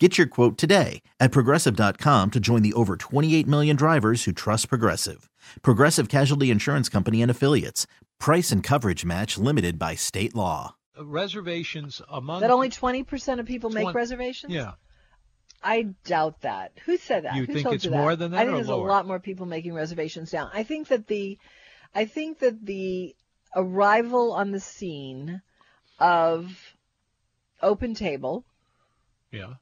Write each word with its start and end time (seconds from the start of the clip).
Get 0.00 0.18
your 0.18 0.26
quote 0.26 0.58
today 0.58 1.02
at 1.20 1.30
progressive.com 1.30 2.32
to 2.32 2.40
join 2.40 2.62
the 2.62 2.72
over 2.72 2.96
28 2.96 3.46
million 3.46 3.76
drivers 3.76 4.24
who 4.24 4.32
trust 4.32 4.68
Progressive. 4.68 5.30
Progressive 5.62 6.08
Casualty 6.08 6.50
Insurance 6.50 6.88
Company 6.88 7.22
and 7.22 7.30
Affiliates. 7.30 7.86
Price 8.18 8.50
and 8.50 8.60
coverage 8.60 9.04
match 9.04 9.38
limited 9.38 9.78
by 9.78 9.94
state 9.94 10.34
law. 10.34 10.74
reservations 11.00 12.02
among 12.10 12.40
That 12.40 12.50
only 12.50 12.70
20% 12.70 13.38
of 13.38 13.46
people 13.46 13.70
make 13.70 13.94
reservations? 13.94 14.52
yeah 14.52 14.72
I 15.62 15.94
doubt 16.04 16.40
that. 16.42 16.72
Who 16.86 16.96
said 16.98 17.24
that? 17.24 17.36
You 17.36 17.44
Who 17.46 17.52
think 17.54 17.62
told 17.62 17.74
it's 17.76 17.84
you 17.86 17.90
more 17.92 18.16
than 18.16 18.32
that 18.32 18.38
I 18.38 18.40
think 18.42 18.52
or 18.52 18.56
there's 18.56 18.68
lower? 18.68 18.86
a 18.88 18.90
lot 18.92 19.06
more 19.06 19.20
people 19.20 19.46
making 19.46 19.74
reservations 19.74 20.30
now. 20.32 20.50
I 20.52 20.62
think 20.64 20.88
that 20.88 21.06
the 21.06 21.38
I 21.94 22.04
think 22.04 22.40
that 22.40 22.66
the 22.66 23.14
arrival 23.54 24.32
on 24.32 24.50
the 24.50 24.60
scene 24.60 25.40
of 26.00 26.74
Open 27.62 27.94
Table, 27.94 28.44
yeah 29.30 29.54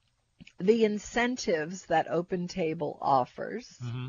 the 0.62 0.84
incentives 0.84 1.87
that 1.87 2.11
Open 2.11 2.48
Table 2.48 2.98
offers, 3.01 3.79
hmm 3.80 4.09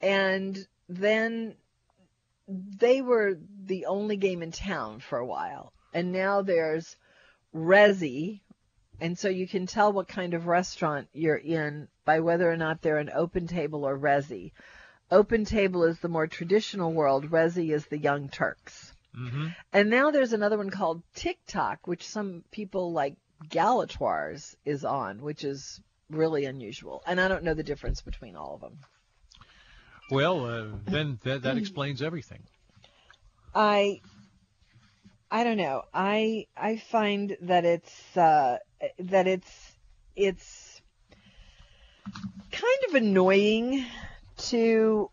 and 0.00 0.66
then 0.88 1.54
they 2.48 3.00
were 3.00 3.38
the 3.64 3.86
only 3.86 4.16
game 4.16 4.42
in 4.42 4.52
town 4.52 5.00
for 5.00 5.18
a 5.18 5.26
while. 5.26 5.72
And 5.94 6.12
now 6.12 6.42
there's 6.42 6.96
Resy, 7.54 8.40
and 9.00 9.18
so 9.18 9.28
you 9.28 9.48
can 9.48 9.66
tell 9.66 9.92
what 9.92 10.08
kind 10.08 10.34
of 10.34 10.46
restaurant 10.46 11.08
you're 11.14 11.36
in 11.36 11.88
by 12.04 12.20
whether 12.20 12.50
or 12.50 12.56
not 12.56 12.82
they're 12.82 12.98
an 12.98 13.10
open 13.14 13.46
table 13.46 13.84
or 13.86 13.98
Resy. 13.98 14.52
Open 15.10 15.44
table 15.44 15.84
is 15.84 15.98
the 16.00 16.08
more 16.08 16.26
traditional 16.26 16.92
world, 16.92 17.30
Resy 17.30 17.72
is 17.72 17.86
the 17.86 17.98
young 17.98 18.28
Turks. 18.28 18.92
hmm 19.14 19.48
And 19.72 19.88
now 19.88 20.10
there's 20.10 20.32
another 20.32 20.58
one 20.58 20.70
called 20.70 21.02
TikTok, 21.14 21.86
which 21.86 22.06
some 22.06 22.44
people 22.50 22.92
like 22.92 23.16
Galatoire's 23.50 24.56
is 24.64 24.84
on, 24.84 25.20
which 25.22 25.44
is 25.44 25.80
really 26.10 26.44
unusual. 26.44 27.02
And 27.06 27.20
I 27.20 27.28
don't 27.28 27.44
know 27.44 27.54
the 27.54 27.62
difference 27.62 28.02
between 28.02 28.36
all 28.36 28.54
of 28.54 28.60
them. 28.60 28.78
well 30.10 30.44
uh, 30.46 30.66
then 30.86 31.18
that, 31.24 31.42
that 31.42 31.56
explains 31.56 32.02
everything 32.02 32.42
I 33.54 34.00
I 35.30 35.42
don't 35.44 35.56
know. 35.56 35.82
I 35.92 36.46
I 36.56 36.76
find 36.76 37.36
that 37.42 37.64
it's 37.64 38.16
uh, 38.16 38.58
that 38.98 39.26
it's 39.26 39.72
it's 40.14 40.80
kind 42.52 42.80
of 42.88 42.94
annoying 42.94 43.84
to 44.50 45.10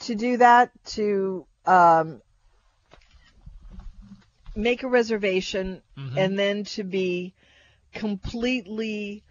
to 0.00 0.14
do 0.14 0.36
that 0.38 0.70
to 0.86 1.46
um, 1.66 2.20
make 4.54 4.82
a 4.82 4.88
reservation 4.88 5.82
Mhm. 5.96 6.16
and 6.16 6.38
then 6.38 6.64
to 6.64 6.84
be 6.84 7.32
completely 7.98 9.22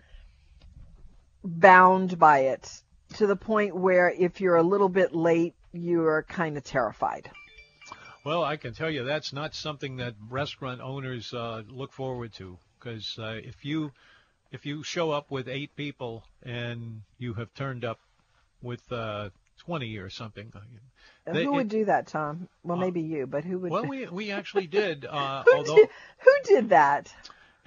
bound 1.44 2.20
by 2.20 2.40
it 2.40 2.70
to 3.16 3.26
the 3.26 3.36
point 3.36 3.76
where 3.76 4.09
if 4.09 4.42
you're 4.42 4.58
a 4.58 4.64
little 4.64 4.90
bit 4.90 5.16
late 5.16 5.54
you're 5.72 6.24
kind 6.24 6.58
of 6.58 6.64
terrified. 6.64 7.30
well 8.26 8.44
i 8.44 8.58
can 8.58 8.74
tell 8.74 8.90
you 8.90 9.04
that's 9.06 9.32
not 9.32 9.56
something 9.56 9.98
that 9.98 10.14
restaurant 10.30 10.82
owners 10.82 11.34
uh, 11.34 11.62
look 11.70 11.94
forward 11.94 12.34
to 12.34 12.58
because 12.78 13.18
uh, 13.20 13.40
if 13.44 13.64
you 13.64 13.92
if 14.52 14.66
you 14.66 14.84
show 14.84 15.12
up 15.12 15.31
with 15.31 15.48
eight 15.48 15.74
people 15.76 16.24
and 16.44 17.02
you 17.18 17.34
have 17.34 17.53
turned 17.53 17.86
up 17.86 18.00
with 18.62 18.81
uh, 18.91 19.30
20 19.59 19.97
or 19.97 20.09
something 20.09 20.52
they- 21.25 21.44
who 21.44 21.53
it- 21.53 21.56
would 21.58 21.70
do 21.70 21.84
that, 21.86 22.08
Tom? 22.08 22.47
Well, 22.64 22.78
Uh, 22.78 22.81
maybe 22.81 23.02
you, 23.02 23.28
but 23.28 23.44
who 23.44 23.59
would? 23.59 23.72
well 23.72 23.86
we, 23.86 24.08
we 24.08 24.31
actually 24.31 24.68
did 24.68 25.06
uh, 25.06 25.44
who, 25.46 25.56
although 25.58 25.75
did, 25.75 25.90
who 26.20 26.31
did 26.46 26.70
that? 26.70 27.14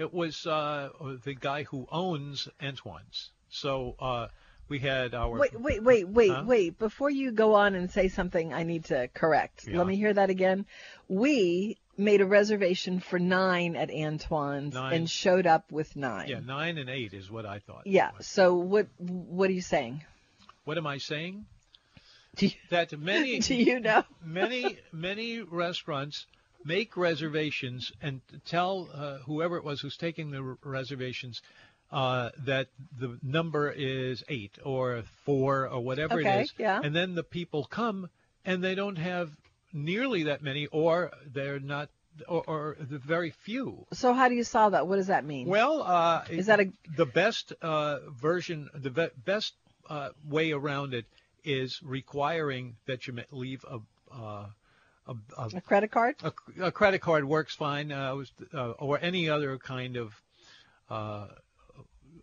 It 0.00 0.14
was 0.14 0.46
uh, 0.46 0.88
the 1.24 1.34
guy 1.34 1.64
who 1.64 1.86
owns 1.92 2.48
Antoine's. 2.60 3.30
So 3.50 3.96
uh, 4.00 4.28
we 4.68 4.78
had 4.78 5.14
our. 5.14 5.38
Wait, 5.38 5.60
wait, 5.60 5.82
wait, 5.82 6.08
wait, 6.08 6.30
Huh? 6.30 6.44
wait. 6.46 6.78
Before 6.78 7.10
you 7.10 7.32
go 7.32 7.54
on 7.54 7.74
and 7.74 7.90
say 7.90 8.08
something, 8.08 8.52
I 8.54 8.62
need 8.62 8.86
to 8.86 9.08
correct. 9.08 9.66
Yeah. 9.68 9.76
Let 9.78 9.86
me 9.86 9.96
hear 9.96 10.12
that 10.14 10.30
again. 10.30 10.64
We 11.08 11.76
made 11.98 12.22
a 12.22 12.26
reservation 12.26 13.00
for 13.00 13.18
nine 13.18 13.76
at 13.76 13.90
Antoine's 13.90 14.72
Nine. 14.72 14.94
and 14.94 15.10
showed 15.10 15.46
up 15.46 15.70
with 15.70 15.96
nine. 15.96 16.28
Yeah, 16.28 16.40
nine 16.40 16.78
and 16.78 16.88
eight 16.88 17.12
is 17.12 17.30
what 17.30 17.44
I 17.44 17.58
thought. 17.58 17.86
Yeah. 17.86 18.12
So 18.20 18.54
what? 18.54 18.86
What 18.98 19.50
are 19.50 19.52
you 19.52 19.60
saying? 19.60 20.02
What 20.64 20.78
am 20.78 20.86
I 20.86 20.96
saying? 20.98 21.44
Do 22.36 22.46
you, 22.46 22.52
That 22.70 22.96
many, 22.98 23.38
do 23.50 23.54
you 23.54 23.80
know? 23.80 24.04
many, 24.24 24.78
many 24.92 25.40
restaurants 25.40 26.26
make 26.64 26.96
reservations 26.96 27.92
and 28.02 28.20
tell 28.46 28.88
uh, 28.92 29.18
whoever 29.26 29.56
it 29.56 29.64
was 29.64 29.80
who's 29.80 29.96
taking 29.96 30.30
the 30.30 30.38
r- 30.42 30.58
reservations 30.62 31.40
uh, 31.92 32.30
that 32.46 32.68
the 32.98 33.18
number 33.22 33.70
is 33.70 34.22
eight 34.28 34.52
or 34.64 35.02
four 35.24 35.68
or 35.68 35.80
whatever 35.80 36.20
Okay, 36.20 36.40
it 36.40 36.42
is. 36.42 36.52
yeah. 36.58 36.80
And 36.82 36.94
then 36.94 37.14
the 37.14 37.24
people 37.24 37.64
come 37.64 38.08
and 38.44 38.62
they 38.62 38.74
don't 38.74 38.96
have 38.96 39.30
nearly 39.72 40.24
that 40.24 40.42
many, 40.42 40.66
or 40.66 41.12
they're 41.32 41.60
not, 41.60 41.88
or, 42.28 42.42
or 42.46 42.76
the 42.78 42.98
very 42.98 43.30
few. 43.30 43.86
So 43.92 44.12
how 44.14 44.28
do 44.28 44.34
you 44.34 44.44
solve 44.44 44.72
that? 44.72 44.86
What 44.86 44.96
does 44.96 45.08
that 45.08 45.24
mean? 45.24 45.46
Well, 45.48 45.82
uh, 45.82 46.24
Is 46.30 46.46
that 46.46 46.60
a- 46.60 46.72
the 46.96 47.06
best 47.06 47.52
uh, 47.62 47.98
version? 48.10 48.68
The 48.74 48.90
be- 48.90 49.08
best 49.24 49.54
uh, 49.88 50.10
way 50.28 50.52
around 50.52 50.94
it 50.94 51.06
is 51.44 51.80
requiring 51.82 52.76
that 52.86 53.06
you 53.06 53.16
leave 53.30 53.64
a. 53.68 53.78
A, 55.10 55.14
a, 55.42 55.48
a 55.56 55.60
credit 55.60 55.90
card? 55.90 56.14
a, 56.22 56.32
a 56.66 56.72
credit 56.72 57.00
card 57.00 57.24
works 57.24 57.54
fine, 57.54 57.90
uh, 57.92 58.14
was- 58.14 58.32
uh, 58.54 58.70
or 58.78 58.98
any 59.02 59.28
other 59.28 59.58
kind 59.58 59.96
of 59.96 60.12
uh, 60.88 61.26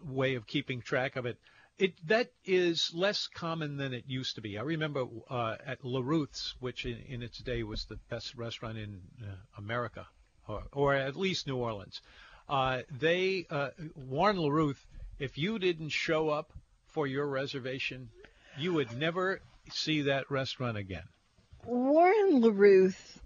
way 0.05 0.35
of 0.35 0.47
keeping 0.47 0.81
track 0.81 1.15
of 1.17 1.25
it. 1.25 1.37
It 1.77 1.93
that 2.07 2.31
is 2.43 2.91
less 2.95 3.27
common 3.27 3.77
than 3.77 3.93
it 3.93 4.05
used 4.07 4.35
to 4.35 4.41
be. 4.41 4.57
I 4.57 4.63
remember 4.63 5.05
uh, 5.29 5.57
at 5.65 5.81
LeRuth's, 5.83 6.55
which 6.59 6.85
in, 6.85 6.97
in 7.07 7.21
its 7.21 7.37
day 7.39 7.61
was 7.63 7.85
the 7.85 7.99
best 8.09 8.35
restaurant 8.35 8.77
in 8.77 9.01
uh, 9.21 9.35
America, 9.57 10.07
or, 10.47 10.63
or 10.71 10.95
at 10.95 11.15
least 11.15 11.45
New 11.45 11.57
Orleans. 11.57 12.01
Uh, 12.49 12.81
they 12.99 13.45
uh, 13.49 13.69
Warren 13.95 14.37
LeRuth, 14.37 14.79
if 15.19 15.37
you 15.37 15.59
didn't 15.59 15.89
show 15.89 16.29
up 16.29 16.51
for 16.87 17.05
your 17.05 17.27
reservation, 17.27 18.09
you 18.57 18.73
would 18.73 18.97
never 18.97 19.41
see 19.71 20.03
that 20.03 20.31
restaurant 20.31 20.77
again. 20.77 21.03
Warren 21.67 22.41
LeRuth 22.41 23.19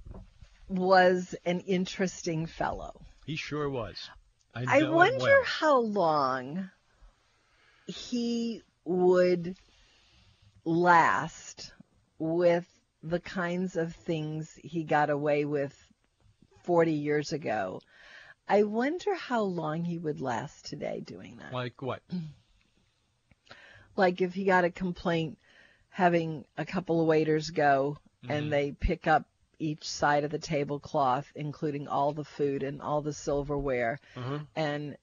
was 0.68 1.35
an 1.46 1.59
interesting 1.59 2.47
fellow. 2.47 3.00
He 3.28 3.35
sure 3.35 3.69
was. 3.69 4.09
I, 4.56 4.79
I 4.79 4.90
wonder 4.90 5.19
well. 5.19 5.44
how 5.46 5.78
long 5.78 6.72
he 7.85 8.63
would 8.84 9.56
last 10.66 11.72
with 12.18 12.68
the 13.03 13.19
kinds 13.19 13.75
of 13.75 13.94
things 13.94 14.59
he 14.63 14.85
got 14.85 15.12
away 15.12 15.46
with 15.46 15.78
40 16.63 16.94
years 16.94 17.34
ago. 17.34 17.80
I 18.47 18.63
wonder 18.63 19.13
how 19.13 19.44
long 19.44 19.84
he 19.84 20.00
would 20.00 20.19
last 20.19 20.66
today 20.66 21.00
doing 21.06 21.38
that. 21.38 21.53
Like 21.53 21.80
what? 21.84 22.01
Like 23.96 24.19
if 24.19 24.34
he 24.34 24.46
got 24.46 24.66
a 24.66 24.72
complaint 24.72 25.38
having 25.90 26.46
a 26.57 26.66
couple 26.66 27.01
of 27.01 27.07
waiters 27.07 27.51
go 27.51 27.97
And 28.30 28.52
they 28.52 28.72
pick 28.72 29.08
up 29.08 29.26
each 29.59 29.88
side 29.88 30.24
of 30.24 30.32
the 30.32 30.40
tablecloth, 30.40 31.31
including 31.36 31.88
all 31.88 32.12
the 32.13 32.24
food 32.24 32.63
and 32.63 32.81
all 32.81 33.01
the 33.01 33.13
silverware, 33.13 34.00
Uh-huh. 34.16 34.40
and 34.56 34.95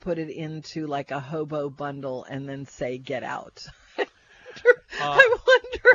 put 0.00 0.18
it 0.18 0.28
into 0.30 0.86
like 0.86 1.10
a 1.10 1.20
hobo 1.20 1.70
bundle 1.70 2.24
and 2.24 2.48
then 2.48 2.66
say 2.66 2.98
get 2.98 3.22
out. 3.22 3.64
I 5.00 5.20
it 5.20 5.40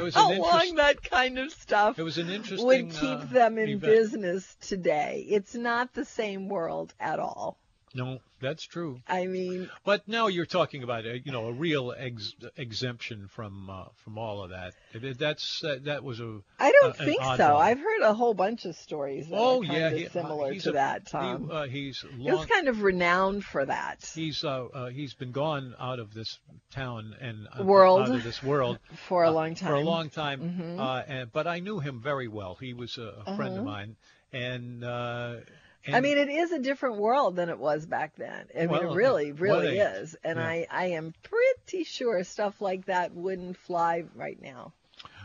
wonder 0.01 0.11
how 0.13 0.31
long 0.33 0.75
that 0.75 1.01
kind 1.03 1.39
of 1.39 1.51
stuff 1.51 1.97
It 1.97 2.03
was 2.03 2.17
an 2.17 2.29
interesting. 2.29 2.67
would 2.67 2.91
keep 2.91 3.19
uh, 3.19 3.25
them 3.25 3.57
in 3.57 3.69
event. 3.69 3.81
business 3.81 4.55
today. 4.59 5.25
It's 5.29 5.55
not 5.55 5.93
the 5.93 6.03
same 6.05 6.49
world 6.49 6.93
at 6.99 7.19
all. 7.19 7.57
No, 7.95 8.19
that's 8.39 8.63
true. 8.65 9.01
I 9.07 9.25
mean, 9.25 9.67
But 9.83 10.07
now 10.07 10.27
you're 10.27 10.45
talking 10.45 10.83
about 10.83 11.05
a, 11.05 11.17
you 11.19 11.31
know 11.31 11.47
a 11.47 11.51
real 11.53 11.91
ex- 11.97 12.33
exemption 12.55 13.27
from 13.27 13.67
uh, 13.69 13.85
from 14.03 14.17
all 14.19 14.43
of 14.43 14.51
that. 14.51 14.73
That's 15.17 15.63
uh, 15.63 15.77
that 15.85 16.03
was 16.03 16.19
a 16.19 16.39
I 16.59 16.71
don't 16.71 16.99
an 16.99 17.05
think 17.05 17.21
so. 17.23 17.27
one. 17.55 17.65
I've 17.65 17.79
heard 17.79 18.01
a 18.03 18.13
whole 18.13 18.35
bunch 18.35 18.65
of 18.65 18.75
stories 18.75 19.27
that 19.29 19.35
oh 19.39 19.61
are 19.63 19.65
kind 19.65 19.73
yeah 19.73 19.87
of 19.87 19.97
he- 19.97 20.05
uh, 20.05 20.09
similar 20.11 20.53
to 20.55 20.69
a- 20.69 20.73
that, 20.73 21.01
he, 21.05 21.11
Tom. 21.11 21.49
uh, 21.51 21.65
he's 21.65 22.05
he 22.15 22.31
was 22.31 22.45
kind 22.45 22.67
of 22.67 22.83
renowned 22.83 23.43
for 23.43 23.65
that. 23.65 24.09
he's 24.13 24.43
uh, 24.43 24.65
uh, 24.65 24.89
he's 24.89 25.15
been 25.15 25.31
gone 25.31 25.73
out 25.79 25.97
of 25.97 26.13
this 26.13 26.37
town 26.71 27.15
and 27.19 27.47
World. 27.65 28.01
out 28.07 28.15
of 28.15 28.23
this 28.23 28.43
world 28.43 28.77
for 29.07 29.23
a 29.23 29.31
long 29.31 29.55
time. 29.55 29.69
for 29.69 29.75
a 29.75 29.81
long 29.81 30.09
time. 30.11 30.41
Mhm. 30.41 30.79
Uh, 30.79 31.03
and, 31.07 31.31
but 31.31 31.47
I 31.47 31.59
knew 31.59 31.79
him 31.79 32.01
very 32.03 32.27
well. 32.27 32.55
He 32.61 32.73
was 32.73 32.97
a, 32.99 33.23
a 33.25 33.35
friend 33.35 33.53
of 33.55 33.61
Uh-huh. 33.61 33.63
mine, 33.63 33.95
and, 34.31 34.83
uh, 34.83 35.37
and 35.85 35.95
I 35.95 36.01
mean, 36.01 36.17
it 36.17 36.29
is 36.29 36.51
a 36.51 36.59
different 36.59 36.97
world 36.97 37.35
than 37.35 37.49
it 37.49 37.57
was 37.57 37.85
back 37.85 38.15
then. 38.17 38.47
I 38.57 38.67
mean, 38.67 38.75
it 38.75 38.93
really, 38.93 39.31
really 39.31 39.79
is. 39.79 40.15
And 40.23 40.37
yeah. 40.37 40.45
I, 40.45 40.67
I 40.69 40.85
am 40.87 41.13
pretty 41.23 41.83
sure 41.85 42.23
stuff 42.23 42.59
like 42.59 42.85
that 42.85 43.13
wouldn't 43.13 43.57
fly 43.57 44.03
right 44.15 44.39
now. 44.41 44.73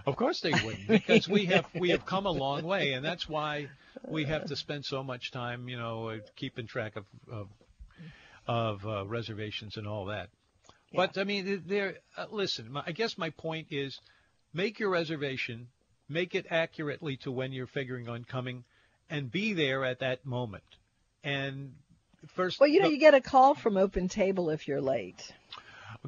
Of 0.07 0.17
course 0.17 0.41
they 0.41 0.53
wouldn't, 0.53 0.87
because 0.89 1.29
we 1.29 1.47
have 1.47 1.67
we 1.75 1.91
have 1.91 2.05
come 2.07 2.27
a 2.27 2.31
long 2.31 2.63
way, 2.63 2.93
and 2.93 3.05
that's 3.05 3.29
why 3.29 3.69
we 4.07 4.25
have 4.25 4.47
to 4.47 4.57
spend 4.57 4.85
so 4.85 5.03
much 5.03 5.31
time, 5.31 5.69
you 5.69 5.79
know, 5.79 6.11
uh, 6.11 6.19
keeping 6.37 6.67
track 6.67 6.97
of 6.97 7.05
of, 7.31 7.49
of 8.47 8.87
uh, 8.87 9.07
reservations 9.07 9.77
and 9.77 9.87
all 9.87 10.07
that. 10.07 10.29
But 10.95 11.19
I 11.19 11.25
mean, 11.25 11.65
there. 11.67 11.97
Uh, 12.17 12.27
listen, 12.31 12.71
my, 12.71 12.83
I 12.87 12.93
guess 12.93 13.19
my 13.19 13.31
point 13.31 13.69
is, 13.71 13.99
make 14.53 14.79
your 14.79 14.91
reservation, 14.91 15.69
make 16.09 16.35
it 16.35 16.47
accurately 16.51 17.17
to 17.19 17.33
when 17.33 17.53
you're 17.53 17.67
figuring 17.67 18.09
on 18.09 18.25
coming, 18.25 18.65
and 19.11 19.31
be 19.31 19.53
there 19.53 19.85
at 19.85 20.01
that 20.01 20.25
moment. 20.27 20.65
And 21.23 21.75
first, 22.35 22.61
Well, 22.61 22.69
you 22.69 22.81
know, 22.81 22.89
the- 22.89 22.95
you 22.95 23.01
get 23.01 23.15
a 23.15 23.21
call 23.21 23.55
from 23.55 23.77
Open 23.77 24.09
Table 24.09 24.51
if 24.51 24.67
you're 24.69 24.81
late. 24.81 25.33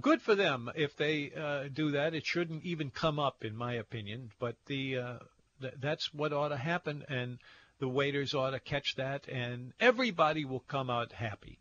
Good 0.01 0.21
for 0.21 0.35
them 0.35 0.71
if 0.75 0.95
they 0.97 1.33
uh, 1.33 1.69
do 1.73 1.93
that. 1.93 2.15
It 2.15 2.27
shouldn't 2.27 2.65
even 2.65 2.91
come 2.91 3.19
up, 3.19 3.45
in 3.45 3.57
my 3.57 3.75
opinion. 3.75 4.31
But 4.39 4.57
the 4.67 4.99
uh, 4.99 5.19
th- 5.63 5.75
that's 5.79 6.13
what 6.13 6.35
ought 6.35 6.49
to 6.49 6.57
happen, 6.59 7.05
and 7.09 7.39
the 7.79 7.89
waiters 7.89 8.35
ought 8.35 8.51
to 8.51 8.61
catch 8.61 8.97
that, 8.97 9.27
and 9.29 9.73
everybody 9.81 10.45
will 10.45 10.61
come 10.61 10.91
out 10.91 11.13
happy. 11.13 11.59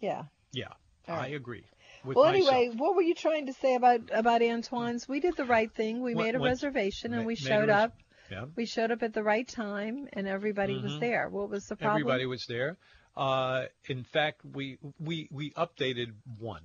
Yeah. 0.00 0.24
Yeah, 0.52 0.68
All 1.08 1.16
I 1.16 1.28
agree. 1.28 1.64
Well, 2.04 2.24
myself. 2.32 2.52
anyway, 2.52 2.76
what 2.76 2.94
were 2.94 3.02
you 3.02 3.14
trying 3.14 3.46
to 3.46 3.52
say 3.52 3.74
about 3.74 4.02
about 4.12 4.40
Antoine's? 4.40 5.08
We 5.08 5.18
did 5.20 5.36
the 5.36 5.44
right 5.44 5.72
thing. 5.72 6.00
We 6.02 6.14
What- 6.14 6.24
made 6.24 6.34
a 6.36 6.38
what- 6.38 6.46
reservation 6.46 7.12
and 7.14 7.26
we 7.26 7.34
showed 7.34 7.68
res- 7.68 7.76
up. 7.76 7.96
Yeah, 8.30 8.46
We 8.56 8.66
showed 8.66 8.90
up 8.90 9.02
at 9.02 9.12
the 9.14 9.22
right 9.22 9.46
time 9.48 10.08
and 10.12 10.26
everybody 10.28 10.76
was 10.78 10.96
Mhm. 10.96 10.98
there. 10.98 11.28
What 11.28 11.48
was 11.50 11.66
the 11.68 11.76
problem? 11.76 12.02
everybody 12.02 12.26
was 12.26 12.46
there. 12.46 12.78
Uh, 13.16 13.66
in 13.86 14.04
fact, 14.04 14.44
we 14.44 14.78
we 14.98 15.28
we 15.30 15.50
updated 15.52 16.14
one, 16.38 16.64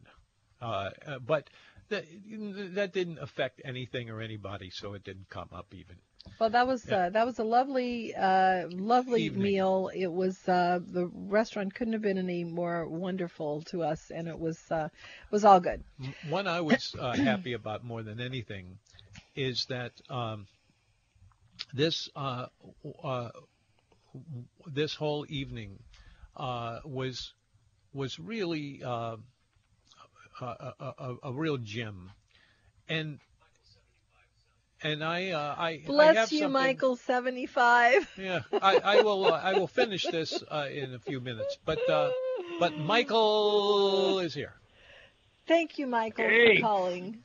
uh, 0.62 0.92
uh, 1.06 1.20
but 1.20 1.50
that 1.90 2.06
that 2.76 2.94
didn't 2.94 3.20
affect 3.20 3.62
anything 3.66 4.10
or 4.10 4.22
anybody, 4.22 4.70
so 4.70 4.94
it 4.94 5.04
didn't 5.04 5.30
come 5.30 5.50
up 5.52 5.74
even. 5.74 5.98
Well, 6.40 6.50
that 6.50 6.68
was 6.68 6.92
Yeah. 6.92 6.94
uh, 6.94 7.10
that 7.10 7.26
was 7.26 7.40
a 7.40 7.44
lovely, 7.44 8.14
uh, 8.16 8.68
lovely 8.70 9.30
Evening. 9.30 9.32
meal. 9.32 9.90
It 9.94 10.08
was 10.12 10.48
uh, 10.48 10.80
the 10.84 11.08
restaurant 11.08 11.74
couldn't 11.74 11.94
have 11.94 12.02
been 12.02 12.18
any 12.18 12.44
more 12.44 12.88
wonderful 12.88 13.62
to 13.64 13.84
us, 13.84 14.10
and 14.12 14.28
it 14.28 14.40
was 14.40 14.70
uh, 14.72 14.90
was 15.32 15.44
all 15.46 15.60
good. 15.60 15.84
One 16.22 16.48
I 16.48 16.62
was 16.62 16.96
uh, 16.98 17.16
happy 17.18 17.54
about 17.54 17.84
more 17.84 18.04
than 18.04 18.20
anything 18.20 18.80
is 19.36 19.66
that 19.68 20.02
um, 20.10 20.48
this 21.74 22.10
uh, 22.16 22.48
uh, 23.04 23.30
this 24.68 24.94
whole 24.96 25.26
evening 25.28 25.80
uh, 26.38 26.80
was 26.86 27.34
was 27.94 28.20
really 28.20 28.82
uh, 28.84 29.18
a, 30.42 30.46
a, 30.46 30.74
a, 30.80 31.16
a 31.24 31.34
real 31.34 31.58
gem, 31.58 32.12
and 32.88 33.20
and 34.84 35.04
I 35.04 35.30
uh, 35.30 35.56
I 35.58 35.68
I 35.68 35.72
have 35.72 35.86
Bless 35.88 36.32
you, 36.32 36.50
Michael, 36.50 36.96
seventy 36.96 37.46
five. 37.46 38.10
Yeah, 38.18 38.42
I, 38.62 38.78
I 38.78 39.02
will 39.02 39.26
uh, 39.26 39.42
I 39.44 39.54
will 39.54 39.68
finish 39.68 40.06
this 40.06 40.44
uh, 40.52 40.68
in 40.72 40.94
a 40.94 41.00
few 41.00 41.20
minutes, 41.20 41.58
but 41.66 41.80
uh, 41.90 42.12
but 42.60 42.78
Michael 42.78 44.20
is 44.20 44.34
here. 44.34 44.54
Thank 45.48 45.78
you, 45.78 45.88
Michael, 45.88 46.26
Hey. 46.26 46.58
for 46.58 46.62
calling. 46.62 47.18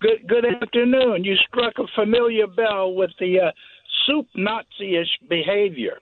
Good 0.00 0.28
good 0.28 0.44
afternoon. 0.44 1.24
You 1.24 1.36
struck 1.48 1.74
a 1.78 1.86
familiar 1.94 2.46
bell 2.46 2.94
with 2.94 3.10
the 3.18 3.40
uh, 3.40 3.50
soup 4.06 4.26
Nazi-ish 4.34 5.28
behavior. 5.28 5.98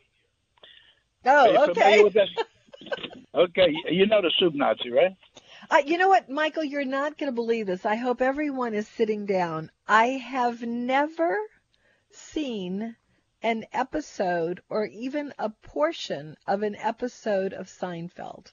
Oh, 1.24 1.70
okay. 1.70 2.04
Okay, 3.34 3.74
you 3.90 4.06
know 4.06 4.22
the 4.22 4.30
soup 4.38 4.54
Nazi, 4.54 4.90
right? 4.90 5.16
Uh, 5.68 5.82
you 5.84 5.98
know 5.98 6.08
what, 6.08 6.30
Michael? 6.30 6.62
You're 6.62 6.84
not 6.84 7.18
going 7.18 7.30
to 7.30 7.34
believe 7.34 7.66
this. 7.66 7.84
I 7.84 7.96
hope 7.96 8.20
everyone 8.20 8.74
is 8.74 8.86
sitting 8.86 9.26
down. 9.26 9.70
I 9.88 10.06
have 10.06 10.62
never 10.62 11.36
seen 12.12 12.94
an 13.42 13.64
episode 13.72 14.60
or 14.68 14.86
even 14.86 15.32
a 15.38 15.50
portion 15.50 16.36
of 16.46 16.62
an 16.62 16.76
episode 16.76 17.52
of 17.52 17.66
Seinfeld. 17.66 18.52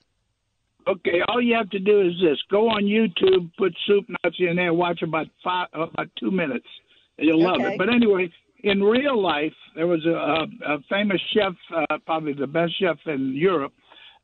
Okay, 0.88 1.22
all 1.28 1.42
you 1.42 1.54
have 1.54 1.70
to 1.70 1.80
do 1.80 2.02
is 2.02 2.14
this: 2.20 2.40
go 2.50 2.68
on 2.70 2.84
YouTube, 2.84 3.52
put 3.58 3.76
soup 3.86 4.06
Nazi 4.24 4.48
in 4.48 4.56
there, 4.56 4.74
watch 4.74 5.04
about 5.04 5.28
five, 5.44 5.68
about 5.74 6.10
two 6.20 6.32
minutes, 6.32 6.66
and 7.20 7.28
you'll 7.28 7.44
love 7.44 7.62
it. 7.62 7.78
But 7.78 7.94
anyway, 7.94 8.32
in 8.64 8.82
real 8.84 9.22
life, 9.22 9.54
there 9.76 9.88
was 9.88 10.06
a, 10.06 10.10
a, 10.10 10.76
a 10.76 10.80
famous 10.90 11.20
chef, 11.34 11.54
uh, 11.76 11.98
probably 12.06 12.34
the 12.34 12.48
best 12.48 12.74
chef 12.80 12.98
in 13.06 13.34
Europe, 13.36 13.74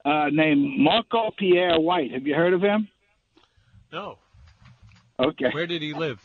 uh, 0.06 0.28
named 0.32 0.80
Marco 0.80 1.32
Pierre 1.38 1.80
White. 1.80 2.12
Have 2.12 2.26
you 2.28 2.36
heard 2.36 2.54
of 2.54 2.62
him? 2.62 2.88
No, 3.92 4.18
Okay. 5.20 5.50
where 5.52 5.66
did 5.68 5.82
he 5.82 5.94
live? 5.94 6.20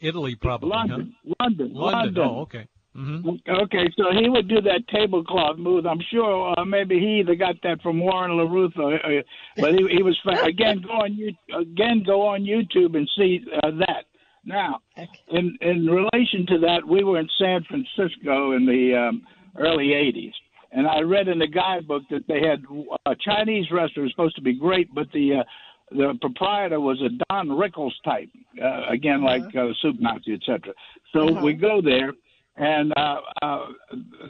Italy, 0.00 0.34
probably. 0.34 0.70
huh? 0.70 0.76
London, 0.78 1.14
London, 1.40 1.70
London. 1.72 2.18
Oh, 2.18 2.40
okay. 2.40 2.66
hmm 2.94 3.20
Okay, 3.48 3.88
so 3.96 4.04
he 4.12 4.28
would 4.28 4.48
do 4.48 4.60
that 4.62 4.86
tablecloth 4.88 5.56
move. 5.58 5.86
I'm 5.86 6.00
sure 6.10 6.58
uh, 6.58 6.64
maybe 6.64 6.98
he 6.98 7.20
either 7.20 7.34
got 7.36 7.54
that 7.62 7.80
from 7.82 8.00
Warren 8.00 8.32
LeRuth, 8.32 8.76
or, 8.78 8.94
or, 8.94 9.22
but 9.56 9.74
he, 9.74 9.86
he 9.96 10.02
was 10.02 10.18
again 10.44 10.80
go 10.86 10.92
on 10.94 11.14
you 11.14 11.32
again 11.58 12.02
go 12.04 12.26
on 12.26 12.42
YouTube 12.42 12.96
and 12.96 13.08
see 13.16 13.40
uh, 13.62 13.70
that. 13.86 14.04
Now, 14.46 14.80
in 15.28 15.56
in 15.60 15.86
relation 15.86 16.46
to 16.48 16.58
that, 16.60 16.86
we 16.86 17.02
were 17.04 17.18
in 17.18 17.28
San 17.38 17.64
Francisco 17.64 18.52
in 18.52 18.66
the 18.66 18.94
um, 19.08 19.22
early 19.58 19.88
'80s, 19.88 20.32
and 20.72 20.86
I 20.86 21.00
read 21.00 21.28
in 21.28 21.38
the 21.38 21.46
guidebook 21.46 22.02
that 22.10 22.26
they 22.28 22.40
had 22.46 22.62
a 23.06 23.14
Chinese 23.16 23.70
restaurant 23.70 24.04
was 24.04 24.10
supposed 24.12 24.36
to 24.36 24.42
be 24.42 24.52
great, 24.54 24.92
but 24.94 25.06
the 25.12 25.40
uh, 25.40 25.44
the 25.90 26.14
proprietor 26.20 26.80
was 26.80 27.00
a 27.02 27.10
Don 27.30 27.48
Rickles 27.48 27.92
type, 28.04 28.28
uh, 28.62 28.82
again 28.90 29.22
like 29.22 29.44
uh, 29.56 29.68
Soup 29.80 29.96
Nazi, 30.00 30.34
etc. 30.34 30.74
So 31.12 31.28
Uh-huh. 31.28 31.40
we 31.44 31.52
go 31.54 31.80
there, 31.80 32.12
and 32.56 32.92
uh, 32.96 33.20
uh, 33.42 33.66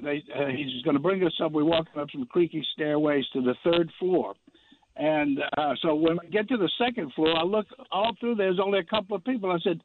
they, 0.02 0.22
uh, 0.34 0.46
he's 0.46 0.82
going 0.82 0.94
to 0.96 1.02
bring 1.02 1.24
us 1.24 1.32
up. 1.42 1.52
We're 1.52 1.64
walking 1.64 2.00
up 2.00 2.08
some 2.12 2.26
creaky 2.26 2.64
stairways 2.74 3.24
to 3.32 3.40
the 3.42 3.54
third 3.64 3.90
floor. 3.98 4.34
And 4.96 5.40
uh, 5.58 5.74
so 5.82 5.94
when 5.94 6.18
we 6.22 6.28
get 6.30 6.48
to 6.50 6.56
the 6.56 6.70
second 6.78 7.12
floor, 7.14 7.36
I 7.36 7.42
look 7.42 7.66
all 7.90 8.14
through. 8.20 8.36
There's 8.36 8.60
only 8.60 8.78
a 8.78 8.84
couple 8.84 9.16
of 9.16 9.24
people. 9.24 9.50
I 9.50 9.58
said, 9.58 9.80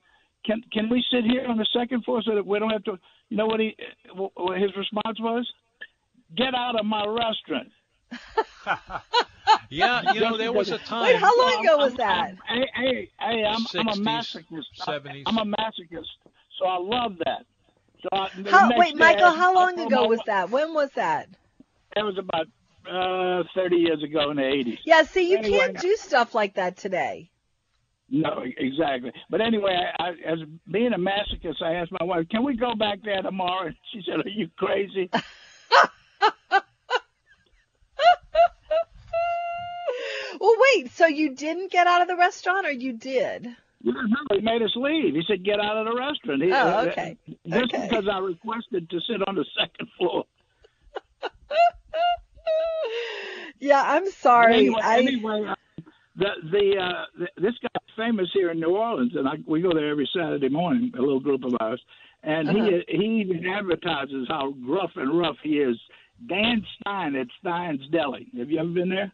"Can 0.45 0.61
can 0.71 0.89
we 0.89 1.03
sit 1.11 1.23
here 1.25 1.45
on 1.47 1.57
the 1.57 1.67
second 1.73 2.03
floor 2.03 2.21
so 2.23 2.35
that 2.35 2.45
we 2.45 2.59
don't 2.59 2.69
have 2.71 2.83
to?" 2.85 2.97
You 3.29 3.37
know 3.37 3.45
what 3.47 3.59
he 3.59 3.75
what 4.13 4.59
his 4.59 4.75
response 4.75 5.19
was? 5.19 5.47
Get 6.35 6.53
out 6.55 6.79
of 6.79 6.85
my 6.85 7.05
restaurant. 7.05 7.69
Yeah, 9.69 10.13
you 10.13 10.19
know, 10.19 10.37
there 10.37 10.51
was 10.51 10.71
a 10.71 10.77
time. 10.79 11.03
Wait, 11.03 11.15
how 11.19 11.37
long 11.37 11.51
I'm- 11.51 11.59
ago 11.65 11.77
was 11.77 11.91
I'm- 11.91 11.97
that? 11.97 12.27
I'm- 12.27 12.37
hey, 12.47 12.69
hey, 12.75 13.09
hey! 13.19 13.45
I'm, 13.45 13.65
I'm 13.77 13.87
a 13.87 13.93
masochist. 13.93 14.65
70s. 14.79 15.23
I'm 15.27 15.37
a 15.37 15.45
masochist, 15.45 16.07
so 16.57 16.65
I 16.65 16.77
love 16.77 17.17
that. 17.25 17.45
So 18.01 18.09
I, 18.11 18.29
How, 18.49 18.69
wait, 18.77 18.93
day, 18.93 18.99
Michael, 18.99 19.31
how 19.31 19.53
long 19.53 19.75
told 19.75 19.91
ago 19.91 20.01
my 20.03 20.07
was 20.07 20.19
that? 20.25 20.49
When 20.49 20.73
was 20.73 20.89
that? 20.95 21.29
That 21.95 22.05
was 22.05 22.17
about 22.17 22.47
uh, 22.89 23.43
30 23.55 23.75
years 23.75 24.01
ago 24.03 24.31
in 24.31 24.37
the 24.37 24.43
80s. 24.43 24.79
Yeah, 24.85 25.03
see, 25.03 25.29
you 25.29 25.37
Anyway, 25.37 25.57
can't 25.57 25.79
do 25.79 25.95
stuff 25.97 26.33
like 26.33 26.55
that 26.55 26.77
today. 26.77 27.29
No, 28.11 28.43
exactly. 28.57 29.11
But 29.29 29.41
anyway, 29.41 29.75
I, 29.99 30.03
I, 30.03 30.09
as 30.31 30.39
being 30.71 30.93
a 30.93 30.97
masochist, 30.97 31.61
I 31.61 31.75
asked 31.75 31.91
my 31.91 32.05
wife, 32.05 32.27
"Can 32.29 32.43
we 32.43 32.55
go 32.55 32.73
back 32.73 32.99
there 33.03 33.21
tomorrow?" 33.21 33.67
And 33.67 33.75
she 33.91 34.01
said, 34.05 34.25
"Are 34.25 34.29
you 34.29 34.49
crazy?" 34.57 35.09
Well, 40.39 40.55
wait, 40.73 40.89
so 40.91 41.05
you 41.05 41.35
didn't 41.35 41.69
get 41.69 41.85
out 41.85 42.01
of 42.01 42.07
the 42.07 42.15
restaurant 42.15 42.65
or 42.65 42.71
you 42.71 42.93
did? 42.93 43.45
no, 43.83 43.93
he 44.31 44.39
made 44.39 44.61
us 44.61 44.71
leave. 44.75 45.13
He 45.13 45.23
said, 45.27 45.43
"Get 45.43 45.59
out 45.59 45.75
of 45.75 45.85
the 45.85 45.99
restaurant." 45.99 46.41
He, 46.41 46.51
Oh, 46.53 46.87
okay. 46.87 47.17
Just 47.47 47.73
Okay. 47.73 47.87
because 47.89 48.07
I 48.09 48.19
requested 48.19 48.89
to 48.89 49.01
sit 49.01 49.27
on 49.27 49.35
the 49.35 49.45
second 49.57 49.89
floor. 49.97 50.23
Yeah, 53.59 53.83
I'm 53.85 54.09
sorry. 54.09 54.55
Anyway, 54.55 54.79
I 54.81 54.97
anyway 54.99 55.43
uh, 55.49 55.55
the 56.19 56.49
the 56.51 56.77
uh, 56.77 57.05
th- 57.17 57.29
this 57.37 57.53
guy's 57.61 57.95
famous 57.97 58.29
here 58.33 58.51
in 58.51 58.59
New 58.59 58.75
Orleans, 58.75 59.13
and 59.15 59.27
I, 59.27 59.33
we 59.47 59.61
go 59.61 59.73
there 59.73 59.89
every 59.89 60.09
Saturday 60.15 60.49
morning. 60.49 60.91
A 60.97 61.01
little 61.01 61.19
group 61.19 61.43
of 61.43 61.53
ours, 61.59 61.81
and 62.23 62.49
Uh-huh. 62.49 62.69
he 62.87 62.97
he 62.97 63.05
even 63.21 63.45
advertises 63.47 64.27
how 64.29 64.51
gruff 64.65 64.91
and 64.95 65.17
rough 65.17 65.37
he 65.43 65.59
is. 65.59 65.77
Dan 66.27 66.65
Stein 66.81 67.15
at 67.15 67.27
Stein's 67.39 67.87
Deli. 67.91 68.27
Have 68.37 68.49
you 68.51 68.59
ever 68.59 68.69
been 68.69 68.89
there? 68.89 69.11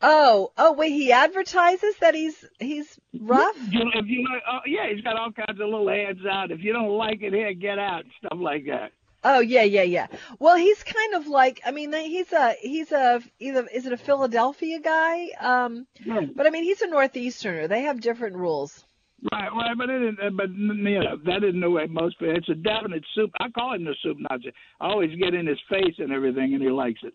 Oh, 0.00 0.52
oh, 0.56 0.72
wait, 0.72 0.92
he 0.92 1.12
advertises 1.12 1.96
that 2.00 2.14
he's 2.14 2.44
he's 2.58 2.98
rough. 3.20 3.56
You, 3.70 3.82
if 3.94 4.06
you 4.06 4.24
like, 4.32 4.42
oh, 4.50 4.60
yeah, 4.66 4.88
he's 4.92 5.02
got 5.02 5.16
all 5.16 5.30
kinds 5.32 5.60
of 5.60 5.68
little 5.68 5.90
ads 5.90 6.24
out. 6.30 6.50
If 6.50 6.60
you 6.62 6.72
don't 6.72 6.88
like 6.90 7.20
it, 7.22 7.32
here, 7.32 7.52
get 7.52 7.78
out, 7.78 8.04
stuff 8.18 8.38
like 8.40 8.64
that. 8.66 8.92
Oh 9.24 9.40
yeah, 9.40 9.62
yeah, 9.62 9.82
yeah. 9.82 10.06
Well, 10.38 10.56
he's 10.56 10.82
kind 10.84 11.14
of 11.14 11.26
like 11.26 11.60
I 11.66 11.72
mean, 11.72 11.92
he's 11.92 12.32
a 12.32 12.54
he's 12.60 12.92
a 12.92 13.20
either 13.38 13.66
is 13.72 13.86
it 13.86 13.92
a 13.92 13.96
Philadelphia 13.96 14.80
guy? 14.80 15.28
Um, 15.40 15.86
Yeah. 16.04 16.20
but 16.34 16.46
I 16.46 16.50
mean, 16.50 16.64
he's 16.64 16.82
a 16.82 16.86
northeasterner. 16.86 17.68
They 17.68 17.82
have 17.82 18.00
different 18.00 18.36
rules. 18.36 18.84
Right, 19.32 19.48
right, 19.52 19.76
but 19.76 19.90
it 19.90 19.98
didn't, 19.98 20.36
but 20.36 20.48
you 20.50 21.00
know 21.00 21.16
that 21.24 21.42
isn't 21.42 21.60
the 21.60 21.70
way 21.70 21.86
most. 21.86 22.18
people 22.20 22.36
It's 22.36 22.48
a 22.48 22.54
definite 22.54 23.04
soup. 23.14 23.30
I 23.40 23.50
call 23.50 23.74
him 23.74 23.84
the 23.84 23.96
soup 24.02 24.16
Nazi. 24.30 24.52
I 24.80 24.86
always 24.86 25.10
get 25.18 25.34
in 25.34 25.46
his 25.46 25.58
face 25.68 25.96
and 25.98 26.12
everything, 26.12 26.54
and 26.54 26.62
he 26.62 26.70
likes 26.70 27.00
it. 27.02 27.14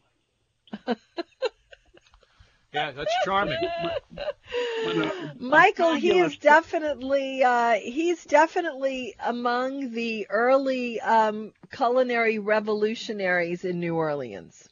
Yeah, 2.73 2.91
that's 2.91 3.13
charming. 3.23 3.57
Uh, 4.85 5.09
Michael, 5.39 5.93
he 5.93 6.19
is 6.19 6.37
definitely 6.37 7.43
uh, 7.43 7.73
he's 7.73 8.25
definitely 8.25 9.15
among 9.23 9.91
the 9.91 10.27
early 10.29 10.99
um, 11.01 11.53
culinary 11.71 12.39
revolutionaries 12.39 13.63
in 13.63 13.79
New 13.79 13.95
Orleans. 13.95 14.67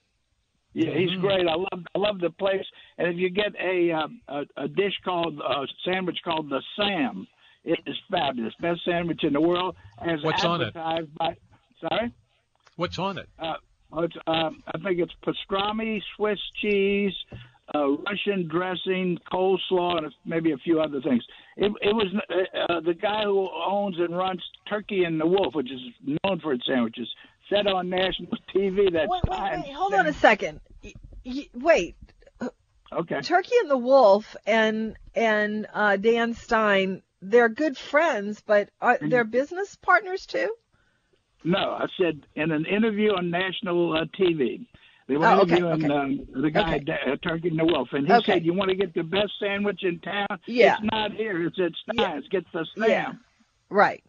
Yeah, 0.73 0.93
he's 0.97 1.11
great. 1.19 1.47
I 1.47 1.55
love 1.55 1.85
I 1.95 1.99
love 1.99 2.19
the 2.19 2.31
place. 2.31 2.65
And 2.97 3.07
if 3.07 3.17
you 3.17 3.29
get 3.29 3.53
a 3.61 3.91
uh, 3.91 4.07
a, 4.27 4.63
a 4.63 4.67
dish 4.67 4.93
called 5.05 5.39
a 5.39 5.67
sandwich 5.85 6.17
called 6.23 6.49
the 6.49 6.61
Sam, 6.75 7.27
it 7.63 7.79
is 7.85 7.95
fabulous. 8.09 8.53
Best 8.59 8.81
sandwich 8.83 9.23
in 9.23 9.33
the 9.33 9.41
world. 9.41 9.75
As 9.99 10.23
What's 10.23 10.43
on 10.43 10.61
it? 10.61 10.75
advertised 10.75 11.15
By, 11.17 11.37
sorry. 11.79 12.13
What's 12.77 12.97
on 12.97 13.17
it? 13.17 13.29
Uh, 13.37 13.53
it's, 13.97 14.15
um, 14.25 14.63
I 14.67 14.77
think 14.79 14.99
it's 14.99 15.11
pastrami, 15.25 16.01
Swiss 16.15 16.39
cheese, 16.61 17.13
uh, 17.75 17.89
Russian 18.09 18.47
dressing, 18.47 19.17
coleslaw, 19.31 19.97
and 19.99 20.13
maybe 20.25 20.51
a 20.51 20.57
few 20.57 20.79
other 20.81 21.01
things. 21.01 21.23
It, 21.57 21.71
it 21.81 21.95
was 21.95 22.07
uh, 22.29 22.73
uh, 22.73 22.79
the 22.81 22.93
guy 22.93 23.23
who 23.23 23.49
owns 23.67 23.95
and 23.99 24.15
runs 24.17 24.41
Turkey 24.69 25.03
and 25.03 25.19
the 25.19 25.27
Wolf, 25.27 25.53
which 25.55 25.71
is 25.71 25.79
known 26.23 26.39
for 26.39 26.53
its 26.53 26.65
sandwiches, 26.65 27.07
said 27.49 27.67
on 27.67 27.89
national 27.89 28.31
TV 28.55 28.91
that 28.93 29.07
Wait, 29.09 29.21
wait, 29.27 29.41
wait, 29.65 29.73
hold 29.73 29.93
on 29.93 30.07
a 30.07 30.13
second. 30.13 30.59
Y- 30.83 30.93
y- 31.25 31.49
wait, 31.53 31.95
Okay. 32.93 33.21
Turkey 33.21 33.55
and 33.61 33.69
the 33.71 33.77
Wolf 33.77 34.35
and 34.45 34.97
and 35.15 35.65
uh, 35.73 35.95
Dan 35.95 36.33
Stein, 36.33 37.01
they're 37.21 37.47
good 37.47 37.77
friends, 37.77 38.43
but 38.45 38.69
are 38.81 38.95
Mm-hmm. 38.97 39.07
they're 39.09 39.23
business 39.23 39.77
partners 39.81 40.25
too? 40.25 40.53
No, 41.45 41.57
I 41.57 41.85
said 41.97 42.21
in 42.35 42.51
an 42.51 42.65
interview 42.65 43.11
on 43.13 43.29
national 43.31 43.93
uh, 43.93 44.05
TV. 44.19 44.65
They 45.11 45.17
were 45.17 45.27
Oh, 45.27 45.41
okay, 45.41 45.57
interviewing 45.57 45.91
okay. 45.91 45.93
um, 45.93 46.41
the 46.41 46.49
guy, 46.49 46.75
Okay. 46.77 47.11
uh, 47.11 47.17
Turkey 47.17 47.49
the 47.49 47.65
Wolf, 47.65 47.89
and 47.91 48.07
he 48.07 48.13
Okay. 48.13 48.31
said, 48.35 48.45
"You 48.45 48.53
want 48.53 48.69
to 48.69 48.75
get 48.77 48.93
the 48.93 49.03
best 49.03 49.33
sandwich 49.41 49.83
in 49.83 49.99
town? 49.99 50.25
Yeah. 50.47 50.77
It's 50.77 50.89
not 50.89 51.11
here. 51.11 51.45
It's 51.45 51.59
at 51.59 51.73
Yeah. 51.85 52.07
Stein's. 52.07 52.27
Get 52.29 52.45
the 52.53 52.65
Sam." 52.79 52.87
Yeah. 52.87 53.11
Right. 53.69 54.01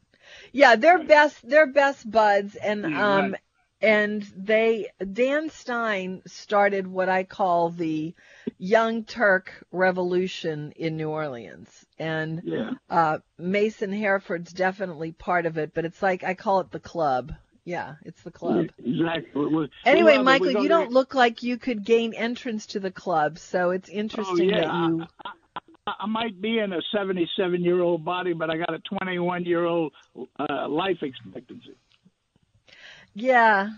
Yeah, 0.53 0.77
they're 0.77 1.03
best 1.03 1.49
they're 1.49 1.67
best 1.73 2.09
buds 2.09 2.55
and 2.55 2.87
Yeah, 2.87 3.03
um 3.03 3.31
right. 3.33 3.41
and 3.81 4.23
they 4.37 4.91
Dan 5.13 5.51
Stein 5.51 6.23
started 6.29 6.87
what 6.87 7.09
I 7.09 7.25
call 7.25 7.71
the 7.71 8.15
Young 8.59 9.03
Turk 9.03 9.67
Revolution 9.73 10.71
in 10.77 10.97
New 10.97 11.09
Orleans. 11.11 11.85
And 11.99 12.45
Yeah. 12.45 12.71
uh 12.89 13.19
Mason 13.39 13.93
Hereford's 13.93 14.53
definitely 14.53 15.11
part 15.11 15.47
of 15.47 15.59
it, 15.59 15.75
but 15.75 15.85
it's 15.85 16.01
like 16.01 16.23
I 16.23 16.35
call 16.35 16.61
it 16.61 16.71
the 16.71 16.79
club. 16.79 17.33
Yeah, 17.65 17.95
it's 18.05 18.23
the 18.23 18.31
club. 18.33 18.71
Exactly. 18.85 19.69
Anyway. 19.85 20.19
Michael, 20.19 20.63
you 20.63 20.69
don't 20.69 20.91
look 20.91 21.15
like 21.15 21.43
you 21.43 21.59
could 21.59 21.85
gain 21.85 22.13
entrance 22.13 22.67
to 22.69 22.81
the 22.81 22.91
club, 22.91 23.39
so 23.39 23.71
it's 23.71 23.89
interesting 23.89 24.53
Oh, 24.53 24.57
yeah. 24.57 24.61
that 24.63 24.75
you 24.75 25.07
I, 25.87 25.93
I 26.01 26.07
might 26.07 26.41
be 26.41 26.59
in 26.59 26.73
a 26.73 26.81
77 26.95 27.63
year 27.63 27.81
old 27.81 28.05
body, 28.05 28.33
but 28.33 28.51
I 28.51 28.57
got 28.57 28.75
a 28.75 28.79
21 28.81 29.45
year 29.45 29.65
old 29.65 29.93
uh, 30.39 30.69
life 30.69 30.99
expectancy. 31.03 31.77
Yeah. 33.15 33.71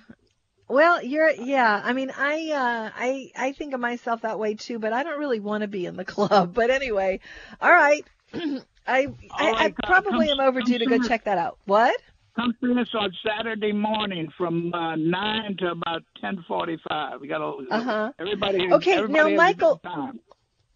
Well, 0.68 1.02
you're 1.04 1.30
yeah. 1.30 1.80
I 1.84 1.92
mean, 1.92 2.10
I 2.16 2.50
uh 2.52 2.90
I 2.96 3.30
I 3.36 3.52
think 3.52 3.74
of 3.74 3.80
myself 3.80 4.22
that 4.22 4.38
way 4.38 4.54
too, 4.54 4.78
but 4.78 4.92
I 4.94 5.02
don't 5.02 5.18
really 5.18 5.40
want 5.40 5.60
to 5.60 5.68
be 5.68 5.84
in 5.84 5.96
the 5.96 6.04
club. 6.14 6.54
But 6.54 6.70
anyway, 6.70 7.20
all 7.60 7.70
right. 7.72 8.04
I 8.34 8.58
I, 8.86 9.06
I 9.30 9.50
right, 9.52 9.76
come- 9.76 10.02
probably 10.04 10.28
come- 10.28 10.40
am 10.40 10.46
overdue 10.46 10.78
to 10.78 10.86
go 10.86 10.98
check 11.00 11.24
that 11.24 11.36
out. 11.38 11.58
What? 11.66 11.94
Come 12.36 12.52
see 12.60 12.72
us 12.80 12.88
on 12.94 13.12
Saturday 13.24 13.72
morning 13.72 14.28
from 14.36 14.74
uh, 14.74 14.96
nine 14.96 15.56
to 15.58 15.70
about 15.70 16.02
10:45. 16.22 17.20
We 17.20 17.28
got 17.28 17.40
a, 17.40 17.52
Uh-huh. 17.70 18.12
everybody. 18.18 18.72
Okay, 18.72 18.94
everybody 18.94 19.30
now, 19.36 19.36
Michael- 19.36 19.80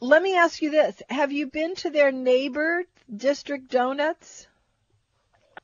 Let 0.01 0.23
me 0.23 0.37
ask 0.37 0.63
you 0.63 0.71
this: 0.71 1.03
Have 1.11 1.33
you 1.33 1.49
been 1.49 1.75
to 1.77 1.91
their 1.91 2.13
neighbor 2.13 2.85
District 3.15 3.69
Donuts? 3.69 4.47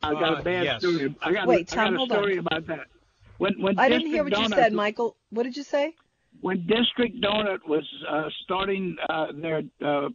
I 0.03 0.13
got 0.15 0.33
Uh, 0.35 0.41
a 0.41 0.43
bad 0.43 0.65
yes. 0.65 0.81
story. 0.83 1.15
I 1.23 1.33
got, 1.33 1.47
Wait, 1.47 1.73
I 1.73 1.77
got 1.77 1.93
a 1.95 1.97
hold 1.97 2.11
on. 2.11 2.19
story 2.19 2.39
about 2.39 2.67
that. 2.67 2.87
When 3.39 3.55
when 3.63 3.79
I 3.79 3.89
didn't 3.89 4.09
hear 4.09 4.25
what 4.25 4.31
District 4.31 4.51
you 4.51 4.63
said, 4.63 4.73
Michael. 4.73 5.17
What 5.31 5.45
did 5.45 5.57
you 5.57 5.63
say? 5.63 5.95
When 6.41 6.67
District 6.67 7.15
Donut 7.21 7.61
was 7.69 7.85
uh, 8.09 8.29
starting 8.43 8.97
uh, 9.09 9.27
their 9.33 9.63
uh, 9.81 10.09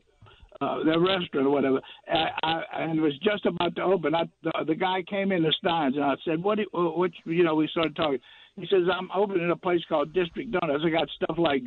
uh, 0.62 0.84
their 0.84 1.00
restaurant 1.00 1.48
or 1.48 1.52
whatever, 1.52 1.82
I, 2.12 2.30
I, 2.44 2.64
and 2.84 3.00
it 3.00 3.02
was 3.02 3.18
just 3.20 3.46
about 3.46 3.76
to 3.78 3.84
open, 3.84 4.14
I, 4.14 4.24
the, 4.44 4.52
the 4.68 4.76
guy 4.76 5.04
came 5.04 5.32
in 5.32 5.44
to 5.44 5.52
Steins 5.54 5.96
and 5.96 6.04
I 6.04 6.16
said, 6.26 6.44
"What? 6.44 6.56
Do 6.56 6.64
you, 6.64 6.70
what? 6.72 7.12
You 7.26 7.44
know?" 7.44 7.56
We 7.56 7.68
started 7.70 7.96
talking. 7.96 8.20
He 8.58 8.68
says, 8.70 8.84
"I'm 8.92 9.10
opening 9.16 9.50
a 9.52 9.56
place 9.56 9.82
called 9.88 10.14
District 10.14 10.52
Donuts. 10.52 10.84
I 10.86 10.90
got 10.90 11.08
stuff 11.10 11.38
like 11.38 11.64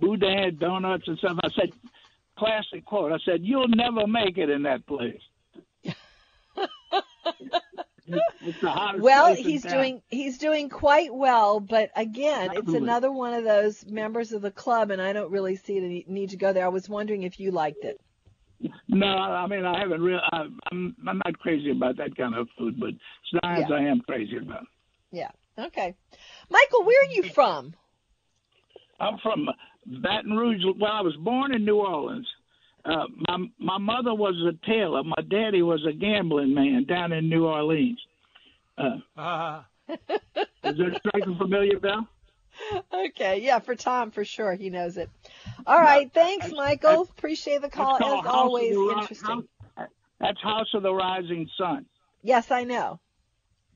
boudin 0.00 0.58
donuts 0.58 1.08
and 1.08 1.16
stuff." 1.18 1.38
I 1.42 1.48
said, 1.58 1.72
"Classic 2.36 2.84
quote." 2.84 3.12
I 3.12 3.18
said, 3.24 3.40
"You'll 3.42 3.68
never 3.68 4.06
make 4.06 4.36
it 4.36 4.50
in 4.50 4.62
that 4.64 4.86
place." 4.86 5.22
it's 8.06 8.60
the 8.60 8.70
hottest 8.70 9.02
Well, 9.02 9.34
he's 9.34 9.62
doing 9.62 10.02
he's 10.08 10.36
doing 10.36 10.68
quite 10.68 11.14
well, 11.14 11.60
but 11.60 11.90
again, 11.96 12.50
it's 12.52 12.74
another 12.74 13.10
one 13.10 13.32
of 13.32 13.44
those 13.44 13.86
members 13.86 14.32
of 14.32 14.42
the 14.42 14.50
club, 14.50 14.90
and 14.90 15.00
I 15.00 15.14
don't 15.14 15.30
really 15.30 15.56
see 15.56 15.80
the 15.80 16.04
need 16.12 16.30
to 16.30 16.36
go 16.36 16.52
there. 16.52 16.66
I 16.66 16.68
was 16.68 16.90
wondering 16.90 17.22
if 17.22 17.40
you 17.40 17.50
liked 17.50 17.84
it. 17.84 17.98
No, 18.88 19.06
I 19.06 19.46
mean 19.46 19.64
I 19.64 19.78
haven't 19.78 20.00
real. 20.02 20.20
I, 20.32 20.46
I'm 20.70 20.96
I'm 21.06 21.20
not 21.24 21.38
crazy 21.38 21.70
about 21.70 21.96
that 21.98 22.16
kind 22.16 22.34
of 22.34 22.48
food, 22.58 22.78
but 22.78 22.90
Steins 23.28 23.66
Yeah. 23.68 23.76
I 23.76 23.80
am 23.82 24.00
crazy 24.00 24.36
about. 24.36 24.64
Yeah. 25.10 25.30
Okay. 25.58 25.94
Michael, 26.50 26.84
where 26.84 27.00
are 27.02 27.12
you 27.12 27.24
from? 27.34 27.74
I'm 29.00 29.18
from 29.18 29.48
Baton 30.02 30.32
Rouge. 30.36 30.62
Well, 30.80 30.92
I 30.92 31.00
was 31.00 31.14
born 31.16 31.54
in 31.54 31.64
New 31.64 31.76
Orleans. 31.78 32.26
Uh, 32.84 33.06
my 33.28 33.38
my 33.58 33.78
mother 33.78 34.14
was 34.14 34.34
a 34.46 34.66
tailor. 34.66 35.02
My 35.04 35.22
daddy 35.30 35.62
was 35.62 35.84
a 35.88 35.92
gambling 35.92 36.54
man 36.54 36.84
down 36.84 37.12
in 37.12 37.28
New 37.28 37.46
Orleans. 37.46 37.98
Uh, 38.76 38.96
Ah, 39.16 39.66
is 39.88 39.98
that 40.62 41.00
strike 41.06 41.26
a 41.26 41.38
familiar 41.38 41.78
bell? 41.78 42.08
Okay, 42.92 43.40
yeah, 43.42 43.58
for 43.58 43.74
Tom, 43.74 44.10
for 44.10 44.24
sure, 44.24 44.54
he 44.54 44.70
knows 44.70 44.96
it. 44.96 45.10
All 45.66 45.80
right, 45.80 46.12
thanks, 46.12 46.50
Michael. 46.52 47.02
Appreciate 47.02 47.62
the 47.62 47.68
call 47.68 47.96
as 47.96 48.02
House 48.02 48.26
always. 48.26 48.74
the 48.74 48.96
Interesting. 48.98 49.46
House- 49.76 49.88
that's 50.20 50.40
House 50.40 50.68
of 50.74 50.82
the 50.82 50.94
Rising 50.94 51.48
Sun. 51.58 51.86
Yes, 52.22 52.50
I 52.50 52.64
know. 52.64 53.00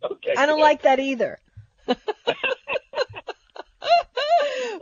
Okay. 0.03 0.35
I 0.37 0.47
don't 0.47 0.61
like 0.61 0.83
that 0.83 1.01
either. 1.01 1.41
Bye, 1.87 1.97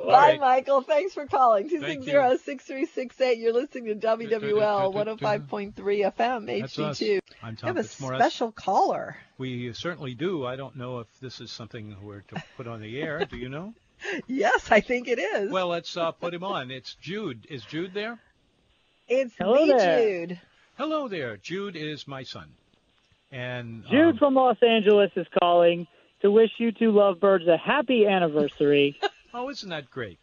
right. 0.07 0.41
Michael. 0.41 0.83
Thanks 0.83 1.15
for 1.15 1.27
calling. 1.27 1.69
Thank 1.69 2.05
260-6368. 2.05 3.39
You're 3.39 3.53
listening 3.53 3.99
to 3.99 4.07
WWL 4.07 4.95
105.3 4.95 5.75
FM 5.75 6.61
that's 6.61 6.79
us. 6.79 7.01
HD2. 7.01 7.21
I'm 7.43 7.51
We 7.53 7.57
Tom 7.57 7.67
have 7.69 7.77
a 7.77 7.85
special 7.85 8.53
caller. 8.53 9.17
We 9.39 9.73
certainly 9.73 10.15
do. 10.15 10.47
I 10.47 10.57
don't 10.57 10.77
know 10.77 11.01
if 11.01 11.09
this 11.21 11.41
is 11.41 11.51
something 11.51 11.97
we're 12.03 12.21
to 12.21 12.43
put 12.57 12.67
on 12.69 12.81
the 12.81 13.01
air. 13.01 13.25
Do 13.25 13.37
you 13.37 13.49
know? 13.49 13.75
Yes, 14.27 14.71
I 14.71 14.81
think 14.81 15.09
it 15.09 15.19
is. 15.19 15.51
Well, 15.51 15.69
let's 15.69 15.97
uh, 15.97 16.13
put 16.13 16.35
him 16.35 16.45
on. 16.45 16.71
It's 16.71 16.95
Jude. 16.95 17.47
Is 17.51 17.65
Jude 17.65 17.95
there? 17.95 18.19
it's 19.09 19.35
Hello 19.39 19.67
the 19.67 19.73
there. 19.73 20.27
Jude. 20.27 20.41
Hello 20.77 21.09
there. 21.09 21.37
Jude 21.37 21.77
is 21.77 22.07
my 22.07 22.23
son. 22.23 22.49
And 23.33 23.85
Jude 23.91 24.13
um, 24.13 24.19
from 24.19 24.35
Los 24.35 24.59
Angeles 24.63 25.11
is 25.17 25.27
calling 25.41 25.87
to 26.23 26.31
wish 26.31 26.51
you 26.59 26.73
two 26.73 26.93
lovebirds 26.93 27.47
a 27.47 27.57
happy 27.57 28.07
anniversary. 28.07 28.99
oh, 29.35 29.51
isn't 29.51 29.69
that 29.69 29.91
great? 29.91 30.19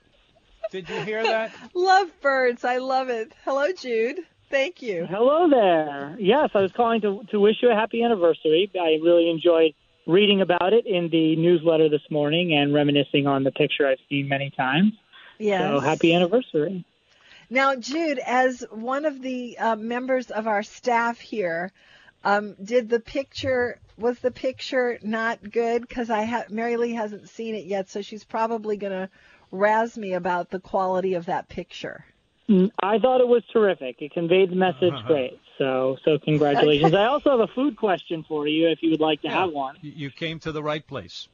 Did 0.71 0.89
you 0.89 1.01
hear 1.01 1.23
that? 1.23 1.53
Love 1.73 2.09
birds. 2.21 2.63
I 2.63 2.77
love 2.77 3.09
it. 3.09 3.31
Hello, 3.43 3.67
Jude. 3.73 4.19
Thank 4.49 4.81
you. 4.81 5.05
Hello 5.09 5.49
there. 5.49 6.15
Yes, 6.19 6.49
I 6.53 6.61
was 6.61 6.71
calling 6.71 7.01
to 7.01 7.23
to 7.31 7.39
wish 7.39 7.55
you 7.61 7.71
a 7.71 7.75
happy 7.75 8.03
anniversary. 8.03 8.71
I 8.75 8.99
really 9.03 9.29
enjoyed 9.29 9.73
reading 10.05 10.41
about 10.41 10.73
it 10.73 10.85
in 10.85 11.09
the 11.09 11.35
newsletter 11.35 11.89
this 11.89 12.01
morning 12.09 12.53
and 12.53 12.73
reminiscing 12.73 13.27
on 13.27 13.43
the 13.43 13.51
picture 13.51 13.87
I've 13.87 13.99
seen 14.09 14.27
many 14.27 14.49
times. 14.51 14.93
Yes. 15.39 15.61
So 15.61 15.79
happy 15.79 16.13
anniversary. 16.13 16.85
Now, 17.49 17.75
Jude, 17.75 18.19
as 18.19 18.65
one 18.71 19.05
of 19.05 19.21
the 19.21 19.57
uh, 19.57 19.75
members 19.75 20.31
of 20.31 20.47
our 20.47 20.63
staff 20.63 21.19
here, 21.19 21.71
um, 22.23 22.55
did 22.63 22.89
the 22.89 22.99
picture 22.99 23.79
was 23.97 24.19
the 24.19 24.31
picture 24.31 24.97
not 25.03 25.51
good? 25.51 25.87
Because 25.87 26.09
I 26.09 26.23
ha- 26.23 26.45
Mary 26.49 26.77
Lee 26.77 26.93
hasn't 26.93 27.29
seen 27.29 27.55
it 27.55 27.65
yet, 27.65 27.89
so 27.89 28.01
she's 28.01 28.23
probably 28.23 28.77
going 28.77 28.93
to 28.93 29.09
razz 29.51 29.97
me 29.97 30.13
about 30.13 30.49
the 30.49 30.59
quality 30.59 31.13
of 31.13 31.25
that 31.25 31.47
picture. 31.47 32.05
Mm, 32.49 32.71
I 32.81 32.97
thought 32.97 33.21
it 33.21 33.27
was 33.27 33.43
terrific. 33.51 34.01
It 34.01 34.13
conveyed 34.13 34.51
the 34.51 34.55
message 34.55 34.93
great. 35.07 35.39
So, 35.57 35.97
so 36.03 36.17
congratulations. 36.17 36.93
I 36.95 37.05
also 37.05 37.29
have 37.31 37.39
a 37.39 37.47
food 37.53 37.77
question 37.77 38.23
for 38.27 38.47
you 38.47 38.67
if 38.69 38.79
you 38.81 38.89
would 38.91 38.99
like 38.99 39.21
to 39.21 39.27
Yeah. 39.27 39.41
have 39.41 39.51
one. 39.51 39.75
You- 39.81 39.93
You 39.95 40.09
came 40.11 40.39
to 40.39 40.51
the 40.51 40.63
right 40.63 40.85
place. 40.85 41.27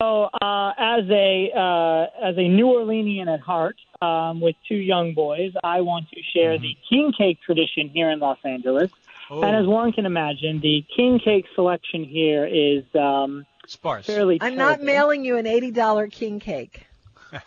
So, 0.00 0.30
uh, 0.40 0.72
as 0.78 1.04
a 1.10 1.50
uh, 1.54 2.06
as 2.22 2.38
a 2.38 2.48
New 2.48 2.66
Orleanian 2.68 3.28
at 3.32 3.40
heart, 3.40 3.76
um, 4.00 4.40
with 4.40 4.56
two 4.66 4.76
young 4.76 5.12
boys, 5.12 5.52
I 5.62 5.82
want 5.82 6.08
to 6.10 6.22
share 6.32 6.56
the 6.58 6.74
king 6.88 7.12
cake 7.12 7.38
tradition 7.44 7.90
here 7.90 8.10
in 8.10 8.18
Los 8.18 8.38
Angeles. 8.44 8.90
Oh, 9.30 9.42
And 9.42 9.54
as 9.54 9.66
one 9.66 9.92
can 9.92 10.06
imagine, 10.06 10.60
the 10.60 10.84
king 10.96 11.18
cake 11.18 11.44
selection 11.54 12.02
here 12.04 12.46
is 12.46 12.82
um, 12.94 13.44
sparse. 13.66 14.06
fairly. 14.06 14.38
I'm 14.40 14.56
not 14.56 14.80
mailing 14.82 15.22
you 15.24 15.36
an 15.36 15.44
$80 15.44 16.10
king 16.10 16.40
cake. 16.40 16.86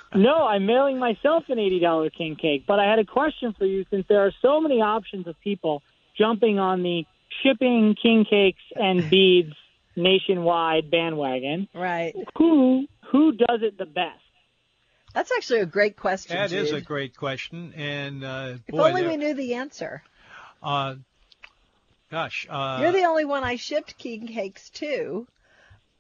No, 0.16 0.48
I'm 0.48 0.66
mailing 0.66 1.00
myself 1.00 1.44
an 1.50 1.60
eighty 1.60 1.80
dollar 1.80 2.10
king 2.10 2.36
cake. 2.36 2.66
But 2.68 2.80
I 2.80 2.86
had 2.90 3.00
a 3.00 3.06
question 3.06 3.54
for 3.58 3.66
you 3.66 3.86
since 3.90 4.06
there 4.08 4.26
are 4.26 4.32
so 4.42 4.60
many 4.60 4.82
options 4.82 5.28
of 5.28 5.40
people 5.42 5.84
jumping 6.18 6.60
on 6.60 6.84
the 6.84 7.06
shipping 7.44 7.96
king 8.02 8.26
cakes 8.26 8.62
and 8.76 9.10
beads 9.10 9.54
nationwide 9.96 10.90
bandwagon. 10.90 11.68
Right. 11.74 12.16
Who 12.38 12.88
who 13.12 13.34
does 13.34 13.62
it 13.62 13.78
the 13.78 13.86
best? 13.86 14.20
That's 15.14 15.32
actually 15.36 15.62
a 15.62 15.66
great 15.66 15.98
question. 15.98 16.38
That 16.38 16.52
is 16.52 16.72
a 16.72 16.82
great 16.82 17.18
question, 17.18 17.74
and 17.76 18.24
uh, 18.24 18.54
If 18.68 18.76
boy, 18.76 18.90
only 18.90 19.08
we 19.08 19.18
knew 19.18 19.34
the 19.34 19.56
answer. 19.56 20.04
uh, 20.62 20.96
gosh, 22.12 22.46
uh, 22.50 22.80
You're 22.82 22.92
the 22.92 23.06
only 23.06 23.26
one 23.26 23.44
I 23.44 23.56
shipped 23.56 23.98
king 23.98 24.28
cakes 24.28 24.70
to. 24.72 25.28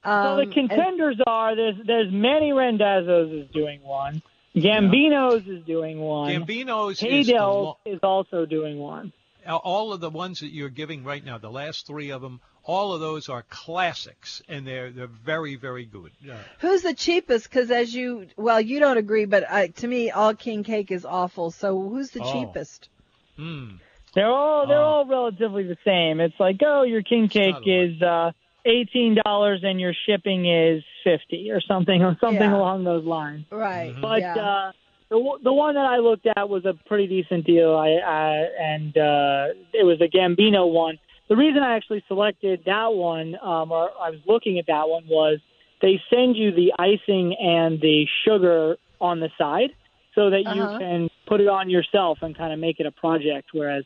So 0.03 0.09
Um, 0.11 0.35
the 0.37 0.43
and- 0.43 0.53
contenders 0.53 1.17
are 1.25 1.55
there's 1.55 1.75
there's 1.85 2.11
Manny 2.11 2.53
Randazzo's 2.53 3.31
is 3.31 3.49
doing 3.51 3.81
one, 3.83 4.21
Gambino's 4.55 5.47
is 5.47 5.63
doing 5.65 5.99
one, 5.99 6.31
Gambino's 6.31 7.01
is 7.03 7.27
the 7.27 7.33
lo- 7.33 7.77
is 7.85 7.99
also 8.03 8.45
doing 8.45 8.79
one. 8.79 9.11
all 9.47 9.93
of 9.93 9.99
the 10.01 10.09
ones 10.09 10.39
that 10.41 10.49
you're 10.53 10.69
giving 10.69 11.03
right 11.03 11.23
now, 11.23 11.37
the 11.37 11.49
last 11.51 11.87
three 11.87 12.09
of 12.11 12.21
them, 12.21 12.41
all 12.63 12.93
of 12.93 12.99
those 12.99 13.29
are 13.29 13.43
classics, 13.49 14.41
and 14.49 14.65
they're 14.67 14.91
they're 14.91 15.07
very 15.07 15.55
very 15.55 15.85
good. 15.85 16.11
Uh, 16.29 16.35
Who's 16.59 16.81
the 16.83 16.93
cheapest? 16.93 17.49
Because 17.49 17.71
as 17.71 17.93
you, 17.93 18.27
well, 18.37 18.59
you 18.61 18.79
don't 18.79 18.97
agree, 18.97 19.25
but 19.25 19.43
uh, 19.49 19.67
to 19.67 19.87
me, 19.87 20.11
all 20.11 20.33
king 20.33 20.63
cake 20.63 20.91
is 20.91 21.05
awful. 21.05 21.51
So 21.51 21.79
who's 21.89 22.11
the 22.11 22.21
Oh. 22.23 22.31
cheapest? 22.33 22.89
hmm. 23.35 23.75
They're 24.13 24.31
all 24.31 24.67
they're 24.67 24.79
Oh. 24.79 24.83
all 24.83 25.05
relatively 25.05 25.63
the 25.63 25.77
same. 25.85 26.19
It's 26.19 26.39
like 26.39 26.57
oh 26.65 26.83
your 26.83 27.03
king 27.03 27.27
cake 27.29 27.53
not 27.53 27.67
a 27.67 27.71
lot. 27.71 27.83
is 27.89 28.01
uh, 28.01 28.31
eighteen 28.65 29.17
dollars 29.25 29.61
and 29.63 29.79
your 29.79 29.93
shipping 30.05 30.45
is 30.49 30.83
fifty 31.03 31.51
or 31.51 31.61
something 31.61 32.03
or 32.03 32.17
something 32.21 32.41
Yeah. 32.49 32.57
along 32.57 32.83
those 32.83 33.05
lines. 33.05 33.45
Right. 33.51 33.93
Mhm. 33.95 34.01
But 34.01 34.21
yeah. 34.21 34.35
uh, 34.35 34.71
the 35.09 35.19
one- 35.19 35.43
the 35.43 35.53
one 35.53 35.75
that 35.75 35.85
I 35.85 35.97
looked 35.99 36.27
at 36.35 36.49
was 36.49 36.65
a 36.65 36.73
pretty 36.85 37.07
decent 37.07 37.45
deal. 37.45 37.75
I, 37.75 37.91
I 37.91 38.47
and 38.59 38.97
uh, 38.97 39.47
it 39.73 39.85
was 39.85 39.99
a 40.01 40.07
Gambino 40.07 40.69
one. 40.71 40.99
The 41.29 41.35
reason 41.35 41.61
I 41.63 41.75
actually 41.75 42.03
selected 42.07 42.61
that 42.65 42.93
one, 42.93 43.35
um, 43.41 43.71
or 43.71 43.89
I 44.01 44.09
was 44.11 44.19
looking 44.25 44.59
at 44.59 44.67
that 44.67 44.87
one, 44.87 45.03
was 45.09 45.39
they 45.81 46.01
send 46.09 46.35
you 46.37 46.51
the 46.53 46.73
icing 46.79 47.35
and 47.35 47.79
the 47.81 48.05
sugar 48.25 48.77
on 48.99 49.19
the 49.19 49.29
side, 49.37 49.71
so 50.15 50.29
that 50.29 50.41
you 50.55 50.61
Uh-huh. 50.63 50.79
can 50.79 51.09
put 51.27 51.39
it 51.41 51.47
on 51.47 51.69
yourself 51.69 52.19
and 52.21 52.35
kind 52.35 52.51
of 52.53 52.59
make 52.59 52.79
it 52.79 52.85
a 52.85 52.91
project. 52.91 53.49
Whereas 53.53 53.83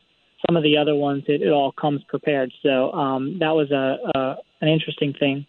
some 0.47 0.57
of 0.57 0.63
the 0.63 0.77
other 0.77 0.95
ones, 0.95 1.23
it, 1.27 1.41
it 1.41 1.49
all 1.51 1.71
comes 1.71 2.03
prepared. 2.07 2.51
So 2.63 2.91
um, 2.93 3.39
that 3.39 3.51
was 3.51 3.71
a, 3.71 3.97
a 4.17 4.37
an 4.61 4.67
interesting 4.69 5.13
thing. 5.19 5.45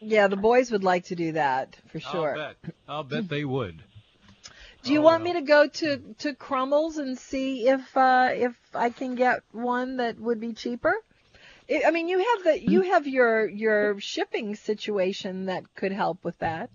yeah, 0.00 0.26
the 0.28 0.36
boys 0.36 0.70
would 0.70 0.84
like 0.84 1.04
to 1.06 1.14
do 1.14 1.32
that 1.32 1.76
for 1.88 2.00
sure. 2.00 2.30
I'll 2.30 2.34
sure. 2.36 2.54
bet. 2.62 2.74
I'll 2.88 3.04
bet 3.04 3.28
they 3.28 3.44
would. 3.44 3.82
Do 4.82 4.92
you 4.92 5.00
Oh, 5.00 5.02
want 5.02 5.22
well. 5.22 5.34
me 5.34 5.40
to 5.40 5.46
go 5.46 5.68
to 5.68 6.14
to 6.18 6.34
Crumbles 6.34 6.98
and 6.98 7.18
see 7.18 7.68
if 7.68 7.96
uh, 7.96 8.30
if 8.32 8.54
I 8.74 8.90
can 8.90 9.14
get 9.14 9.42
one 9.52 9.96
that 9.98 10.18
would 10.18 10.40
be 10.40 10.52
cheaper? 10.54 10.94
I 11.70 11.82
I 11.86 11.90
mean, 11.92 12.08
you 12.08 12.18
have 12.18 12.44
the 12.44 12.60
you 12.62 12.82
have 12.82 13.06
your 13.06 13.48
your 13.48 14.00
shipping 14.00 14.54
situation 14.56 15.46
that 15.46 15.74
could 15.74 15.92
help 15.92 16.24
with 16.24 16.38
that. 16.38 16.70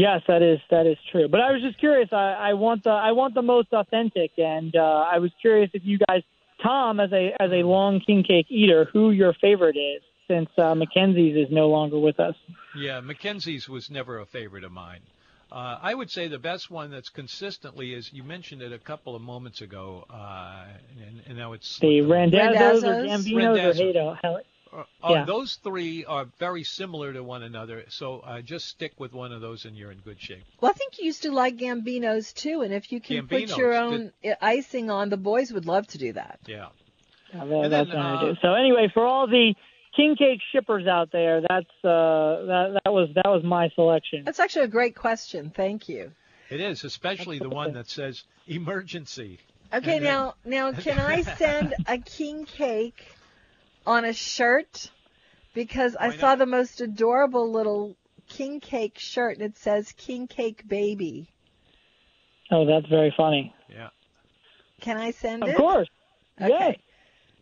Yes, 0.00 0.22
that 0.28 0.40
is 0.40 0.58
that 0.70 0.86
is 0.86 0.96
true. 1.12 1.28
But 1.28 1.40
I 1.42 1.52
was 1.52 1.60
just 1.60 1.78
curious. 1.78 2.08
I, 2.10 2.32
I 2.50 2.52
want 2.54 2.84
the 2.84 2.90
I 2.90 3.12
want 3.12 3.34
the 3.34 3.42
most 3.42 3.68
authentic, 3.74 4.30
and 4.38 4.74
uh, 4.74 5.04
I 5.14 5.18
was 5.18 5.30
curious 5.42 5.68
if 5.74 5.82
you 5.84 5.98
guys, 6.08 6.22
Tom, 6.62 7.00
as 7.00 7.12
a 7.12 7.34
as 7.38 7.50
a 7.52 7.62
long 7.64 8.00
king 8.00 8.22
cake 8.22 8.46
eater, 8.48 8.88
who 8.90 9.10
your 9.10 9.34
favorite 9.34 9.76
is, 9.76 10.00
since 10.26 10.48
uh, 10.56 10.74
McKenzie's 10.74 11.36
is 11.36 11.52
no 11.52 11.68
longer 11.68 11.98
with 11.98 12.18
us. 12.18 12.34
Yeah, 12.74 13.02
McKenzie's 13.02 13.68
was 13.68 13.90
never 13.90 14.20
a 14.20 14.24
favorite 14.24 14.64
of 14.64 14.72
mine. 14.72 15.00
Uh, 15.52 15.78
I 15.82 15.92
would 15.92 16.10
say 16.10 16.28
the 16.28 16.38
best 16.38 16.70
one 16.70 16.90
that's 16.90 17.10
consistently 17.10 17.92
is 17.92 18.10
you 18.10 18.22
mentioned 18.22 18.62
it 18.62 18.72
a 18.72 18.78
couple 18.78 19.14
of 19.14 19.20
moments 19.20 19.60
ago, 19.60 20.06
uh, 20.08 20.64
and, 21.06 21.20
and 21.26 21.36
now 21.36 21.52
it's 21.52 21.78
The 21.78 22.00
Randazzo's, 22.00 22.84
or 22.84 22.92
Randazzo's? 22.92 23.26
Gambino's 23.26 23.80
or 23.80 23.84
Randazzo. 23.84 23.92
Hado. 23.92 24.18
Hell, 24.22 24.40
Uh, 24.72 24.84
Yeah. 25.10 25.24
Those 25.24 25.56
three 25.56 26.04
are 26.04 26.26
very 26.38 26.64
similar 26.64 27.12
to 27.12 27.22
one 27.22 27.42
another, 27.42 27.84
so 27.88 28.20
uh, 28.20 28.40
just 28.40 28.66
stick 28.68 28.92
with 28.98 29.12
one 29.12 29.32
of 29.32 29.40
those 29.40 29.64
and 29.64 29.76
you're 29.76 29.90
in 29.90 29.98
good 29.98 30.20
shape. 30.20 30.44
Well, 30.60 30.70
I 30.70 30.74
think 30.74 30.98
you 30.98 31.06
used 31.06 31.22
to 31.22 31.32
like 31.32 31.56
Gambinos 31.56 32.32
too, 32.34 32.62
and 32.62 32.72
if 32.72 32.92
you 32.92 33.00
can 33.00 33.26
put 33.26 33.56
your 33.56 33.74
own 33.74 34.12
i 34.24 34.36
icing 34.40 34.90
on, 34.90 35.08
the 35.08 35.16
boys 35.16 35.52
would 35.52 35.66
love 35.66 35.86
to 35.88 35.98
do 35.98 36.12
that. 36.12 36.38
Yeah. 36.46 36.68
Yeah, 37.32 37.44
that- 37.44 37.54
And 37.64 37.72
that's 37.72 37.88
then, 37.90 37.96
what 37.98 38.06
I 38.06 38.14
uh, 38.14 38.20
do. 38.32 38.36
So 38.42 38.54
anyway, 38.54 38.90
for 38.92 39.06
all 39.06 39.26
the 39.26 39.54
king 39.96 40.16
cake 40.16 40.40
shippers 40.52 40.86
out 40.86 41.10
there, 41.12 41.40
that's 41.40 41.70
uh, 41.84 42.46
that 42.46 42.80
that 42.84 42.92
was 42.92 43.08
that 43.14 43.26
was 43.26 43.42
my 43.44 43.70
selection. 43.74 44.24
That's 44.24 44.40
actually 44.40 44.64
a 44.66 44.68
great 44.68 44.94
question. 44.94 45.52
Thank 45.54 45.88
you. 45.88 46.12
It 46.48 46.60
is, 46.60 46.82
especially 46.84 47.38
the 47.38 47.48
one 47.48 47.74
that 47.74 47.88
says 47.88 48.24
emergency. 48.46 49.38
Okay, 49.72 49.96
And 49.96 50.04
then- 50.04 50.12
now 50.12 50.34
now 50.44 50.72
can 50.72 50.98
I 50.98 51.22
send 51.22 51.74
a 51.86 51.98
king 51.98 52.44
cake 52.44 53.04
on 53.86 54.04
a 54.04 54.12
shirt? 54.12 54.90
Because 55.54 55.96
I 55.98 56.08
Why 56.08 56.16
saw 56.16 56.34
the 56.36 56.46
most 56.46 56.80
adorable 56.80 57.50
little 57.50 57.96
king 58.28 58.60
cake 58.60 58.98
shirt 58.98 59.36
and 59.38 59.44
it 59.46 59.56
says 59.58 59.92
king 59.92 60.26
cake 60.28 60.66
baby. 60.68 61.28
Oh, 62.50 62.64
that's 62.66 62.86
very 62.86 63.12
funny. 63.16 63.54
Yeah. 63.68 63.88
Can 64.80 64.96
I 64.96 65.10
send 65.10 65.42
Of 65.42 65.48
it? 65.50 65.52
Of 65.52 65.58
course. 65.58 65.88
Okay. 66.40 66.48
Yes. 66.50 66.76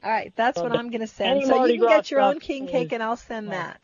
All 0.03 0.11
right, 0.11 0.33
that's 0.37 0.57
Well, 0.57 0.68
what 0.70 0.79
I'm 0.79 0.90
going 0.90 1.01
to 1.01 1.07
send. 1.07 1.44
So 1.44 1.57
Mardi 1.57 1.74
you 1.74 1.79
can 1.81 1.87
Gras 1.88 1.96
get 1.96 2.11
your 2.11 2.20
own 2.20 2.40
king 2.40 2.66
cake 2.66 2.92
and 2.92 3.03
I'll 3.03 3.16
send 3.16 3.51
that. 3.53 3.81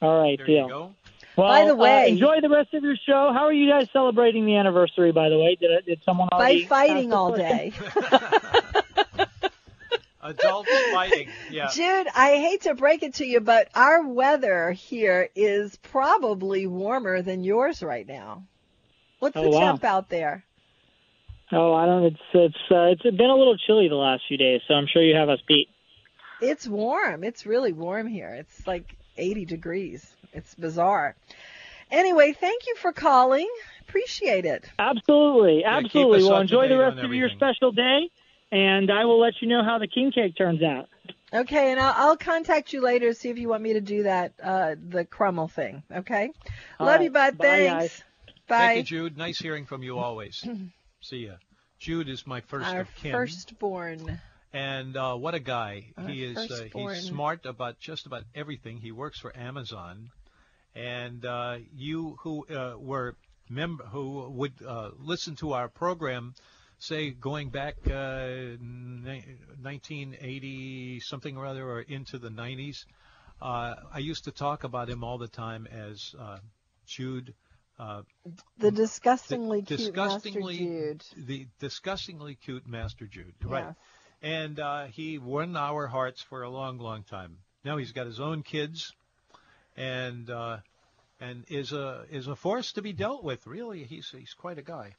All 0.00 0.20
right, 0.20 0.36
There 0.36 0.46
deal. 0.46 0.64
you 0.64 0.68
go. 0.68 0.94
Well, 1.36 1.48
By 1.48 1.64
the 1.64 1.72
uh, 1.72 1.76
way- 1.76 2.08
enjoy 2.10 2.40
the 2.42 2.48
rest 2.50 2.74
of 2.74 2.82
your 2.82 2.96
show. 3.06 3.30
How 3.32 3.44
are 3.46 3.52
you 3.52 3.70
guys 3.70 3.88
celebrating 3.92 4.44
the 4.44 4.56
anniversary? 4.56 5.12
By 5.12 5.28
the 5.30 5.38
way, 5.38 5.56
did 5.58 5.70
it, 5.70 5.86
did 5.86 6.02
someone 6.04 6.28
By 6.30 6.36
already 6.36 6.66
fighting 6.66 7.12
all 7.14 7.34
day. 7.34 7.72
Adults 10.22 10.70
fighting. 10.92 11.28
Yeah. 11.50 11.68
Jude, 11.72 12.06
I 12.14 12.36
hate 12.36 12.62
to 12.62 12.74
break 12.74 13.02
it 13.02 13.14
to 13.14 13.26
you, 13.26 13.40
but 13.40 13.68
our 13.74 14.06
weather 14.06 14.70
here 14.72 15.28
is 15.34 15.76
probably 15.76 16.66
warmer 16.66 17.22
than 17.22 17.42
yours 17.44 17.82
right 17.82 18.06
now. 18.06 18.44
What's 19.18 19.36
Oh, 19.36 19.42
the 19.42 19.50
wow. 19.50 19.60
temp 19.60 19.84
out 19.84 20.08
there? 20.08 20.44
Oh, 21.50 21.74
I 21.74 21.84
don't. 21.86 22.04
It's 22.04 22.20
it's 22.32 22.56
uh, 22.70 22.84
it's 22.92 23.02
been 23.02 23.28
a 23.30 23.36
little 23.36 23.56
chilly 23.58 23.88
the 23.88 23.94
last 23.94 24.22
few 24.26 24.38
days, 24.38 24.62
so 24.66 24.74
I'm 24.74 24.86
sure 24.86 25.02
you 25.02 25.14
have 25.16 25.28
us 25.28 25.40
beat. 25.46 25.68
It's 26.40 26.66
warm. 26.66 27.22
It's 27.24 27.44
really 27.44 27.72
warm 27.72 28.06
here. 28.06 28.30
It's 28.30 28.66
like 28.66 28.96
80 29.16 29.44
degrees. 29.44 30.16
It's 30.32 30.54
bizarre. 30.54 31.14
Anyway, 31.90 32.32
thank 32.32 32.66
you 32.66 32.74
for 32.76 32.92
calling. 32.92 33.48
Appreciate 33.86 34.46
it. 34.46 34.64
Absolutely, 34.78 35.62
absolutely. 35.64 36.22
us 36.22 36.28
Well, 36.28 36.40
enjoy 36.40 36.68
the 36.68 36.78
rest 36.78 36.98
on 36.98 37.04
of 37.04 37.12
your 37.12 37.28
special 37.28 37.70
day, 37.70 38.10
and 38.52 38.92
I 38.92 39.06
will 39.06 39.18
let 39.18 39.40
you 39.40 39.48
know 39.48 39.64
how 39.64 39.78
the 39.78 39.88
king 39.88 40.12
cake 40.12 40.36
turns 40.36 40.62
out. 40.62 40.88
Okay, 41.32 41.72
and 41.72 41.80
I'll, 41.80 41.94
I'll 41.96 42.16
contact 42.18 42.74
you 42.74 42.82
later 42.82 43.08
to 43.08 43.14
see 43.14 43.30
if 43.30 43.38
you 43.38 43.48
want 43.48 43.62
me 43.62 43.72
to 43.72 43.80
do 43.80 44.02
that, 44.02 44.34
uh, 44.42 44.74
the 44.90 45.06
crumble 45.06 45.48
thing. 45.48 45.82
Okay? 45.90 46.30
All 46.78 46.86
Love 46.86 46.96
right. 46.96 47.04
you, 47.04 47.10
bud. 47.10 47.38
Bye, 47.38 47.44
Thanks. 47.46 47.72
guys. 47.72 48.04
Bye. 48.46 48.58
Thank 48.58 48.76
you, 48.76 48.82
Jude. 48.82 49.16
Nice 49.16 49.38
hearing 49.38 49.64
from 49.64 49.82
you 49.82 49.98
always. 49.98 50.46
See 51.00 51.26
ya. 51.26 51.32
Jude 51.78 52.10
is 52.10 52.26
my 52.26 52.42
first 52.42 52.68
Our 52.68 52.82
of 52.82 52.94
kin. 52.96 53.12
firstborn. 53.12 54.20
And 54.52 54.94
uh, 54.94 55.16
what 55.16 55.34
a 55.34 55.40
guy. 55.40 55.86
Our 55.96 56.08
he 56.08 56.22
is 56.22 56.36
uh, 56.36 56.66
he's 56.72 57.04
smart 57.04 57.46
about 57.46 57.80
just 57.80 58.04
about 58.04 58.24
everything. 58.34 58.76
He 58.76 58.92
works 58.92 59.18
for 59.18 59.34
Amazon. 59.34 60.10
And 60.74 61.24
uh, 61.24 61.56
you 61.74 62.18
who 62.20 62.46
uh, 62.46 62.74
were 62.78 63.16
member 63.48 63.84
who 63.84 64.28
would 64.28 64.52
uh, 64.66 64.90
listen 65.00 65.36
to 65.36 65.54
our 65.54 65.68
program 65.68 66.34
say 66.82 67.10
going 67.10 67.48
back 67.50 67.76
uh, 67.86 68.56
1980 69.60 71.00
something 71.00 71.36
or 71.36 71.46
other 71.46 71.64
or 71.68 71.80
into 71.80 72.18
the 72.18 72.28
90s 72.28 72.84
uh, 73.40 73.74
I 73.92 73.98
used 73.98 74.24
to 74.24 74.30
talk 74.32 74.64
about 74.64 74.88
him 74.88 75.02
all 75.04 75.18
the 75.18 75.28
time 75.28 75.66
as 75.70 76.14
uh, 76.18 76.38
Jude 76.86 77.34
uh, 77.78 78.02
The 78.58 78.70
disgustingly 78.70 79.60
the 79.60 79.66
cute 79.66 79.78
disgustingly 79.78 80.60
Master 80.60 80.94
Jude. 80.94 81.26
the 81.26 81.46
disgustingly 81.60 82.34
cute 82.34 82.66
Master 82.66 83.06
Jude 83.06 83.34
right 83.44 83.64
Yes. 83.66 83.76
and 84.22 84.60
uh, 84.60 84.84
he 84.86 85.18
won 85.18 85.56
our 85.56 85.86
hearts 85.86 86.22
for 86.22 86.42
a 86.42 86.50
long, 86.50 86.78
long 86.78 87.02
time. 87.04 87.38
Now 87.64 87.76
he's 87.76 87.92
got 87.92 88.06
his 88.06 88.20
own 88.20 88.42
kids, 88.42 88.92
and 89.76 90.28
uh, 90.30 90.58
and 91.20 91.44
is 91.48 91.72
a 91.72 92.04
is 92.10 92.26
a 92.28 92.34
force 92.36 92.72
to 92.72 92.82
be 92.82 92.92
dealt 92.92 93.22
with. 93.24 93.46
Really, 93.46 93.84
he's 93.84 94.08
he's 94.10 94.34
quite 94.34 94.58
a 94.58 94.62
guy. 94.62 94.94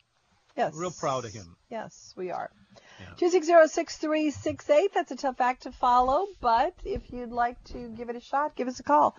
Yes. 0.56 0.76
Real 0.76 0.92
proud 0.92 1.26
of 1.26 1.34
him. 1.34 1.56
Yes, 1.70 2.14
we 2.16 2.32
are. 2.32 2.52
Yeah. 3.00 3.14
Two 3.18 3.30
six 3.30 3.46
zero 3.46 3.66
six 3.68 3.98
three 3.98 4.32
six 4.32 4.70
eight. 4.70 4.94
That's 4.94 5.12
a 5.12 5.16
tough 5.16 5.42
act 5.42 5.64
to 5.64 5.72
follow, 5.72 6.28
but 6.42 6.74
if 6.86 7.12
you'd 7.12 7.32
like 7.32 7.64
to 7.66 7.90
give 7.90 8.10
it 8.10 8.16
a 8.16 8.22
shot, 8.22 8.56
give 8.56 8.68
us 8.68 8.80
a 8.80 8.84
call. 8.84 9.16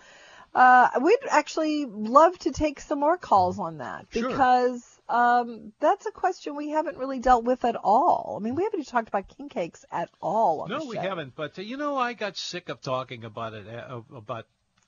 Uh, 0.53 0.89
we'd 1.01 1.17
actually 1.29 1.85
love 1.85 2.37
to 2.39 2.51
take 2.51 2.79
some 2.79 2.99
more 3.01 3.17
calls 3.17 3.59
on 3.59 3.79
that 3.79 4.05
Sure. 4.11 4.29
because 4.29 4.99
um, 5.09 5.73
that's 5.81 6.05
a 6.05 6.11
question 6.11 6.55
we 6.55 6.69
haven't 6.69 6.97
really 6.97 7.19
dealt 7.19 7.43
with 7.43 7.65
at 7.65 7.75
all. 7.75 8.37
I 8.39 8.43
mean, 8.43 8.55
we 8.55 8.63
haven't 8.63 8.79
even 8.79 8.89
talked 8.89 9.09
about 9.09 9.27
king 9.27 9.49
cakes 9.49 9.83
at 9.91 10.09
all 10.21 10.65
No, 10.67 10.85
we 10.85 10.95
haven't. 10.95 11.35
But 11.35 11.59
uh, 11.59 11.61
you 11.61 11.75
know, 11.75 11.97
I 11.97 12.13
got 12.13 12.37
sick 12.37 12.69
of 12.69 12.81
talking 12.81 13.25
about 13.25 13.53
it 13.53 13.67
uh, 13.67 14.01
about 14.15 14.45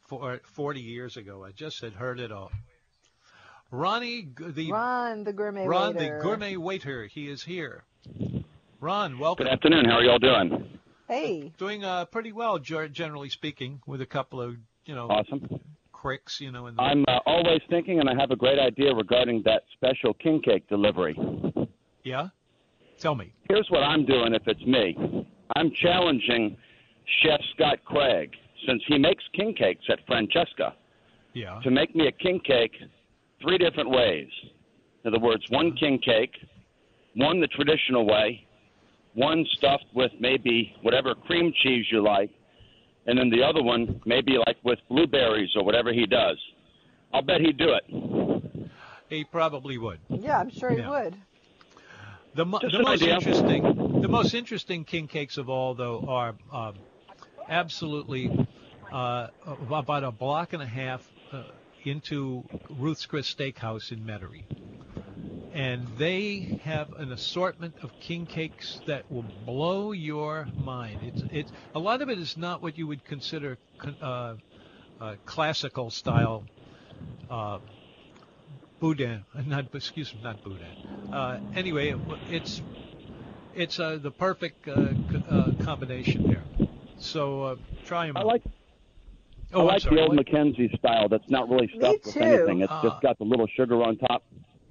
four, 0.08 0.40
40 0.56 0.80
years 0.80 1.18
ago. 1.18 1.44
I 1.44 1.52
just 1.52 1.82
had 1.82 1.94
heard 1.94 2.22
it 2.22 2.32
all. 2.32 2.52
Ronnie, 3.72 4.30
the 4.40 4.72
Ron, 4.72 5.24
the 5.24 5.34
gourmet 5.34 5.66
Ron, 5.68 5.96
waiter. 5.96 6.18
the 6.18 6.24
gourmet 6.24 6.56
waiter, 6.56 7.06
he 7.06 7.30
is 7.30 7.44
here. 7.44 7.84
Ron, 8.80 9.20
welcome. 9.20 9.46
Good 9.46 9.54
afternoon. 9.54 9.86
How 9.86 9.98
are 9.98 10.04
y'all 10.04 10.20
doing? 10.20 10.68
Hey, 11.10 11.52
Doing 11.58 11.84
uh, 11.86 12.06
pretty 12.06 12.32
well, 12.32 12.60
generally 12.60 13.30
speaking, 13.30 13.82
with 13.86 14.02
a 14.02 14.06
couple 14.06 14.42
of 14.42 14.56
you 14.86 14.94
know 14.96 15.08
Awesome. 15.10 15.60
cricks, 15.92 16.40
you 16.42 16.52
know. 16.52 16.68
In 16.68 16.76
the, 16.76 16.82
I'm 16.82 17.04
uh, 17.08 17.20
always 17.26 17.62
thinking, 17.70 18.00
and 18.00 18.10
I 18.10 18.14
have 18.20 18.32
a 18.32 18.36
great 18.36 18.60
idea 18.60 18.94
regarding 18.94 19.42
that 19.44 19.64
special 19.74 20.14
king 20.14 20.42
cake 20.42 20.68
delivery. 20.70 21.18
yeah. 22.04 22.30
Tell 23.00 23.14
me. 23.16 23.32
Here's 23.48 23.68
what 23.70 23.84
I'm 23.84 24.06
doing 24.06 24.34
if 24.34 24.42
it's 24.48 24.66
me. 24.66 24.98
I'm 25.56 25.72
challenging 25.72 26.58
Chef 27.22 27.40
Scott 27.56 27.78
Craig, 27.86 28.32
since 28.66 28.82
he 28.88 28.98
makes 28.98 29.24
king 29.34 29.54
cakes 29.54 29.86
at 29.90 30.00
Francesca, 30.08 30.74
Yeah. 31.34 31.60
to 31.64 31.70
make 31.70 31.96
me 31.96 32.08
a 32.08 32.12
king 32.12 32.40
cake 32.40 32.72
three 33.42 33.58
different 33.58 33.90
ways. 33.90 34.28
In 35.04 35.14
other 35.14 35.24
words, 35.24 35.44
one 35.50 35.76
king 35.78 36.00
cake, 36.00 36.34
one 37.16 37.40
the 37.40 37.48
traditional 37.48 38.06
way, 38.06 38.46
one 39.14 39.46
stuffed 39.58 39.86
with 39.94 40.12
maybe 40.20 40.76
whatever 40.82 41.16
cream 41.16 41.54
cheese 41.64 41.86
you 41.92 42.04
like, 42.04 42.30
and 43.06 43.18
then 43.18 43.30
the 43.30 43.42
other 43.44 43.64
one 43.64 44.02
maybe 44.06 44.38
like 44.46 44.58
with 44.64 44.80
blueberries 44.90 45.50
or 45.56 45.64
whatever 45.64 45.92
he 45.94 46.06
does. 46.06 46.38
I'll 47.14 47.22
bet 47.22 47.40
he'd 47.42 47.58
do 47.58 47.70
it. 47.74 48.70
He 49.10 49.24
probably 49.24 49.78
would. 49.78 50.00
yeah, 50.10 50.38
I'm 50.40 50.50
sure 50.50 50.72
he 50.72 50.78
Yeah. 50.80 50.90
would. 50.90 51.16
The, 52.36 52.46
mo- 52.46 52.60
the 52.62 52.84
most 52.84 53.02
idea. 53.02 53.16
interesting, 53.16 54.02
the 54.02 54.08
most 54.10 54.36
interesting 54.36 54.84
king 54.84 55.08
cakes 55.08 55.38
of 55.38 55.50
all, 55.50 55.74
though, 55.74 56.04
are 56.08 56.36
um, 56.54 56.76
absolutely 57.50 58.46
uh, 58.92 59.28
about 59.72 60.04
a 60.04 60.12
block 60.12 60.54
and 60.54 60.62
a 60.62 60.68
half 60.68 61.10
uh, 61.32 61.44
into 61.90 62.44
Ruth's 62.70 63.06
Chris 63.06 63.34
Steakhouse 63.34 63.92
in 63.92 64.00
Metairie, 64.00 64.46
and 65.54 65.88
they 65.98 66.60
have 66.64 66.94
an 66.94 67.12
assortment 67.12 67.76
of 67.84 67.92
king 68.00 68.26
cakes 68.26 68.82
that 68.86 69.10
will 69.10 69.26
blow 69.46 69.92
your 69.92 70.48
mind. 70.56 71.00
It's 71.04 71.24
it's 71.32 71.52
a 71.74 71.80
lot 71.80 72.02
of 72.02 72.10
it 72.10 72.20
is 72.20 72.38
not 72.38 72.62
what 72.62 72.78
you 72.78 72.88
would 72.88 73.04
consider 73.06 73.58
uh, 74.02 74.36
uh, 75.00 75.16
classical 75.26 75.90
style. 75.90 76.44
Uh, 77.30 77.60
boudin, 78.80 79.24
not 79.46 79.66
excuse 79.74 80.14
me, 80.14 80.22
not 80.24 80.44
boudin. 80.44 80.68
Uh, 81.12 81.40
anyway, 81.56 81.90
it, 81.92 81.98
it's 82.32 82.62
it's 83.56 83.80
uh, 83.80 83.98
the 84.02 84.12
perfect 84.12 84.68
uh, 84.68 84.90
uh, 85.30 85.52
combination 85.64 86.24
there. 86.28 86.44
So 87.00 87.58
try 87.86 88.08
them. 88.08 88.18
I 88.18 88.24
like 88.24 88.44
Oh, 89.54 89.68
I 89.68 89.74
like 89.74 89.82
sorry. 89.82 89.96
the 89.96 90.02
old 90.02 90.16
what? 90.16 90.26
McKenzie 90.26 90.78
style. 90.78 91.08
That's 91.10 91.30
not 91.30 91.50
really 91.50 91.70
stuffed 91.78 92.06
with 92.06 92.18
anything. 92.22 92.62
It's 92.62 92.72
Ah. 92.72 92.90
just 92.90 93.02
got 93.02 93.18
the 93.18 93.24
little 93.26 93.48
sugar 93.48 93.82
on 93.84 93.98
top. 93.98 94.24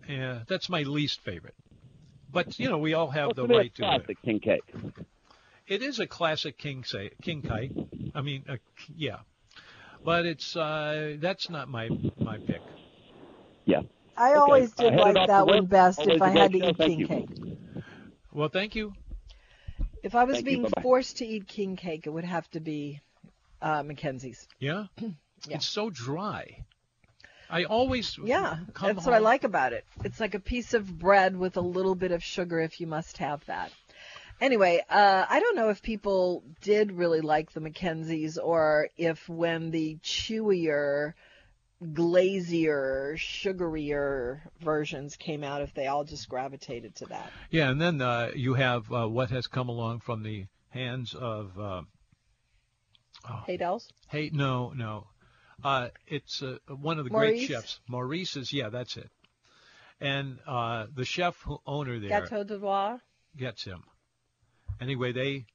Yeah, 0.09 0.43
that's 0.47 0.69
my 0.69 0.83
least 0.83 1.21
favorite. 1.21 1.55
But 2.33 2.59
you 2.59 2.69
know, 2.69 2.79
we 2.79 2.95
all 2.95 3.09
have 3.11 3.29
What's 3.29 3.37
the 3.37 3.47
the 3.47 3.55
right 3.55 3.75
to 3.77 3.83
it. 3.83 3.89
classic 4.01 4.23
king 4.23 4.41
cake? 4.41 4.65
It 5.67 5.83
is 5.83 5.99
a 5.99 6.07
classic 6.07 6.59
king 6.59 6.85
say 6.85 7.11
king 7.23 7.43
kite. 7.43 7.73
I 8.15 8.21
mean, 8.21 8.45
uh, 8.49 8.57
yeah, 8.97 9.19
but 10.05 10.27
it's 10.27 10.57
uh, 10.57 11.17
that's 11.19 11.51
not 11.51 11.69
my 11.69 11.89
my 12.21 12.39
pick. 12.39 12.63
Yeah. 13.65 13.81
I 14.17 14.35
Okay, 14.35 14.41
always 14.41 14.73
did 14.73 14.93
headed 14.93 15.15
like 15.15 15.27
that 15.27 15.47
one 15.47 15.67
best 15.67 15.99
Always 15.99 16.17
if 16.17 16.23
I 16.23 16.31
had 16.31 16.53
to 16.53 16.59
great 16.59 16.69
eat. 16.69 16.77
Thank 16.77 16.91
king 16.91 17.01
you. 17.01 17.09
cake. 17.09 17.29
Well, 18.33 18.49
thank 18.49 18.75
you. 18.75 18.93
If 20.03 20.15
I 20.15 20.25
was 20.25 20.37
Thank 20.37 20.47
being 20.47 20.63
Bye-bye. 20.63 20.83
forced 20.83 21.17
to 21.19 21.27
eat 21.27 21.47
king 21.49 21.77
cake, 21.77 22.07
it 22.07 22.11
would 22.11 22.25
have 22.25 22.49
to 22.51 22.61
be 22.61 23.01
uh, 23.67 23.83
McKenzie's. 23.83 24.47
Yeah, 24.61 24.85
Yeah. 25.01 25.57
it's 25.57 25.67
so 25.67 25.91
dry. 25.91 26.65
I 27.49 27.65
always 27.65 28.19
Yeah, 28.23 28.59
that's 28.81 29.07
what 29.07 29.15
I 29.15 29.19
like 29.19 29.45
about 29.45 29.73
it. 29.73 29.85
It's 30.03 30.19
like 30.19 30.35
a 30.35 30.41
piece 30.41 30.75
of 30.75 30.99
bread 30.99 31.37
with 31.37 31.57
a 31.57 31.61
little 31.61 31.95
bit 31.95 32.11
of 32.11 32.23
sugar 32.23 32.59
if 32.61 32.81
you 32.81 32.87
must 32.89 33.19
have 33.19 33.45
that. 33.47 33.71
Anyway, 34.41 34.81
uh, 34.91 35.27
I 35.29 35.41
don't 35.41 35.57
know 35.57 35.69
if 35.69 35.81
people 35.81 36.43
did 36.61 36.93
really 36.93 37.21
like 37.21 37.53
the 37.53 37.61
McKenzies 37.61 38.37
or 38.43 38.89
if 38.97 39.29
when 39.29 39.71
the 39.71 39.97
chewier, 40.03 41.15
glazier, 41.93 43.15
sugarier 43.17 44.41
versions 44.61 45.17
came 45.17 45.45
out, 45.45 45.63
if 45.63 45.73
they 45.73 45.87
all 45.87 46.05
just 46.05 46.29
gravitated 46.29 46.97
to 46.97 47.07
that. 47.07 47.31
Yeah, 47.51 47.71
and 47.71 47.81
then 47.81 48.03
uh, 48.03 48.33
you 48.35 48.55
have 48.55 48.93
uh, 48.93 49.09
what 49.09 49.31
has 49.31 49.47
come 49.47 49.69
along 49.69 50.01
from 50.01 50.23
the 50.23 50.47
hands 50.71 51.15
of. 51.15 51.59
Uh, 53.29 53.43
Hey, 53.47 53.57
Dells? 53.57 53.93
hey, 54.09 54.31
no, 54.33 54.71
no, 54.71 55.07
uh, 55.65 55.89
it's 56.07 56.43
uh, 56.43 56.59
one 56.69 56.99
of 56.99 57.05
the 57.05 57.11
Maurice? 57.11 57.31
great 57.33 57.49
chefs. 57.49 57.81
Maurice's, 57.89 58.53
yeah, 58.53 58.69
that's 58.69 58.97
it. 58.97 59.11
And 60.01 60.39
uh, 60.47 60.87
the 60.95 61.05
chef 61.05 61.37
who, 61.43 61.59
owner 61.67 61.99
there 61.99 62.21
Gateau 62.21 62.45
de 62.45 62.57
Loire? 62.57 63.01
gets 63.37 63.65
him. 63.65 63.83
Anyway, 64.81 65.13
they 65.13 65.47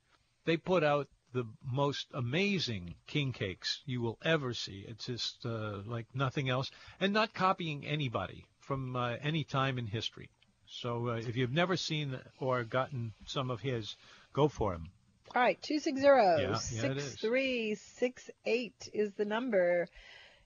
they 0.46 0.58
put 0.58 0.84
out 0.84 1.08
the 1.34 1.46
most 1.64 2.08
amazing 2.14 2.96
king 3.08 3.32
cakes 3.32 3.82
you 3.86 4.02
will 4.02 4.18
ever 4.24 4.54
see. 4.54 4.84
It's 4.88 5.06
just 5.06 5.46
uh, 5.46 5.82
like 5.86 6.08
nothing 6.14 6.50
else, 6.50 6.72
and 7.00 7.14
not 7.14 7.34
copying 7.34 7.86
anybody 7.86 8.46
from 8.60 8.96
uh, 8.96 9.16
any 9.22 9.44
time 9.44 9.78
in 9.78 9.86
history. 9.88 10.30
So 10.68 11.10
uh, 11.10 11.16
if 11.16 11.36
you've 11.38 11.52
never 11.54 11.78
seen 11.78 12.18
or 12.40 12.64
gotten 12.64 13.14
some 13.26 13.52
of 13.52 13.62
his, 13.62 13.96
go 14.34 14.48
for 14.48 14.74
him. 14.74 14.90
All 15.34 15.42
right, 15.42 15.58
260 15.62 16.02
yeah, 16.76 16.92
it 16.92 16.98
is. 16.98 17.12
6368 17.12 18.90
is 18.94 19.14
the 19.14 19.24
number. 19.24 19.88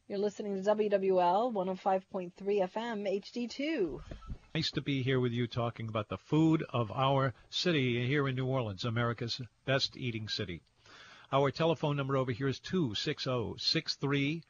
You're 0.08 0.20
listening 0.20 0.62
to 0.62 0.70
WWL 0.76 1.52
105.3 1.52 2.32
FM 2.40 3.22
HD2. 3.24 4.00
Nice 4.54 4.70
to 4.72 4.82
be 4.82 5.02
here 5.02 5.20
with 5.20 5.32
you 5.32 5.48
talking 5.48 5.88
about 5.88 6.08
the 6.10 6.20
food 6.30 6.64
of 6.70 6.92
our 6.92 7.34
city 7.50 8.06
here 8.06 8.28
in 8.28 8.36
New 8.36 8.46
Orleans, 8.46 8.86
America's 8.86 9.42
best 9.66 9.98
eating 9.98 10.28
city. 10.28 10.62
Our 11.32 11.50
telephone 11.50 11.98
number 11.98 12.16
over 12.16 12.32
here 12.32 12.48
is 12.48 12.60
260-6368. 12.60 14.44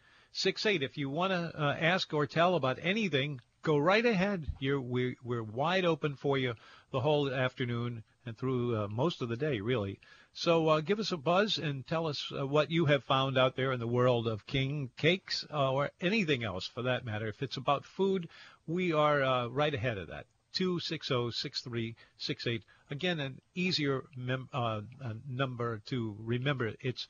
If 0.81 0.97
you 0.97 1.09
want 1.09 1.31
to 1.31 1.53
uh, 1.57 1.77
ask 1.79 2.13
or 2.13 2.27
tell 2.27 2.55
about 2.55 2.77
anything, 2.81 3.39
go 3.61 3.77
right 3.77 4.05
ahead. 4.05 4.47
You're, 4.59 4.81
we're, 4.81 5.15
we're 5.23 5.43
wide 5.43 5.85
open 5.85 6.17
for 6.17 6.37
you 6.37 6.55
the 6.91 6.99
whole 6.99 7.33
afternoon 7.33 8.03
and 8.25 8.37
through 8.37 8.75
uh, 8.75 8.87
most 8.89 9.21
of 9.21 9.29
the 9.29 9.37
day, 9.37 9.61
really. 9.61 9.99
So 10.37 10.67
uh, 10.67 10.81
give 10.81 10.99
us 10.99 11.13
a 11.13 11.17
buzz 11.17 11.57
and 11.57 11.87
tell 11.87 12.07
us 12.07 12.29
uh, 12.37 12.45
what 12.45 12.69
you 12.69 12.87
have 12.87 13.05
found 13.05 13.37
out 13.37 13.55
there 13.55 13.71
in 13.71 13.79
the 13.79 13.87
world 13.87 14.27
of 14.27 14.45
king 14.45 14.89
cakes 14.97 15.45
uh, 15.49 15.71
or 15.71 15.91
anything 16.01 16.43
else 16.43 16.67
for 16.67 16.81
that 16.81 17.05
matter. 17.05 17.29
If 17.29 17.41
it's 17.41 17.55
about 17.55 17.85
food, 17.85 18.27
we 18.67 18.91
are 18.91 19.23
uh, 19.23 19.47
right 19.47 19.73
ahead 19.73 19.97
of 19.97 20.09
that. 20.09 20.25
260-6368. 20.55 22.63
Again, 22.91 23.21
an 23.21 23.39
easier 23.55 24.03
mem- 24.17 24.49
uh, 24.51 24.81
number 25.25 25.81
to 25.85 26.17
remember. 26.19 26.73
It's 26.81 27.07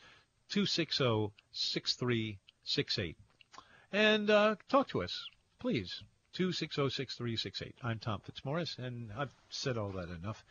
260-6368. 0.51 3.15
And 3.91 4.29
uh, 4.29 4.55
talk 4.69 4.89
to 4.89 5.01
us, 5.01 5.25
please. 5.57 6.03
260-6368. 6.37 7.73
I'm 7.81 7.97
Tom 7.97 8.21
Fitzmaurice, 8.23 8.77
and 8.77 9.11
I've 9.17 9.33
said 9.49 9.79
all 9.79 9.93
that 9.93 10.09
enough. 10.09 10.45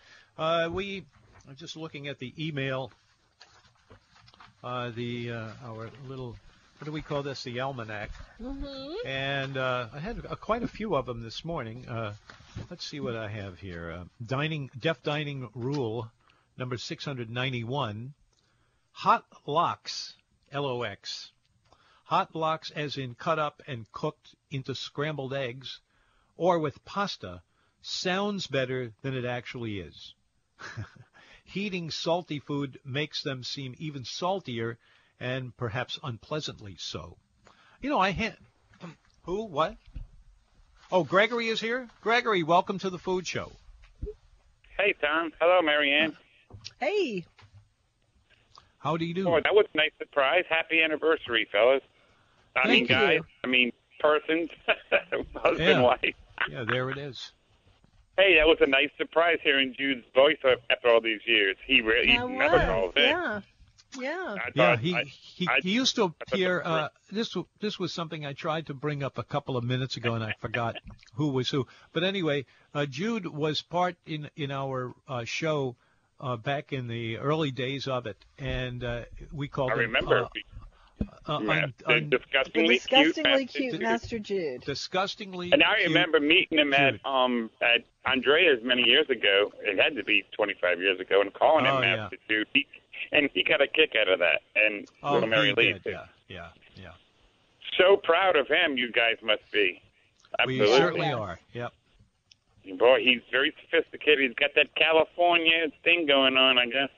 We 0.72 1.04
are 1.48 1.54
just 1.54 1.76
looking 1.76 2.09
at 2.09 2.18
the 2.18 2.33
email, 2.38 2.90
uh, 4.62 4.90
the 4.90 5.33
uh, 5.33 5.48
our 5.64 5.90
little, 6.09 6.37
what 6.78 6.85
do 6.85 6.92
we 6.92 7.02
call 7.02 7.22
this? 7.22 7.42
The 7.42 7.61
almanac. 7.61 8.11
Mm-hmm. 8.40 9.07
And 9.07 9.57
uh, 9.57 9.88
I 9.92 9.98
had 9.98 10.24
uh, 10.28 10.35
quite 10.37 10.62
a 10.62 10.68
few 10.68 10.94
of 10.94 11.07
them 11.07 11.22
this 11.22 11.44
morning. 11.44 11.87
Uh, 11.88 12.14
let's 12.70 12.85
see 12.85 13.00
what 13.00 13.16
I 13.16 13.28
have 13.28 13.59
here. 13.59 13.92
Uh, 13.92 14.04
dining, 14.24 14.70
deaf 14.78 15.02
dining 15.02 15.48
rule 15.54 16.11
number 16.57 16.78
691. 16.78 18.14
Hot 18.92 19.24
lox, 19.46 20.14
L-O-X. 20.52 21.30
Hot 22.04 22.35
lox 22.35 22.70
as 22.70 22.96
in 22.96 23.14
cut 23.14 23.38
up 23.38 23.62
and 23.66 23.90
cooked 23.92 24.35
into 24.50 24.74
scrambled 24.74 25.35
eggs 25.35 25.80
or 26.37 26.59
with 26.59 26.85
pasta 26.85 27.42
sounds 27.83 28.46
better 28.46 28.92
than 29.02 29.14
it 29.14 29.24
actually 29.24 29.80
is. 29.80 30.14
Heating 31.55 31.93
salty 31.93 32.40
food 32.40 32.81
makes 32.85 33.23
them 33.23 33.45
seem 33.45 33.77
even 33.79 34.05
saltier 34.05 34.77
and 35.21 35.57
perhaps 35.57 36.01
unpleasantly 36.03 36.75
so. 36.81 37.17
You 37.81 37.90
know, 37.90 38.01
I 38.01 38.11
had 38.11 38.37
who 39.23 39.45
what? 39.45 39.77
Oh, 40.90 41.05
Gregory 41.05 41.47
is 41.47 41.61
here. 41.61 41.88
Gregory, 42.01 42.43
welcome 42.43 42.81
to 42.81 42.90
the 42.90 42.99
food 42.99 43.25
show. 43.25 43.53
Hey, 44.77 44.95
Tom. 45.01 45.33
Hello, 45.40 45.62
Marianne. 45.62 46.17
Hey. 46.81 47.25
How 48.79 48.97
do 48.97 49.05
you 49.05 49.14
do? 49.14 49.29
Oh, 49.29 49.38
that 49.40 49.55
was 49.55 49.67
a 49.75 49.77
nice 49.77 49.93
surprise. 49.97 50.43
Happy 50.49 50.83
anniversary, 50.83 51.47
fellas. 51.53 51.83
I 52.57 52.67
mean, 52.67 52.88
Thank 52.88 52.90
you. 52.90 52.97
guys. 52.97 53.21
I 53.45 53.47
mean, 53.47 53.73
persons. 54.01 54.51
Husband, 55.37 55.61
Yeah. 55.69 55.81
wife. 55.83 56.14
Yeah, 56.51 56.64
there 56.69 56.90
it 56.90 56.99
is. 56.99 57.31
Hey, 58.16 58.37
that 58.37 58.46
was 58.46 58.59
a 58.61 58.66
nice 58.66 58.90
surprise 58.96 59.38
hearing 59.42 59.74
Jude's 59.77 60.05
voice 60.14 60.38
after 60.70 60.88
all 60.88 61.00
these 61.00 61.20
years. 61.27 61.57
He 61.66 61.81
really 61.81 62.07
he 62.07 62.16
That 62.16 62.29
never 62.31 62.57
was. 62.59 62.66
calls 62.66 62.92
in. 62.96 63.03
Yeah. 63.03 63.40
Yeah. 63.98 64.37
I 64.38 64.50
Yeah, 64.55 64.70
thought, 64.70 64.79
he 64.81 64.94
I, 64.94 65.05
he, 65.05 65.48
I- 65.48 65.61
he 65.62 65.70
used 65.70 65.96
to 65.96 66.05
appear. 66.05 66.62
Uh, 66.64 66.88
this 67.11 67.37
this 67.61 67.79
was 67.79 67.92
something 67.92 68.24
I 68.27 68.33
tried 68.33 68.66
to 68.66 68.74
bring 68.74 69.03
up 69.03 69.18
a 69.18 69.22
couple 69.24 69.57
of 69.57 69.64
minutes 69.64 69.96
ago, 69.96 70.14
and 70.14 70.22
I 70.24 70.35
forgot 70.40 70.77
who 71.14 71.29
was 71.29 71.48
who. 71.50 71.66
But 71.92 72.05
anyway, 72.05 72.46
uh, 72.74 72.87
Jude 72.87 73.27
was 73.27 73.62
part 73.62 73.96
in 74.07 74.31
in 74.37 74.50
our 74.50 74.94
uh, 75.09 75.24
show 75.24 75.77
uh, 76.20 76.37
back 76.37 76.72
in 76.72 76.87
the 76.88 77.18
early 77.18 77.50
days 77.50 77.87
of 77.88 78.07
it, 78.07 78.16
and 78.38 78.83
uh, 78.85 79.03
we 79.33 79.48
called 79.48 79.70
I 79.72 79.74
him. 79.74 79.81
remember. 79.81 80.24
Uh, 80.24 80.29
uh, 81.26 81.40
Ma- 81.40 81.52
un- 81.52 81.74
the 81.78 81.90
un- 81.90 82.11
The 82.11 82.18
disgustingly, 82.18 82.74
disgustingly 82.76 83.46
cute, 83.46 83.70
cute 83.72 83.83
Master 83.83 84.16
Master 84.16 84.18
Jude. 84.18 84.61
disgustingly. 84.62 85.46
Cute. 85.46 85.54
And 85.54 85.62
I 85.62 85.76
cute 85.78 85.88
remember 85.88 86.20
meeting 86.20 86.59
him 86.59 86.72
at 86.74 87.04
um 87.07 87.50
at 87.62 87.83
Andrea's 88.07 88.62
many 88.62 88.83
years 88.87 89.09
ago. 89.11 89.52
It 89.62 89.78
had 89.83 89.96
to 89.96 90.04
be 90.04 90.24
25 90.33 90.80
years 90.80 91.00
ago, 91.00 91.20
and 91.20 91.33
calling 91.33 91.64
him 91.64 91.74
Oh, 91.76 91.80
yeah. 91.80 91.96
Master 91.96 92.16
Jude. 92.28 92.46
He, 92.52 92.66
and 93.12 93.28
he 93.35 93.42
got 93.42 93.61
a 93.61 93.66
kick 93.66 93.94
out 94.00 94.09
of 94.09 94.18
that. 94.20 94.42
And 94.54 94.87
Oh, 95.02 95.14
little 95.14 95.28
Mary 95.28 95.52
Lee. 95.54 95.72
did, 95.74 95.85
too. 95.85 95.90
yeah, 95.90 96.07
yeah, 96.28 96.48
yeah. 96.76 96.90
So 97.78 97.96
proud 97.96 98.37
of 98.37 98.46
him. 98.48 98.76
You 98.78 98.92
guys 98.92 99.16
must 99.22 99.42
be. 99.52 99.80
Absolutely. 100.38 100.66
We 100.70 100.76
certainly 100.76 101.12
are. 101.12 101.38
Yep. 101.52 101.72
Boy, 102.78 103.00
he's 103.02 103.20
very 103.30 103.52
sophisticated. 103.62 104.20
He's 104.20 104.35
got 104.35 104.50
that 104.57 104.74
California 104.74 105.66
thing 105.83 106.07
going 106.07 106.37
on, 106.37 106.59
I 106.59 106.66
guess. 106.66 106.88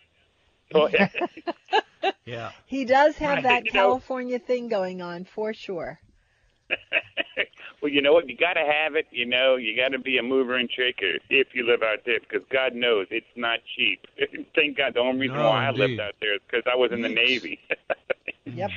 Boy, 0.70 0.92
Yeah. 2.24 2.50
He 2.66 2.84
does 2.84 3.16
have 3.18 3.36
Right, 3.36 3.42
that 3.44 3.64
you 3.66 3.72
know- 3.72 3.80
California 3.80 4.38
thing 4.38 4.68
going 4.68 5.00
on 5.02 5.24
for 5.24 5.52
sure. 5.54 6.00
well, 7.80 7.92
you 7.92 8.02
know 8.02 8.12
what? 8.12 8.28
You 8.28 8.36
got 8.36 8.54
to 8.54 8.64
have 8.64 8.96
it. 8.96 9.06
You 9.12 9.26
know, 9.26 9.54
you 9.56 9.76
got 9.76 9.90
to 9.90 9.98
be 10.00 10.18
a 10.18 10.22
mover 10.22 10.56
and 10.56 10.68
shaker 10.70 11.18
if 11.30 11.48
you 11.54 11.64
live 11.66 11.82
out 11.82 12.00
there, 12.04 12.18
because 12.20 12.42
God 12.50 12.74
knows 12.74 13.06
it's 13.10 13.26
not 13.36 13.60
cheap. 13.76 14.04
Thank 14.54 14.76
God. 14.76 14.94
The 14.94 15.00
only 15.00 15.20
reason 15.22 15.36
No, 15.36 15.50
why 15.50 15.66
I 15.66 15.68
indeed. 15.68 15.80
lived 15.80 16.00
out 16.00 16.14
there 16.20 16.34
is 16.34 16.40
because 16.48 16.64
I 16.70 16.74
was 16.74 16.90
in 16.92 17.02
the 17.02 17.08
Navy. 17.08 17.60
Yep. 18.46 18.70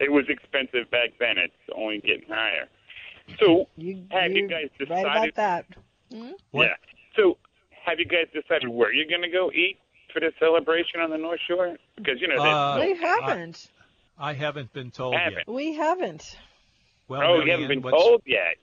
it 0.00 0.10
was 0.12 0.24
expensive 0.28 0.90
back 0.90 1.10
then. 1.20 1.38
It's 1.38 1.52
only 1.76 1.98
getting 2.00 2.28
higher. 2.28 2.66
So, 3.40 3.68
You, 3.76 4.04
have 4.10 4.30
you 4.32 4.38
you're 4.40 4.48
guys 4.48 4.68
right 4.88 5.00
about 5.00 5.12
decided? 5.34 5.34
that. 5.36 5.66
Hmm? 6.12 6.30
What? 6.52 6.64
Yeah. 6.64 6.74
So, 7.16 7.38
have 7.84 7.98
you 7.98 8.04
guys 8.06 8.26
decided 8.32 8.68
where 8.68 8.92
you're 8.92 9.08
going 9.08 9.22
to 9.22 9.28
go 9.28 9.50
eat 9.52 9.78
for 10.16 10.20
the 10.20 10.32
celebration 10.38 11.00
on 11.00 11.10
the 11.10 11.18
North 11.18 11.40
Shore? 11.46 11.76
Because 11.96 12.20
you 12.20 12.28
know, 12.28 12.42
that, 12.42 12.48
Uh, 12.48 12.78
we 12.80 12.94
haven't. 12.96 13.68
I 14.18 14.32
haven't 14.32 14.72
been 14.72 14.90
told 14.90 15.14
Haven't. 15.14 15.38
yet. 15.46 15.48
we 15.48 15.74
haven't. 15.74 16.36
Well, 17.06 17.20
oh, 17.22 17.40
you 17.44 17.50
haven't 17.50 17.68
been 17.68 17.82
told 17.82 18.22
yet. 18.24 18.56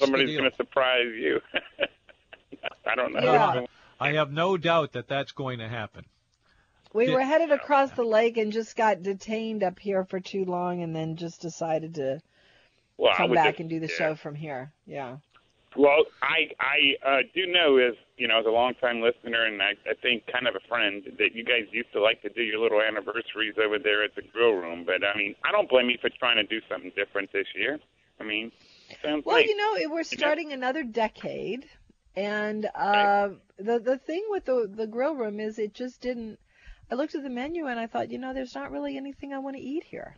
Somebody's 0.00 0.36
going 0.36 0.50
to 0.50 0.56
surprise 0.56 1.06
you. 1.16 1.40
I 2.86 2.94
don't 2.96 3.12
know. 3.12 3.20
Yeah. 3.20 3.66
I 4.00 4.12
have 4.14 4.32
no 4.32 4.56
doubt 4.56 4.92
that 4.92 5.06
that's 5.08 5.32
going 5.32 5.60
to 5.60 5.68
happen. 5.68 6.04
We 6.92 7.06
Did- 7.06 7.14
were 7.14 7.22
headed 7.22 7.52
across 7.52 7.92
the 7.92 8.02
lake 8.02 8.36
and 8.36 8.52
just 8.52 8.76
got 8.76 9.02
detained 9.02 9.62
up 9.62 9.78
here 9.78 10.04
for 10.04 10.18
too 10.18 10.44
long 10.44 10.82
and 10.82 10.94
then 10.94 11.14
just 11.16 11.40
decided 11.40 11.94
to 11.96 12.20
Well, 12.96 13.14
come 13.16 13.32
back 13.32 13.50
just- 13.54 13.60
and 13.60 13.70
do 13.70 13.78
the 13.78 13.86
yeah. 13.88 13.94
show 13.96 14.14
from 14.16 14.34
here. 14.34 14.72
Yeah. 14.86 15.18
Well, 15.76 16.04
I 16.22 16.50
I 16.58 16.78
uh, 17.06 17.22
do 17.34 17.46
know 17.46 17.76
as 17.78 17.94
you 18.16 18.26
know 18.26 18.40
as 18.40 18.46
a 18.46 18.50
longtime 18.50 19.00
listener 19.00 19.46
and 19.46 19.62
I, 19.62 19.72
I 19.88 19.94
think 20.02 20.24
kind 20.26 20.48
of 20.48 20.56
a 20.56 20.68
friend 20.68 21.02
that 21.18 21.34
you 21.34 21.44
guys 21.44 21.66
used 21.70 21.92
to 21.92 22.00
like 22.00 22.22
to 22.22 22.28
do 22.28 22.42
your 22.42 22.58
little 22.60 22.80
anniversaries 22.80 23.54
over 23.62 23.78
there 23.78 24.02
at 24.02 24.14
the 24.16 24.22
grill 24.22 24.52
room. 24.52 24.84
But 24.84 25.04
I 25.04 25.16
mean, 25.16 25.34
I 25.44 25.52
don't 25.52 25.68
blame 25.68 25.88
you 25.90 25.98
for 26.00 26.10
trying 26.18 26.36
to 26.36 26.44
do 26.44 26.60
something 26.68 26.92
different 26.96 27.32
this 27.32 27.46
year. 27.54 27.78
I 28.20 28.24
mean, 28.24 28.50
sounds 29.02 29.24
Well, 29.24 29.36
like 29.36 29.46
you 29.46 29.56
know, 29.56 29.94
we're 29.94 30.02
starting 30.02 30.52
another 30.52 30.82
decade, 30.82 31.66
and 32.16 32.66
uh, 32.74 33.30
the 33.58 33.78
the 33.78 33.98
thing 33.98 34.24
with 34.28 34.44
the 34.46 34.70
the 34.72 34.86
grill 34.86 35.14
room 35.14 35.40
is 35.40 35.58
it 35.58 35.72
just 35.72 36.00
didn't. 36.00 36.38
I 36.90 36.96
looked 36.96 37.14
at 37.14 37.22
the 37.22 37.30
menu 37.30 37.66
and 37.66 37.78
I 37.78 37.86
thought, 37.86 38.10
you 38.10 38.18
know, 38.18 38.34
there's 38.34 38.54
not 38.54 38.72
really 38.72 38.96
anything 38.96 39.32
I 39.32 39.38
want 39.38 39.56
to 39.56 39.62
eat 39.62 39.84
here. 39.84 40.16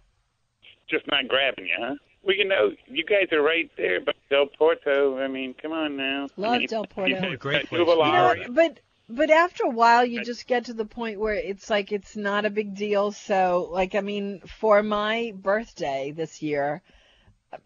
just 0.89 1.07
not 1.09 1.29
grabbing 1.29 1.67
you, 1.67 1.75
huh? 1.79 1.95
Well, 2.25 2.37
you 2.37 2.45
know, 2.45 2.73
you 2.87 3.05
guys 3.05 3.33
are 3.33 3.43
right 3.43 3.71
there, 3.77 4.01
but 4.01 4.15
Del 4.31 4.47
Porto. 4.47 5.19
I 5.19 5.29
mean, 5.29 5.55
come 5.61 5.73
on 5.73 5.97
now. 5.97 6.29
Love 6.37 6.53
I 6.53 6.59
mean, 6.59 6.69
Del 6.69 6.85
Porto. 6.87 7.11
you 7.11 7.21
guys 7.21 7.37
Great 7.39 7.69
place. 7.69 7.81
You 7.81 7.97
know, 7.97 8.35
but 8.51 8.79
but 9.09 9.31
after 9.31 9.65
a 9.65 9.71
while, 9.71 10.05
you 10.05 10.25
just 10.25 10.47
get 10.47 10.67
to 10.67 10.75
the 10.75 10.85
point 10.85 11.19
where 11.19 11.35
it's 11.35 11.69
like 11.69 11.93
it's 11.93 12.17
not 12.17 12.45
a 12.45 12.51
big 12.51 12.75
deal. 12.77 13.13
So, 13.13 13.69
like, 13.71 13.95
I 13.95 14.01
mean, 14.01 14.41
for 14.41 14.83
my 14.83 15.33
birthday 15.35 16.13
this 16.17 16.41
year, 16.43 16.83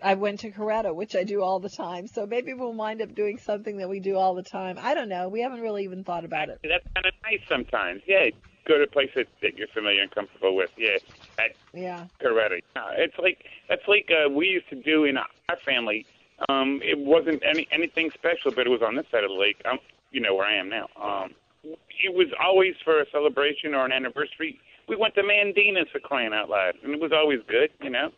I 0.03 0.15
went 0.15 0.41
to 0.41 0.51
Coretta, 0.51 0.95
which 0.95 1.15
I 1.15 1.25
do 1.25 1.43
all 1.43 1.61
the 1.61 1.69
time. 1.69 2.09
So 2.09 2.27
maybe 2.27 2.55
we'll 2.55 2.73
wind 2.73 3.03
up 3.03 3.15
doing 3.15 3.39
something 3.39 3.77
that 3.79 3.89
we 3.89 4.01
do 4.01 4.17
all 4.17 4.35
the 4.35 4.43
time. 4.43 4.79
I 4.81 4.95
don't 4.95 5.09
know. 5.09 5.29
We 5.29 5.43
haven't 5.43 5.61
really 5.61 5.85
even 5.85 6.03
thought 6.03 6.25
about 6.25 6.49
it. 6.49 6.59
That's 6.63 6.85
kind 6.95 7.07
of 7.07 7.13
nice 7.23 7.41
sometimes. 7.49 8.03
Yeah, 8.07 8.31
go 8.67 8.79
to 8.79 8.85
a 8.85 8.87
place 8.87 9.11
that, 9.15 9.27
that 9.43 9.57
you're 9.57 9.69
familiar 9.69 10.03
and 10.03 10.11
comfortable 10.11 10.55
with. 10.57 10.71
Yeah, 10.77 10.97
at 11.39 11.53
Yeah. 11.73 12.07
Coretta. 12.21 12.61
Uh, 12.75 12.91
It's 12.97 13.19
like 13.19 13.45
that's 13.69 13.87
like 13.89 14.11
uh, 14.11 14.29
we 14.29 14.47
used 14.49 14.69
to 14.71 14.77
do 14.77 15.05
in 15.05 15.17
our 15.17 15.57
family. 15.65 16.07
Um, 16.49 16.81
it 16.85 16.99
wasn't 16.99 17.43
any 17.45 17.67
anything 17.73 18.11
special, 18.13 18.51
but 18.51 18.67
it 18.67 18.71
was 18.71 18.83
on 18.83 18.97
this 18.97 19.07
side 19.11 19.25
of 19.25 19.31
the 19.31 19.37
lake. 19.37 19.61
Um, 19.65 19.79
you 20.11 20.21
know 20.21 20.35
where 20.35 20.47
I 20.47 20.55
am 20.57 20.69
now. 20.69 20.89
Um, 21.01 21.31
it 21.65 22.15
was 22.15 22.29
always 22.43 22.75
for 22.85 23.01
a 23.01 23.07
celebration 23.11 23.75
or 23.75 23.85
an 23.85 23.93
anniversary. 23.93 24.61
We 24.89 24.97
went 24.97 25.15
to 25.17 25.23
Mandina's 25.23 25.89
for 25.91 25.99
crying 25.99 26.33
out 26.33 26.49
loud, 26.49 26.75
and 26.85 26.93
it 26.93 27.01
was 27.01 27.13
always 27.13 27.41
good. 27.49 27.71
You 27.83 27.91
know, 27.91 28.11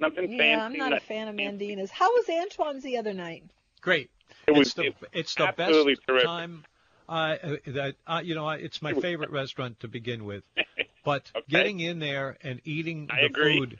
nothing 0.00 0.26
fancy. 0.28 0.36
Yeah, 0.36 0.64
I'm 0.64 0.76
not 0.76 0.92
a 0.92 1.00
fan 1.00 1.28
of. 1.28 1.34
Mandina's. 1.34 1.90
How 1.90 2.10
was 2.12 2.28
Antoine's 2.28 2.82
the 2.82 2.96
other 2.96 3.12
night? 3.12 3.44
Great. 3.80 4.10
It 4.48 4.52
was 4.52 4.68
it's 4.68 4.74
the, 4.74 4.82
it- 4.86 4.96
it's 5.12 5.34
the 5.34 5.52
best 5.56 5.72
terrific. 5.72 6.24
time. 6.24 6.64
Uh, 7.08 7.36
that 7.66 7.94
uh, 8.06 8.20
you 8.24 8.34
know, 8.34 8.46
I- 8.46 8.56
it's 8.56 8.82
my 8.82 8.92
favorite 8.94 9.30
restaurant 9.30 9.80
to 9.80 9.88
begin 9.88 10.24
with. 10.24 10.44
But 11.04 11.30
Okay. 11.36 11.46
getting 11.48 11.78
in 11.78 12.00
there 12.00 12.36
and 12.42 12.60
eating 12.64 13.06
I 13.08 13.20
the 13.20 13.26
agree. 13.26 13.60
food, 13.60 13.78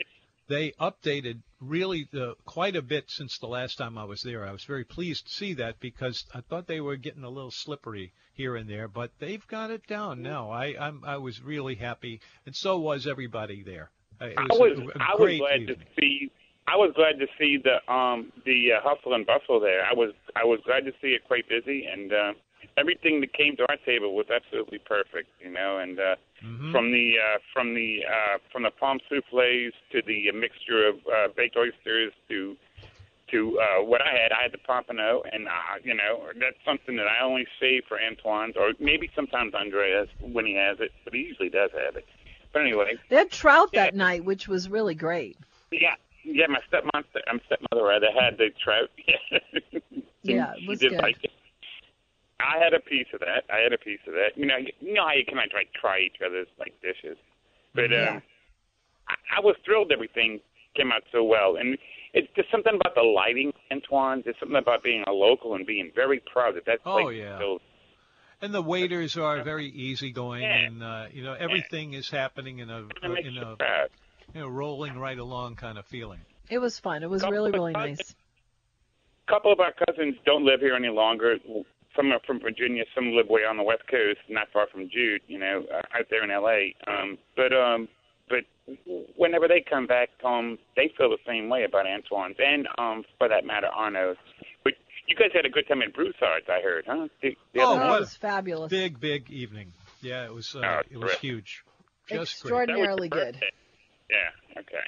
they 0.48 0.70
updated 0.80 1.40
really 1.60 2.06
the, 2.12 2.36
quite 2.44 2.76
a 2.76 2.82
bit 2.82 3.10
since 3.10 3.36
the 3.38 3.48
last 3.48 3.78
time 3.78 3.98
I 3.98 4.04
was 4.04 4.22
there. 4.22 4.46
I 4.46 4.52
was 4.52 4.62
very 4.62 4.84
pleased 4.84 5.26
to 5.26 5.32
see 5.32 5.54
that 5.54 5.80
because 5.80 6.24
I 6.32 6.40
thought 6.42 6.68
they 6.68 6.80
were 6.80 6.94
getting 6.94 7.24
a 7.24 7.28
little 7.28 7.50
slippery 7.50 8.12
here 8.34 8.54
and 8.54 8.70
there, 8.70 8.86
but 8.86 9.10
they've 9.18 9.44
got 9.48 9.72
it 9.72 9.84
down 9.88 10.22
now. 10.22 10.50
I 10.52 10.76
I'm, 10.78 11.02
I 11.04 11.16
was 11.16 11.42
really 11.42 11.74
happy, 11.74 12.20
and 12.46 12.54
so 12.54 12.78
was 12.78 13.08
everybody 13.08 13.64
there. 13.64 13.90
Uh, 14.20 14.26
It 14.26 14.38
I 14.38 14.42
was, 14.54 14.78
was 14.78 14.92
a, 14.94 14.98
a 14.98 15.02
I 15.02 15.14
was 15.18 15.36
glad 15.38 15.60
evening. 15.62 15.76
to 15.78 16.00
see 16.00 16.30
I 16.68 16.76
was 16.76 16.92
glad 16.94 17.18
to 17.18 17.26
see 17.40 17.56
the 17.56 17.92
um 17.92 18.30
the 18.44 18.74
uh, 18.74 18.80
hustle 18.88 19.14
and 19.14 19.26
bustle 19.26 19.58
there. 19.58 19.84
I 19.84 19.94
was 19.94 20.12
I 20.36 20.44
was 20.44 20.60
glad 20.64 20.84
to 20.84 20.92
see 21.02 21.08
it 21.08 21.24
quite 21.26 21.48
busy 21.48 21.86
and 21.86 22.12
uh, 22.12 22.32
everything 22.76 23.20
that 23.20 23.32
came 23.32 23.56
to 23.56 23.66
our 23.68 23.76
table 23.84 24.14
was 24.14 24.26
absolutely 24.34 24.78
perfect, 24.78 25.28
you 25.42 25.50
know, 25.50 25.78
and 25.78 25.98
uh 25.98 26.16
Mhm. 26.44 26.70
from 26.70 26.92
the 26.92 27.14
uh 27.18 27.38
from 27.52 27.74
the 27.74 28.04
uh 28.04 28.38
from 28.52 28.62
the 28.64 28.70
pommes 28.70 29.02
soufflés 29.10 29.72
to 29.92 30.02
the 30.06 30.30
mixture 30.32 30.86
of 30.86 30.96
uh, 31.06 31.28
baked 31.36 31.56
oysters 31.56 32.12
to 32.28 32.56
to 33.30 33.58
uh 33.58 33.82
what 33.82 34.00
I 34.02 34.12
had, 34.12 34.30
I 34.32 34.42
had 34.42 34.52
the 34.52 34.58
pompano 34.58 35.22
and 35.32 35.48
uh 35.48 35.52
you 35.82 35.94
know, 35.94 36.28
that's 36.38 36.58
something 36.64 36.96
that 36.96 37.06
I 37.06 37.22
only 37.24 37.46
save 37.58 37.84
for 37.88 37.98
Antoine's 37.98 38.56
or 38.56 38.72
maybe 38.78 39.10
sometimes 39.16 39.54
Andreas 39.54 40.08
when 40.20 40.46
he 40.46 40.54
has 40.54 40.78
it, 40.80 40.92
but 41.04 41.14
he 41.14 41.20
usually 41.20 41.48
does 41.50 41.70
have 41.72 41.96
it. 41.96 42.04
But 42.52 42.62
anyway, 42.62 42.94
They 43.10 43.16
had 43.16 43.30
trout 43.30 43.70
that 43.72 43.94
night, 43.94 44.24
which 44.24 44.48
was 44.48 44.68
really 44.68 44.94
great. 44.94 45.36
yeah, 45.70 45.94
yeah. 46.24 46.46
My 46.46 46.60
stepmother, 46.68 47.22
I'm 47.28 47.40
stepmother 47.46 47.84
rather 47.86 48.10
had 48.12 48.38
the 48.38 48.50
trout. 48.62 48.90
Yeah, 50.22 50.52
it 50.54 50.60
She 50.60 50.66
was 50.68 50.80
did 50.80 50.90
good. 50.92 51.02
like 51.02 51.22
it. 51.22 51.30
I 52.40 52.58
had 52.62 52.74
a 52.74 52.80
piece 52.80 53.06
of 53.14 53.20
that. 53.20 53.44
I 53.52 53.60
had 53.62 53.72
a 53.72 53.78
piece 53.78 54.00
of 54.06 54.12
that. 54.14 54.36
You 54.36 54.46
know, 54.46 54.56
you, 54.56 54.72
you 54.80 54.92
know 54.94 55.06
how 55.06 55.14
you 55.14 55.24
can 55.24 55.36
like 55.36 55.72
try 55.80 56.00
each 56.00 56.16
other's 56.24 56.48
like 56.58 56.74
dishes, 56.82 57.16
but 57.74 57.90
Yeah. 57.90 58.16
um, 58.16 58.22
I, 59.08 59.14
I 59.38 59.40
was 59.40 59.56
thrilled 59.64 59.90
everything 59.92 60.40
came 60.74 60.92
out 60.92 61.02
so 61.10 61.24
well, 61.24 61.56
and 61.56 61.78
it's 62.12 62.28
just 62.36 62.50
something 62.50 62.74
about 62.78 62.94
the 62.94 63.02
lighting, 63.02 63.52
Antoine. 63.72 64.20
There's 64.24 64.36
something 64.38 64.56
about 64.58 64.82
being 64.82 65.04
a 65.06 65.12
local 65.12 65.54
and 65.54 65.66
being 65.66 65.90
very 65.94 66.20
proud 66.32 66.54
that 66.56 66.64
that's 66.66 66.82
Oh, 66.84 67.04
like 67.04 67.16
yeah. 67.16 67.38
so 67.38 67.60
And 68.42 68.52
the 68.52 68.60
waiters 68.60 69.16
are 69.16 69.42
very 69.42 69.68
easygoing, 69.68 70.42
Yeah. 70.42 70.66
and 70.66 70.82
uh, 70.82 71.06
you 71.12 71.22
know 71.24 71.32
everything 71.32 71.94
is 71.94 72.10
happening 72.10 72.58
in 72.58 72.68
a 72.68 72.80
in 73.02 73.38
a 73.38 73.56
proud. 73.56 73.88
you 74.34 74.40
know 74.42 74.48
rolling 74.48 74.98
right 74.98 75.18
along 75.18 75.56
kind 75.56 75.78
of 75.78 75.86
feeling. 75.86 76.20
It 76.50 76.58
was 76.58 76.78
fun. 76.78 77.02
It 77.02 77.08
was 77.08 77.22
Couple 77.22 77.32
really, 77.32 77.50
really 77.52 77.72
cousins. 77.72 77.98
nice. 77.98 78.14
A 79.26 79.32
couple 79.32 79.52
of 79.52 79.58
our 79.58 79.72
cousins 79.72 80.14
don't 80.26 80.44
live 80.44 80.60
here 80.60 80.74
any 80.76 80.88
longer. 80.88 81.36
Some 81.96 82.12
are 82.12 82.20
from 82.26 82.40
Virginia. 82.40 82.84
Some 82.94 83.12
live 83.12 83.28
way 83.28 83.40
on 83.48 83.56
the 83.56 83.62
West 83.62 83.82
Coast, 83.90 84.20
not 84.28 84.48
far 84.52 84.66
from 84.70 84.88
Jude. 84.90 85.22
You 85.26 85.38
know, 85.38 85.64
uh, 85.72 85.98
out 85.98 86.06
there 86.10 86.22
in 86.24 86.30
L.A. 86.30 86.74
Um, 86.86 87.18
but 87.36 87.52
um, 87.52 87.88
but 88.28 88.44
whenever 89.16 89.48
they 89.48 89.64
come 89.68 89.86
back 89.86 90.10
home, 90.22 90.58
they 90.76 90.90
feel 90.98 91.10
the 91.10 91.18
same 91.26 91.48
way 91.48 91.64
about 91.64 91.86
Antoine's 91.86 92.36
and, 92.38 92.66
um, 92.78 93.04
for 93.18 93.28
that 93.28 93.44
matter, 93.46 93.68
Arnaud's. 93.68 94.18
But 94.64 94.72
you 95.06 95.14
guys 95.14 95.28
had 95.32 95.46
a 95.46 95.48
good 95.48 95.68
time 95.68 95.80
at 95.82 95.94
Broussard's, 95.94 96.46
I 96.48 96.60
heard, 96.60 96.84
huh? 96.88 97.06
The, 97.22 97.36
the 97.54 97.60
Oh, 97.60 97.76
other 97.76 97.80
that 97.92 98.00
was 98.00 98.16
fabulous. 98.16 98.68
Big, 98.70 98.98
big 98.98 99.30
evening. 99.30 99.72
Yeah, 100.02 100.24
it 100.24 100.34
was. 100.34 100.54
Uh, 100.56 100.60
Oh, 100.64 100.80
it 100.90 100.96
was 100.96 101.02
terrific. 101.12 101.20
huge. 101.20 101.62
Just 102.08 102.08
great. 102.08 102.16
That 102.16 102.18
was 102.18 102.30
Extraordinarily 102.32 103.08
good. 103.08 103.36
Yeah. 104.10 104.60
Okay. 104.60 104.86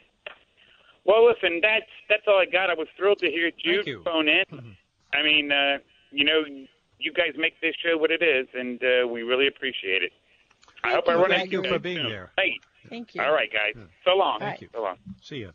Well, 1.04 1.26
listen, 1.26 1.60
that's 1.62 1.86
that's 2.08 2.22
all 2.26 2.38
I 2.40 2.44
got. 2.50 2.70
I 2.70 2.74
was 2.74 2.88
thrilled 2.96 3.18
to 3.20 3.30
hear 3.30 3.50
Jude 3.52 3.86
you. 3.86 4.02
phone 4.04 4.28
in. 4.28 4.44
Mhm. 4.52 4.76
I 5.12 5.22
mean, 5.22 5.50
uh, 5.52 5.78
you 6.10 6.24
know, 6.24 6.42
you 6.98 7.12
guys 7.12 7.32
make 7.36 7.60
this 7.60 7.74
show 7.84 7.96
what 7.96 8.10
it 8.10 8.22
is, 8.22 8.46
and 8.54 8.80
uh, 8.82 9.06
we 9.08 9.22
really 9.22 9.46
appreciate 9.48 10.02
it. 10.02 10.12
I 10.84 10.92
hope 10.92 11.08
I 11.08 11.14
run 11.14 11.30
Thank 11.30 11.44
into 11.52 11.56
you 11.56 11.62
you 11.64 11.68
for 11.70 11.78
being 11.78 11.96
soon. 11.98 12.08
there. 12.10 12.30
Hey, 12.36 12.58
Thank 12.88 13.14
you. 13.14 13.22
all 13.22 13.32
right, 13.32 13.50
guys. 13.52 13.74
So 14.04 14.12
long. 14.16 14.38
Thank 14.40 14.60
you. 14.60 14.68
So 14.72 14.82
long. 14.82 14.96
See 15.22 15.38
ya. 15.38 15.50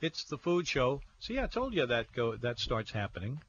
It's 0.00 0.24
the 0.24 0.36
food 0.38 0.66
show. 0.66 1.00
See, 1.20 1.38
I 1.38 1.46
told 1.46 1.72
you 1.74 1.86
that 1.86 2.12
go 2.12 2.36
that 2.36 2.58
starts 2.58 2.90
happening. 2.90 3.40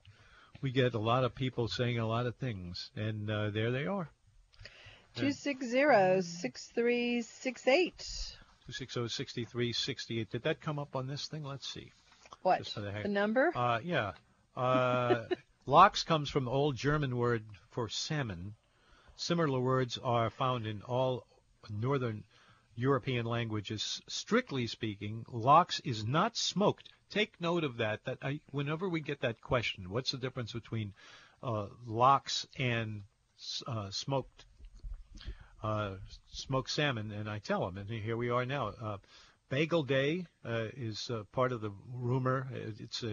We 0.62 0.72
get 0.72 0.94
a 0.94 1.00
lot 1.00 1.24
of 1.24 1.36
people 1.36 1.68
saying 1.68 2.00
a 2.00 2.08
lot 2.08 2.26
of 2.28 2.36
things, 2.36 2.92
and 2.96 3.30
uh, 3.30 3.50
there 3.50 3.72
they 3.72 3.86
are. 3.86 4.10
Two 5.16 5.32
six 5.32 5.66
zero 5.68 6.22
six 6.22 6.68
three 6.76 7.22
six 7.22 7.68
eight. 7.68 8.04
260-6368. 8.70 10.30
Did 10.32 10.44
that 10.44 10.60
come 10.62 10.80
up 10.80 10.96
on 10.96 11.08
this 11.08 11.28
thing? 11.28 11.44
Let's 11.44 11.72
see. 11.72 11.92
What? 12.42 12.66
The 12.76 12.92
heck- 12.92 13.04
The 13.04 13.10
number? 13.10 13.52
Uh, 13.56 13.80
yeah. 13.84 14.12
Uh, 14.58 15.26
lox 15.66 16.04
comes 16.04 16.30
from 16.30 16.46
the 16.46 16.52
old 16.52 16.76
German 16.76 17.18
word 17.18 17.44
for 17.72 17.90
salmon. 17.90 18.56
Similar 19.16 19.60
words 19.60 19.98
are 19.98 20.30
found 20.30 20.68
in 20.68 20.82
all 20.84 21.26
northern 21.70 22.24
European 22.76 23.26
languages. 23.26 24.02
Strictly 24.08 24.68
speaking, 24.68 25.26
lox 25.32 25.80
is 25.82 26.06
not 26.06 26.36
smoked. 26.36 26.90
Take 27.10 27.40
note 27.40 27.64
of 27.64 27.78
that. 27.78 28.04
That 28.06 28.18
I, 28.22 28.42
whenever 28.52 28.90
we 28.90 29.00
get 29.00 29.22
that 29.22 29.42
question, 29.42 29.90
what's 29.90 30.12
the 30.12 30.18
difference 30.18 30.52
between 30.52 30.94
uh, 31.42 31.68
lox 31.86 32.48
and 32.58 33.04
uh, 33.68 33.90
smoked 33.92 34.46
uh, 35.64 35.96
smoked 36.32 36.70
salmon? 36.70 37.12
And 37.12 37.30
I 37.30 37.40
tell 37.40 37.66
them, 37.66 37.78
and 37.78 37.90
here 37.90 38.18
we 38.18 38.30
are 38.30 38.46
now. 38.46 38.74
Uh, 38.82 38.98
Bagel 39.50 39.84
Day 39.84 40.26
uh, 40.44 40.68
is 40.76 41.10
uh, 41.10 41.24
part 41.32 41.52
of 41.52 41.62
the 41.62 41.72
rumor. 41.94 42.48
It's 42.80 43.04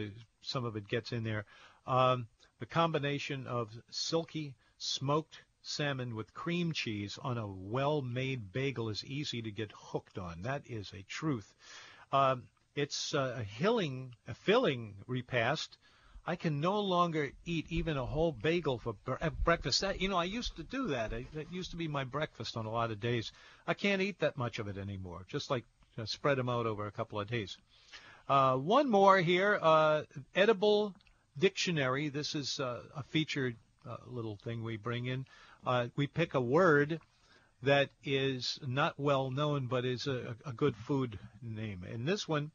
some 0.41 0.65
of 0.65 0.77
it 0.77 0.89
gets 0.89 1.13
in 1.13 1.23
there. 1.23 1.45
Um, 1.87 2.27
the 2.63 2.67
combination 2.67 3.49
of 3.49 3.77
silky 3.91 4.55
smoked 4.79 5.37
salmon 5.63 6.15
with 6.15 6.33
cream 6.33 6.71
cheese 6.71 7.19
on 7.21 7.37
a 7.37 7.45
well-made 7.45 8.53
bagel 8.53 8.89
is 8.89 9.05
easy 9.05 9.43
to 9.43 9.51
get 9.51 9.73
hooked 9.75 10.17
on. 10.17 10.43
That 10.43 10.63
is 10.69 10.93
a 10.93 11.03
truth. 11.09 11.53
Um, 12.13 12.45
it's 12.77 13.17
uh, 13.17 13.35
a 13.41 13.43
hilling, 13.43 14.15
a 14.29 14.35
filling 14.35 14.95
repast. 15.09 15.77
I 16.25 16.37
can 16.37 16.61
no 16.61 16.79
longer 16.79 17.33
eat 17.45 17.67
even 17.69 17.97
a 17.97 18.07
whole 18.07 18.31
bagel 18.31 18.79
for 18.79 18.95
breakfast. 19.43 19.81
That, 19.81 20.01
you 20.01 20.09
know, 20.09 20.17
I 20.17 20.23
used 20.23 20.55
to 20.55 20.63
do 20.63 20.87
that. 20.95 21.13
I, 21.13 21.27
that 21.35 21.53
used 21.53 21.73
to 21.73 21.77
be 21.77 21.89
my 21.89 22.05
breakfast 22.05 22.57
on 22.57 22.67
a 22.67 22.71
lot 22.71 22.93
of 22.93 23.01
days. 23.01 23.33
I 23.67 23.75
can't 23.75 24.01
eat 24.01 24.21
that 24.21 24.37
much 24.37 24.61
of 24.61 24.69
it 24.69 24.79
anymore. 24.79 25.23
Just 25.27 25.51
like 25.51 25.65
uh, 25.99 26.07
spread 26.07 26.39
them 26.39 26.49
out 26.49 26.67
over 26.67 26.87
a 26.87 26.93
couple 26.93 27.19
of 27.19 27.29
days. 27.29 27.59
Uh, 28.29 28.57
one 28.57 28.89
more 28.89 29.19
here, 29.19 29.59
uh, 29.61 30.03
edible 30.37 30.95
dictionary. 31.39 32.09
This 32.09 32.35
is 32.35 32.61
uh, 32.61 32.83
a 32.97 33.03
featured 33.05 33.57
uh, 33.89 33.97
little 34.07 34.37
thing 34.37 34.63
we 34.63 34.77
bring 34.77 35.07
in. 35.07 35.27
Uh, 35.67 35.89
we 35.97 36.07
pick 36.07 36.35
a 36.35 36.41
word 36.41 37.01
that 37.63 37.91
is 38.05 38.59
not 38.67 38.99
well 38.99 39.31
known, 39.31 39.67
but 39.67 39.85
is 39.85 40.07
a, 40.07 40.37
a 40.45 40.53
good 40.53 40.77
food 40.77 41.19
name. 41.43 41.85
And 41.91 42.07
this 42.07 42.27
one 42.27 42.51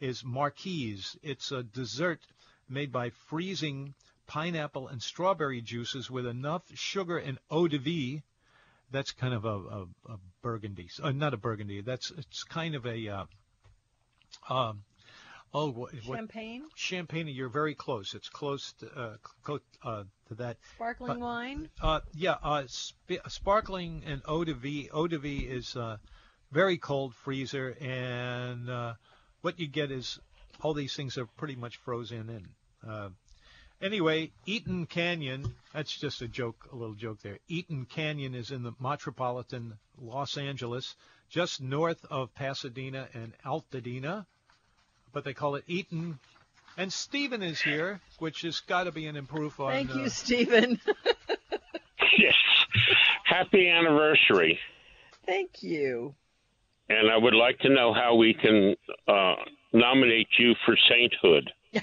is 0.00 0.24
marquise. 0.24 1.16
It's 1.22 1.52
a 1.52 1.62
dessert 1.62 2.20
made 2.68 2.92
by 2.92 3.10
freezing 3.28 3.94
pineapple 4.26 4.88
and 4.88 5.02
strawberry 5.02 5.60
juices 5.60 6.10
with 6.10 6.26
enough 6.26 6.62
sugar 6.74 7.18
and 7.18 7.38
eau 7.50 7.68
de 7.68 7.78
vie. 7.78 8.22
That's 8.90 9.12
kind 9.12 9.34
of 9.34 9.44
a, 9.44 9.48
a, 9.48 9.82
a 10.12 10.18
burgundy, 10.42 10.88
uh, 11.02 11.10
not 11.10 11.34
a 11.34 11.36
burgundy. 11.36 11.80
That's 11.80 12.12
it's 12.16 12.44
kind 12.44 12.74
of 12.74 12.86
a 12.86 13.08
uh, 13.08 13.24
um, 14.48 14.84
oh 15.54 15.70
what, 15.70 15.92
what 16.06 16.16
Champagne? 16.16 16.64
champagne. 16.74 17.28
You're 17.28 17.48
very 17.48 17.74
close. 17.74 18.14
It's 18.14 18.28
close 18.28 18.72
to, 18.80 18.86
uh, 18.98 19.16
close, 19.42 19.60
uh, 19.82 20.04
to 20.28 20.34
that. 20.34 20.58
Sparkling 20.74 21.20
wine? 21.20 21.68
Uh, 21.80 22.00
yeah, 22.14 22.36
uh, 22.42 22.64
sp- 22.66 23.24
sparkling 23.28 24.02
and 24.06 24.22
eau 24.26 24.44
de 24.44 24.54
vie. 24.54 24.88
Eau 24.92 25.06
de 25.06 25.18
vie 25.18 25.46
is 25.48 25.76
uh, 25.76 25.96
very 26.52 26.78
cold 26.78 27.14
freezer, 27.14 27.76
and 27.80 28.68
uh, 28.70 28.94
what 29.42 29.58
you 29.58 29.68
get 29.68 29.90
is 29.90 30.18
all 30.62 30.74
these 30.74 30.94
things 30.94 31.18
are 31.18 31.26
pretty 31.26 31.56
much 31.56 31.76
frozen 31.76 32.30
in. 32.30 32.48
Uh, 32.88 33.08
anyway, 33.80 34.32
Eaton 34.46 34.86
Canyon. 34.86 35.54
That's 35.72 35.96
just 35.96 36.22
a 36.22 36.28
joke, 36.28 36.68
a 36.72 36.76
little 36.76 36.94
joke 36.94 37.20
there. 37.22 37.38
Eaton 37.48 37.84
Canyon 37.84 38.34
is 38.34 38.50
in 38.50 38.62
the 38.62 38.72
metropolitan 38.80 39.78
Los 39.98 40.36
Angeles, 40.36 40.96
just 41.28 41.60
north 41.60 42.04
of 42.10 42.34
Pasadena 42.34 43.08
and 43.12 43.32
Altadena, 43.44 44.26
but 45.16 45.24
they 45.24 45.32
call 45.32 45.54
it 45.54 45.64
Eaton. 45.66 46.18
And 46.76 46.92
Stephen 46.92 47.42
is 47.42 47.58
here, 47.58 48.02
which 48.18 48.42
has 48.42 48.60
got 48.60 48.84
to 48.84 48.92
be 48.92 49.06
an 49.06 49.16
improve 49.16 49.58
on. 49.58 49.72
Thank 49.72 49.90
uh, 49.92 50.00
you, 50.00 50.08
Stephen. 50.10 50.78
Yes. 52.18 52.34
Happy 53.24 53.68
anniversary. 53.68 54.58
Thank 55.26 55.62
you. 55.62 56.14
And 56.88 57.10
I 57.10 57.16
would 57.16 57.34
like 57.34 57.58
to 57.60 57.68
know 57.68 57.92
how 57.92 58.14
we 58.14 58.32
can 58.32 58.74
uh, 59.08 59.34
nominate 59.72 60.28
you 60.38 60.54
for 60.64 60.76
sainthood. 60.88 61.50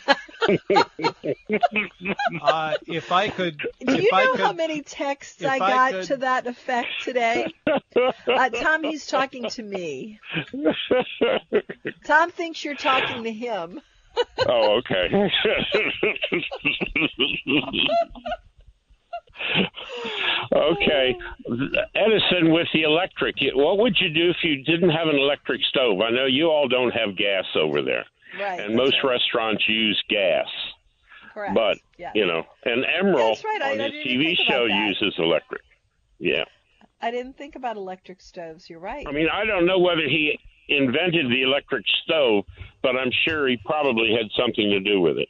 Uh, 2.42 2.74
if 2.88 3.12
I 3.12 3.30
could, 3.30 3.58
Do 3.60 3.68
if 3.94 4.02
you 4.04 4.10
I 4.12 4.26
know 4.26 4.32
could, 4.34 4.42
how 4.42 4.54
many 4.54 4.82
texts 4.82 5.42
if 5.42 5.48
I 5.50 5.56
I 5.56 5.60
got 5.60 5.92
could- 5.92 6.04
to 6.08 6.18
that 6.18 6.48
effect 6.48 6.90
today? 7.04 7.54
Uh, 8.28 8.50
Tom, 8.50 8.84
he's 8.84 9.08
talking 9.08 9.48
to 9.50 9.64
me. 9.64 10.20
Tom 12.06 12.32
thinks 12.32 12.64
you're 12.66 12.76
talking 12.76 13.24
to 13.24 13.32
him. 13.32 13.80
oh, 14.48 14.80
okay. 14.80 15.10
okay. 20.56 21.16
Edison 21.96 22.52
with 22.52 22.68
the 22.74 22.84
electric. 22.84 23.36
What 23.54 23.78
would 23.80 23.98
you 24.00 24.10
do 24.10 24.30
if 24.30 24.38
you 24.44 24.64
didn't 24.64 24.90
have 24.90 25.08
an 25.08 25.16
electric 25.18 25.62
stove? 25.70 26.02
I 26.02 26.10
know 26.12 26.26
you 26.26 26.48
all 26.50 26.68
don't 26.68 26.92
have 26.92 27.16
gas 27.18 27.46
over 27.56 27.82
there, 27.82 28.06
Right. 28.40 28.60
and 28.60 28.76
most 28.76 28.98
restaurants 29.04 29.64
use 29.68 30.02
gas. 30.10 30.48
Correct. 31.34 31.56
But, 31.56 31.78
yeah. 31.98 32.12
you 32.14 32.26
know, 32.26 32.44
and 32.64 32.84
Emeril 32.84 33.44
right. 33.44 33.62
On 33.62 33.80
I 33.80 33.84
his 33.84 33.92
didn't 33.92 34.22
TV 34.22 34.36
show 34.48 34.66
uses 34.66 35.16
electric. 35.18 35.62
Yeah. 36.20 36.46
I 37.02 37.12
didn't 37.12 37.38
think 37.38 37.56
about 37.56 37.76
electric 37.76 38.22
stoves. 38.22 38.70
You're 38.70 38.80
right. 38.80 39.06
I 39.08 39.12
mean, 39.12 39.28
I 39.32 39.46
don't 39.46 39.66
know 39.66 39.80
whether 39.80 40.04
he 40.04 40.40
invented 40.70 41.30
the 41.30 41.42
electric 41.42 41.86
stove, 42.04 42.46
but 42.82 42.96
I'm 42.96 43.12
sure 43.26 43.48
he 43.48 43.58
probably 43.66 44.12
had 44.12 44.30
something 44.38 44.70
to 44.70 44.80
do 44.80 45.02
with 45.02 45.18
it. 45.18 45.28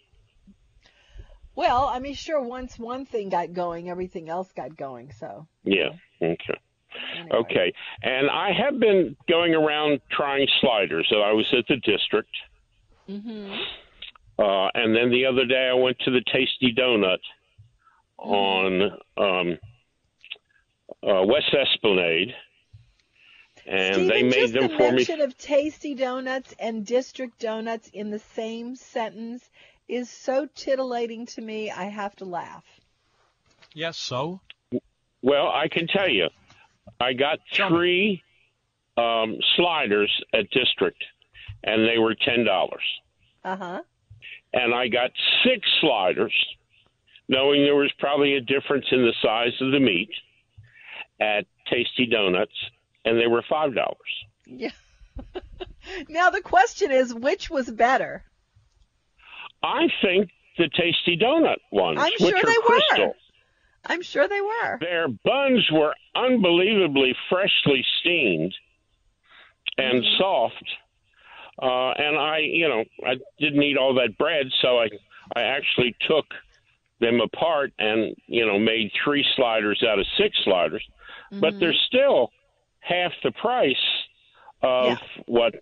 Well, 1.56 1.86
I 1.88 2.00
mean, 2.00 2.16
sure. 2.16 2.42
Once 2.42 2.80
one 2.80 3.06
thing 3.06 3.30
got 3.30 3.54
going, 3.54 3.89
everything 3.89 4.30
else 4.30 4.52
got 4.56 4.76
going. 4.76 5.12
So. 5.18 5.48
Yeah. 5.63 5.89
Okay. 6.22 6.60
Anyway. 7.18 7.38
Okay. 7.38 7.74
And 8.02 8.30
I 8.30 8.52
have 8.52 8.80
been 8.80 9.16
going 9.28 9.54
around 9.54 10.00
trying 10.12 10.48
sliders. 10.62 11.08
So 11.10 11.22
I 11.22 11.32
was 11.32 11.52
at 11.58 11.66
the 11.68 11.78
district, 11.78 12.30
Mhm. 13.10 13.66
uh, 14.39 14.70
and 14.74 14.96
then 14.96 15.10
the 15.12 15.26
other 15.26 15.46
day 15.46 15.68
I 15.70 15.74
went 15.74 16.00
to 16.00 16.12
the 16.12 16.22
Tastee 16.22 16.76
Donut 16.76 17.20
on 18.18 18.82
um, 19.18 19.58
uh, 21.06 21.24
West 21.26 21.54
Esplanade, 21.54 22.34
and 23.66 23.96
Stephen, 23.96 24.08
they 24.08 24.24
made 24.24 24.34
just 24.34 24.54
them 24.54 24.68
the 24.70 24.78
for 24.78 24.84
me. 24.84 24.89
The 24.89 24.96
mention 24.96 25.22
of 25.22 25.38
tasty 25.38 25.96
donuts 25.96 26.54
and 26.60 26.86
district 26.86 27.39
donuts 27.39 27.89
in 27.89 28.10
the 28.10 28.20
same 28.20 28.76
sentence 28.76 29.50
is 29.88 30.10
so 30.10 30.48
titillating 30.56 31.26
to 31.28 31.42
me. 31.42 31.70
I 31.70 31.86
have 31.86 32.16
to 32.18 32.26
laugh. 32.26 32.63
yes, 33.74 33.98
so 33.98 34.39
Well, 35.22 35.48
I 35.50 35.68
can 35.68 35.88
tell 35.88 36.10
you, 36.10 36.30
I 37.00 37.13
got 37.13 37.39
three 37.54 38.24
um, 38.98 39.38
sliders 39.56 40.12
at 40.34 40.50
District, 40.52 41.02
and 41.63 41.88
they 41.88 41.97
were 41.97 42.15
ten 42.15 42.43
dollars. 42.45 42.84
Uh 43.43 43.56
huh. 43.58 43.82
And 44.54 44.73
I 44.73 44.88
got 44.88 45.12
six 45.43 45.67
sliders, 45.82 46.34
knowing 47.28 47.63
there 47.63 47.76
was 47.76 47.91
probably 47.99 48.36
a 48.36 48.41
difference 48.41 48.86
in 48.91 49.02
the 49.02 49.13
size 49.21 49.54
of 49.62 49.71
the 49.71 49.80
meat 49.80 50.12
at 51.19 51.45
Tastee 51.71 52.10
Donuts, 52.10 52.53
and 53.05 53.20
they 53.20 53.28
were 53.28 53.43
five 53.49 53.74
dollars. 53.76 53.97
Yeah. 54.45 54.72
now 56.09 56.30
the 56.30 56.41
question 56.41 56.91
is, 56.91 57.14
which 57.14 57.49
was 57.49 57.70
better? 57.70 58.24
I 59.64 59.88
think 60.01 60.30
the 60.57 60.66
Tastee 60.70 61.20
Donut 61.22 61.57
ones, 61.72 61.97
I'm 61.99 62.11
which 62.20 62.20
sure 62.20 62.38
are 62.38 62.45
they 62.45 62.57
were. 62.57 62.64
crystal, 62.66 63.14
I'm 63.86 64.01
sure 64.01 64.28
they 64.28 64.41
were. 64.41 64.78
their 64.80 65.07
buns 65.07 65.68
were 65.72 65.93
unbelievably 66.16 67.16
freshly 67.30 67.84
steamed, 67.99 68.53
and 69.78 70.03
soft. 70.18 70.64
Uh, 71.62 71.91
and 71.91 72.18
I, 72.18 72.39
you 72.39 72.68
know, 72.68 72.84
I 73.06 73.16
didn't 73.39 73.62
eat 73.62 73.78
all 73.78 73.93
that 73.95 74.18
bread, 74.18 74.47
so 74.62 74.80
I, 74.80 74.89
I 75.36 75.41
actually 75.41 75.95
took 76.08 76.26
them 76.99 77.20
apart 77.22 77.74
and 77.78 78.16
you 78.28 78.45
know 78.45 78.58
made 78.58 78.91
three 79.04 79.26
sliders 79.36 79.84
out 79.88 79.99
of 79.99 80.06
six 80.18 80.38
sliders, 80.43 80.84
but 81.32 81.60
they're 81.60 81.76
still 81.88 82.32
half 82.80 83.12
the 83.24 83.32
price 83.32 83.76
of 84.62 84.86
Yeah. 84.86 84.97
what 85.26 85.56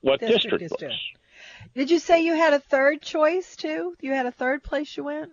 what 0.00 0.20
District 0.20 0.58
district, 0.58 0.82
was. 0.82 1.00
Did 1.74 1.90
you 1.90 1.98
say 1.98 2.24
you 2.24 2.34
had 2.34 2.52
a 2.52 2.58
third 2.58 3.00
choice 3.02 3.54
too? 3.56 3.94
You 4.00 4.12
had 4.12 4.26
a 4.26 4.32
third 4.32 4.62
place 4.62 4.96
you 4.96 5.04
went? 5.04 5.30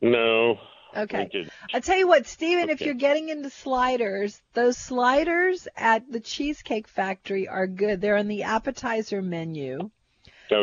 No, 0.00 0.58
Okay. 0.96 1.48
I'll 1.72 1.80
tell 1.80 1.98
you 1.98 2.06
what, 2.06 2.26
Steven, 2.26 2.70
if 2.70 2.80
you're 2.80 2.94
getting 2.94 3.28
into 3.28 3.50
sliders, 3.50 4.40
those 4.52 4.76
sliders 4.76 5.66
at 5.76 6.10
the 6.10 6.20
Cheesecake 6.20 6.88
Factory 6.88 7.48
are 7.48 7.66
good. 7.66 8.00
They're 8.00 8.16
on 8.16 8.28
the 8.28 8.44
appetizer 8.44 9.22
menu. 9.22 9.90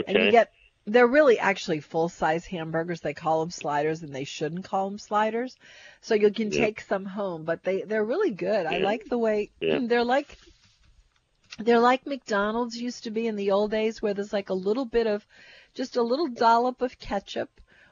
And 0.07 0.17
you 0.25 0.31
get 0.31 0.51
they're 0.87 1.07
really 1.07 1.37
actually 1.37 1.79
full 1.79 2.09
size 2.09 2.45
hamburgers. 2.45 3.01
They 3.01 3.13
call 3.13 3.41
them 3.41 3.51
sliders 3.51 4.01
and 4.01 4.13
they 4.13 4.23
shouldn't 4.23 4.65
call 4.65 4.89
them 4.89 4.99
sliders. 4.99 5.55
So 6.01 6.15
you 6.15 6.31
can 6.31 6.51
Yeah. 6.51 6.61
take 6.61 6.81
some 6.81 7.05
home, 7.05 7.43
but 7.43 7.63
they 7.63 7.83
they're 7.83 8.03
really 8.03 8.31
good. 8.31 8.65
I 8.65 8.77
like 8.79 9.05
the 9.05 9.17
way 9.17 9.51
Yeah. 9.59 9.79
they're 9.83 10.03
like 10.03 10.37
they're 11.59 11.79
like 11.79 12.07
McDonald's 12.07 12.77
used 12.77 13.03
to 13.03 13.11
be 13.11 13.27
in 13.27 13.35
the 13.35 13.51
old 13.51 13.71
days 13.71 14.01
where 14.01 14.13
there's 14.13 14.33
like 14.33 14.49
a 14.49 14.55
little 14.55 14.85
bit 14.85 15.07
of 15.07 15.25
just 15.73 15.97
a 15.97 16.01
little 16.01 16.27
dollop 16.27 16.81
of 16.81 16.97
ketchup 16.97 17.49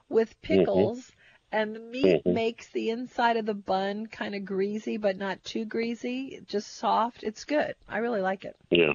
with 0.07 0.29
mm-hmm. 0.41 0.59
pickles 0.59 1.11
and 1.51 1.75
the 1.75 1.79
meat 1.79 2.23
Mhm. 2.25 2.33
makes 2.33 2.69
the 2.69 2.89
inside 2.89 3.37
of 3.37 3.45
the 3.45 3.53
bun 3.53 4.07
kind 4.07 4.35
of 4.35 4.45
greasy 4.45 4.97
but 4.97 5.17
not 5.17 5.43
too 5.43 5.65
greasy, 5.65 6.39
just 6.47 6.77
soft. 6.77 7.23
It's 7.23 7.45
good. 7.45 7.75
I 7.87 7.99
really 7.99 8.21
like 8.21 8.45
it. 8.45 8.55
Yeah. 8.69 8.93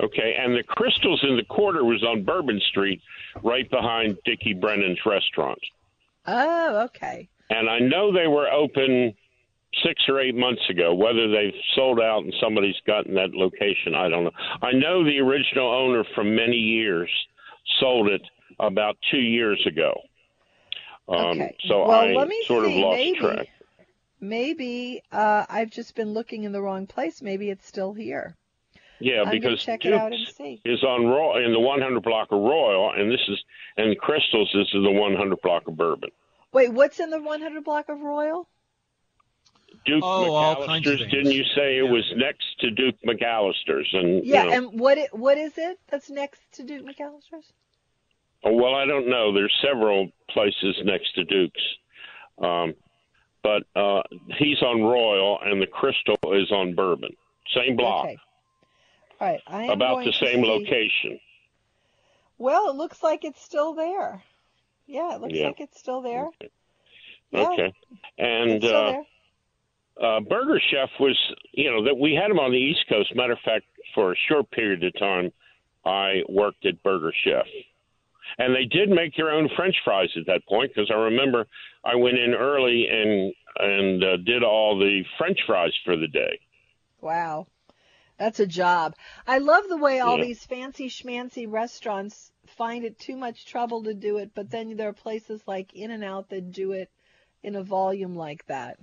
Okay, 0.00 0.34
and 0.38 0.54
the 0.54 0.64
Krystals 0.64 1.22
in 1.24 1.36
the 1.36 1.44
Quarter 1.44 1.84
was 1.84 2.02
on 2.04 2.24
Bourbon 2.24 2.60
Street, 2.60 3.00
right 3.42 3.68
behind 3.70 4.18
Dickie 4.24 4.54
Brennan's 4.54 5.04
restaurant. 5.06 5.58
Oh, 6.26 6.82
okay. 6.84 7.28
And 7.50 7.68
I 7.68 7.78
know 7.78 8.12
they 8.12 8.28
were 8.28 8.50
open 8.50 9.14
six 9.82 10.02
or 10.08 10.20
eight 10.20 10.34
months 10.34 10.62
ago. 10.68 10.94
Whether 10.94 11.28
they've 11.28 11.54
sold 11.74 12.00
out 12.00 12.24
and 12.24 12.34
somebody's 12.40 12.78
gotten 12.86 13.14
that 13.14 13.32
location, 13.34 13.94
I 13.94 14.08
don't 14.08 14.24
know. 14.24 14.32
I 14.60 14.72
know 14.72 15.04
the 15.04 15.18
original 15.20 15.70
owner 15.70 16.04
from 16.14 16.34
many 16.34 16.56
years 16.56 17.10
sold 17.80 18.08
it 18.08 18.22
about 18.60 18.96
two 19.10 19.20
years 19.20 19.62
ago. 19.66 19.98
Um, 21.12 21.40
Okay. 21.40 21.56
So 21.66 21.86
Well, 21.86 21.90
I 22.00 22.12
let 22.12 22.28
me 22.28 22.42
sort 22.46 22.66
see. 22.66 22.74
of 22.78 22.80
lost 22.84 22.96
Maybe- 22.96 23.18
track. 23.18 23.48
Maybe 24.20 25.02
uh, 25.10 25.46
I've 25.48 25.70
just 25.70 25.94
been 25.96 26.12
looking 26.14 26.44
in 26.44 26.52
the 26.52 26.62
wrong 26.62 26.86
place. 26.86 27.20
Maybe 27.22 27.50
it's 27.50 27.66
still 27.66 27.92
here. 27.92 28.36
Yeah, 29.00 29.22
I'm 29.22 29.30
because 29.30 29.60
check 29.64 29.84
it 29.84 29.92
out 29.92 30.12
and 30.12 30.28
see. 30.28 30.60
is 30.64 30.84
on 30.84 31.06
Royal 31.06 31.44
in 31.44 31.52
the 31.52 31.58
100 31.58 32.00
block 32.04 32.30
of 32.30 32.40
Royal, 32.40 32.92
and 32.92 33.10
this 33.10 33.20
is 33.28 33.42
and 33.76 33.98
Krystals 33.98 34.46
this 34.54 34.68
is 34.72 34.84
the 34.84 34.92
100 34.92 35.40
block 35.42 35.66
of 35.66 35.76
Bourbon. 35.76 36.10
Wait, 36.52 36.72
what's 36.72 37.00
in 37.00 37.10
the 37.10 37.20
100 37.20 37.64
block 37.64 37.88
of 37.88 38.00
Royal? 38.00 38.46
Duke 39.84 40.04
Oh, 40.04 40.32
all 40.34 40.66
kinds 40.66 40.86
of 40.86 40.98
McAllister's. 41.00 41.10
Didn't 41.10 41.32
you 41.32 41.42
say 41.56 41.78
it 41.78 41.84
Yeah. 41.84 41.90
was 41.90 42.12
next 42.14 42.44
to 42.60 42.70
Duke 42.70 42.94
McAllister's? 43.04 43.88
And 43.92 44.24
Yeah, 44.24 44.44
you 44.44 44.50
know, 44.50 44.56
and 44.70 44.78
what 44.80 44.98
it, 44.98 45.12
what 45.12 45.36
is 45.36 45.58
it 45.58 45.80
that's 45.88 46.08
next 46.10 46.40
to 46.52 46.62
Duke 46.62 46.86
McAllister's? 46.86 47.52
Oh, 48.44 48.52
well, 48.52 48.74
I 48.74 48.84
don't 48.86 49.08
know. 49.08 49.32
There's 49.32 49.52
several 49.62 50.08
places 50.30 50.76
next 50.84 51.14
to 51.14 51.24
Duke's, 51.24 51.62
um, 52.38 52.74
but 53.42 53.62
uh, 53.76 54.02
he's 54.38 54.60
on 54.62 54.82
Royal, 54.82 55.38
and 55.44 55.60
the 55.62 55.66
Krystal 55.66 56.42
is 56.42 56.50
on 56.50 56.74
Bourbon. 56.74 57.10
Same 57.54 57.76
block, 57.76 58.04
Okay. 58.06 58.18
All 59.20 59.28
right, 59.28 59.40
I 59.46 59.64
am 59.64 59.70
about 59.70 60.04
the 60.04 60.12
same 60.12 60.42
see- 60.42 60.48
location. 60.50 61.20
Well, 62.38 62.70
it 62.70 62.74
looks 62.76 63.02
like 63.04 63.24
it's 63.24 63.40
still 63.40 63.74
there. 63.74 64.20
Yeah, 64.88 65.14
it 65.14 65.20
looks 65.20 65.34
Yeah. 65.34 65.46
like 65.48 65.60
it's 65.60 65.78
still 65.78 66.00
there. 66.02 66.26
Yeah, 67.30 67.48
Okay, 67.48 67.72
and 68.18 68.64
uh, 68.64 69.02
uh, 70.00 70.20
Burger 70.20 70.60
Chef 70.70 70.90
was, 70.98 71.16
you 71.52 71.70
know, 71.70 71.84
that 71.84 71.96
we 71.96 72.14
had 72.14 72.30
him 72.30 72.40
on 72.40 72.50
the 72.50 72.58
East 72.58 72.84
Coast. 72.88 73.14
Matter 73.14 73.34
of 73.34 73.38
fact, 73.44 73.64
for 73.94 74.12
a 74.12 74.16
short 74.28 74.50
period 74.50 74.82
of 74.82 74.92
time, 74.98 75.30
I 75.84 76.22
worked 76.28 76.66
at 76.66 76.82
Burger 76.82 77.12
Chef, 77.24 77.46
and 78.38 78.54
they 78.54 78.64
did 78.64 78.88
make 78.88 79.16
their 79.16 79.30
own 79.30 79.48
French 79.56 79.76
fries 79.84 80.10
at 80.16 80.26
that 80.26 80.46
point 80.48 80.72
because 80.74 80.90
I 80.90 80.98
remember 80.98 81.46
I 81.84 81.94
went 81.96 82.18
in 82.18 82.34
early 82.34 82.86
and 82.90 83.32
and 83.58 84.02
uh, 84.04 84.16
did 84.18 84.42
all 84.42 84.78
the 84.78 85.02
French 85.18 85.38
fries 85.46 85.72
for 85.84 85.96
the 85.96 86.08
day. 86.08 86.38
Wow. 87.00 87.46
That's 88.18 88.40
a 88.40 88.46
job. 88.46 88.94
I 89.26 89.38
love 89.38 89.68
the 89.68 89.76
way 89.76 90.00
all 90.00 90.18
Yeah. 90.18 90.24
these 90.24 90.44
fancy 90.44 90.88
schmancy 90.88 91.50
restaurants 91.50 92.30
find 92.56 92.84
it 92.84 92.98
too 92.98 93.16
much 93.16 93.46
trouble 93.46 93.82
to 93.84 93.94
do 93.94 94.18
it, 94.18 94.30
but 94.34 94.50
then 94.50 94.76
there 94.76 94.88
are 94.88 94.92
places 94.94 95.42
like 95.46 95.74
In 95.74 95.90
and 95.90 96.04
Out 96.04 96.28
that 96.30 96.52
do 96.52 96.72
it 96.72 96.90
in 97.42 97.56
a 97.56 97.62
volume 97.62 98.14
like 98.14 98.46
that. 98.46 98.78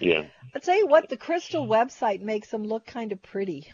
Yeah, 0.00 0.22
I'll 0.54 0.60
tell 0.60 0.76
you 0.76 0.88
what, 0.88 1.08
the 1.08 1.16
Krystal 1.16 1.68
website 1.68 2.20
makes 2.20 2.50
them 2.50 2.64
look 2.64 2.84
kind 2.86 3.12
of 3.12 3.22
pretty. 3.22 3.72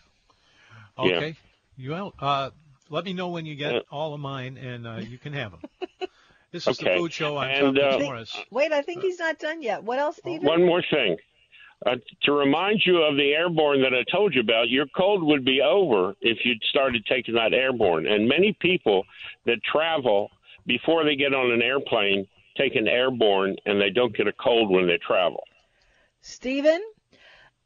Yeah. 1.03 1.17
Okay. 1.17 1.37
You 1.77 1.93
well, 1.93 2.15
uh, 2.19 2.51
let 2.91 3.05
me 3.05 3.13
know 3.13 3.29
when 3.29 3.47
you 3.47 3.55
get 3.55 3.75
Yeah. 3.75 3.81
all 3.91 4.15
of 4.15 4.21
mine, 4.21 4.57
and 4.57 4.87
uh, 4.87 4.97
you 4.97 5.19
can 5.19 5.33
have 5.33 5.53
them. 5.53 5.61
This 6.51 6.67
is 6.67 6.79
Okay. 6.79 6.95
the 6.95 7.01
food 7.01 7.13
show. 7.13 7.37
I'm 7.37 7.51
And, 7.51 7.77
Tom 7.77 7.85
uh, 7.85 7.91
Fitzmaurice. 7.99 8.45
Wait, 8.51 8.73
I 8.73 8.81
think 8.81 9.03
he's 9.03 9.19
not 9.19 9.39
done 9.39 9.61
yet. 9.61 9.85
What 9.85 9.99
else, 9.99 10.17
Stephen? 10.17 10.47
One 10.47 10.65
more 10.65 10.83
thing. 10.91 11.19
Uh, 11.85 11.97
to 12.23 12.33
remind 12.33 12.81
you 12.87 13.03
of 13.03 13.17
the 13.17 13.33
airborne 13.35 13.83
that 13.83 13.93
I 13.95 14.03
told 14.11 14.35
you 14.35 14.41
about, 14.41 14.71
your 14.71 14.87
cold 14.97 15.23
would 15.25 15.45
be 15.45 15.61
over 15.61 16.15
if 16.23 16.39
you'd 16.45 16.63
started 16.71 17.05
taking 17.07 17.35
that 17.35 17.53
airborne. 17.53 18.07
And 18.07 18.27
many 18.27 18.57
people 18.61 19.05
that 19.45 19.59
travel 19.71 20.31
before 20.67 21.05
they 21.05 21.17
get 21.17 21.35
on 21.35 21.51
an 21.53 21.61
airplane 21.61 22.27
take 22.57 22.75
an 22.75 22.89
airborne 22.89 23.55
and 23.67 23.79
they 23.81 23.91
don't 23.91 24.17
get 24.17 24.27
a 24.27 24.33
cold 24.33 24.71
when 24.71 24.87
they 24.87 24.99
travel. 25.07 25.45
Stephen, 26.23 26.83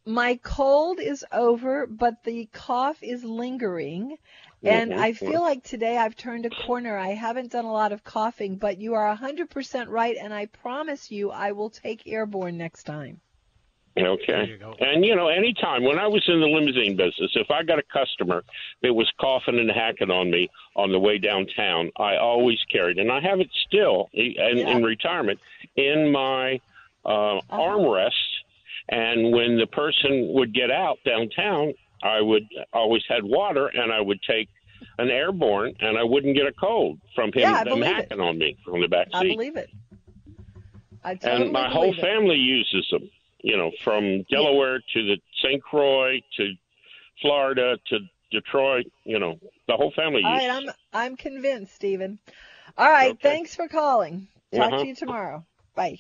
my 0.05 0.39
cold 0.43 1.01
is 1.01 1.25
over, 1.33 1.87
but 1.87 2.25
the 2.25 2.49
cough 2.53 2.99
is 3.03 3.25
lingering. 3.25 4.17
And. 4.65 4.95
I 4.95 5.13
feel 5.13 5.41
like 5.41 5.65
today 5.65 5.97
I've 5.99 6.17
turned 6.17 6.47
a 6.47 6.51
corner. 6.51 6.97
I 6.97 7.11
haven't 7.15 7.51
done 7.51 7.65
a 7.65 7.73
lot 7.73 7.93
of 7.93 8.05
coughing, 8.05 8.57
but 8.57 8.79
you 8.79 8.95
are 8.95 9.17
100% 9.17 9.89
right, 9.89 10.17
and 10.21 10.33
I 10.33 10.47
promise 10.47 11.11
you 11.11 11.31
I 11.31 11.53
will 11.53 11.71
take 11.71 12.07
airborne 12.07 12.57
next 12.59 12.85
time. 12.85 13.21
Okay. 13.99 14.57
You. 14.59 14.75
And 14.81 15.05
you 15.05 15.15
know, 15.15 15.29
anytime 15.29 15.85
when 15.85 15.99
I 15.99 16.07
was 16.07 16.23
in 16.27 16.41
the 16.41 16.47
limousine 16.47 16.97
business, 16.97 17.31
if 17.35 17.51
I 17.51 17.63
got 17.63 17.79
a 17.79 17.83
customer 17.83 18.43
that 18.83 18.95
was 18.95 19.11
coughing 19.21 19.59
and 19.59 19.71
hacking 19.71 20.11
on 20.11 20.31
me 20.31 20.49
on 20.77 20.93
the 20.93 20.99
way 20.99 21.19
downtown, 21.19 21.91
I 21.99 22.17
always 22.17 22.59
carried, 22.71 22.99
and 22.99 23.13
I 23.13 23.21
have 23.21 23.41
it 23.41 23.51
still 23.67 24.09
in, 24.15 24.33
Yeah. 24.33 24.71
in 24.71 24.83
retirement 24.83 25.41
in 25.77 26.11
my 26.11 26.61
uh, 27.05 27.41
armrest. 27.51 28.13
And 28.89 29.33
when 29.33 29.59
the 29.59 29.67
person 29.67 30.33
would 30.33 30.53
get 30.55 30.71
out 30.71 30.99
downtown, 31.05 31.75
I 32.03 32.21
would 32.21 32.45
always 32.73 33.03
had 33.09 33.23
water, 33.25 33.69
and 33.69 33.93
I 33.93 34.01
would 34.01 34.21
take 34.23 34.49
an 34.99 35.11
airborne, 35.11 35.75
and 35.81 35.97
I 35.97 36.03
wouldn't 36.03 36.37
get 36.37 36.47
a 36.47 36.53
cold 36.53 36.99
from 37.15 37.29
him 37.33 37.41
Yeah, 37.41 37.55
I 37.55 37.65
them 37.65 37.81
believe 37.81 37.87
it. 37.87 37.95
hacking 38.11 38.21
on 38.21 38.39
me 38.39 38.57
from 38.65 38.81
the 38.81 38.89
back 38.89 39.07
seat. 39.07 39.15
I 39.15 39.21
seat 39.23 39.29
believe 39.37 39.57
it. 39.57 39.71
I 41.05 41.15
totally 41.15 41.43
and 41.45 41.53
my 41.53 41.69
whole 41.71 41.83
believe 41.93 41.99
it. 41.99 42.03
family 42.03 42.37
uses 42.37 42.87
them. 42.91 43.09
You 43.45 43.57
know, 43.57 43.73
from 43.83 44.23
Delaware 44.31 44.79
to 44.79 45.03
the 45.07 45.17
St. 45.43 45.61
Croix 45.63 46.21
to 46.37 46.53
Florida 47.21 47.77
to 47.89 47.99
Detroit. 48.31 48.87
You 49.05 49.19
know, 49.19 49.35
the 49.67 49.75
whole 49.77 49.93
family 49.97 50.23
All 50.25 50.31
right, 50.31 50.45
uses. 50.45 50.75
I'm. 50.93 51.03
I'm 51.11 51.17
convinced, 51.17 51.75
Stephen. 51.75 52.19
All 52.79 52.89
right, 52.91 53.11
Okay. 53.13 53.29
thanks 53.29 53.57
for 53.57 53.67
calling. 53.69 54.29
Talk 54.55 54.73
Uh-huh. 54.73 54.83
to 54.83 54.87
you 54.89 54.95
tomorrow. 54.95 55.45
Bye. 55.75 55.99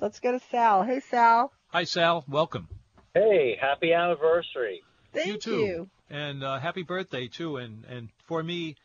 Let's 0.00 0.20
go 0.20 0.32
to 0.32 0.38
Sal. 0.50 0.82
Hey, 0.84 1.00
Sal. 1.00 1.50
Hi, 1.68 1.84
Sal. 1.84 2.24
Welcome. 2.28 2.68
Hey, 3.14 3.56
happy 3.60 3.92
anniversary. 3.92 4.82
Thank 5.12 5.26
you 5.26 5.38
too. 5.38 5.50
you. 5.50 5.90
And 6.10 6.42
uh, 6.44 6.58
happy 6.58 6.82
birthday 6.82 7.28
too. 7.28 7.56
And 7.56 7.84
and 7.84 8.08
for 8.26 8.42
me, 8.42 8.76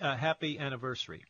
uh, 0.00 0.16
happy 0.16 0.58
anniversary. 0.58 1.24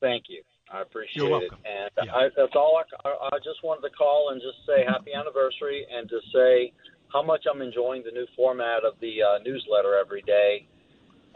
Thank 0.00 0.24
you. 0.28 0.42
I 0.72 0.82
appreciate 0.82 1.16
You're 1.16 1.30
welcome. 1.30 1.58
it. 1.64 1.90
And 1.96 2.06
Yeah. 2.06 2.14
I, 2.14 2.28
that's 2.36 2.54
all 2.54 2.80
I, 2.82 3.08
I, 3.08 3.28
I 3.32 3.38
just 3.38 3.62
wanted 3.62 3.88
to 3.88 3.94
call 3.94 4.30
and 4.30 4.40
just 4.40 4.66
say 4.66 4.84
happy 4.84 5.12
anniversary 5.14 5.86
and 5.90 6.08
to 6.08 6.20
say 6.34 6.72
how 7.12 7.22
much 7.22 7.44
I'm 7.50 7.62
enjoying 7.62 8.02
the 8.04 8.10
new 8.10 8.26
format 8.34 8.84
of 8.84 8.94
the 9.00 9.22
uh, 9.22 9.38
newsletter 9.44 9.96
every 9.96 10.22
day. 10.22 10.66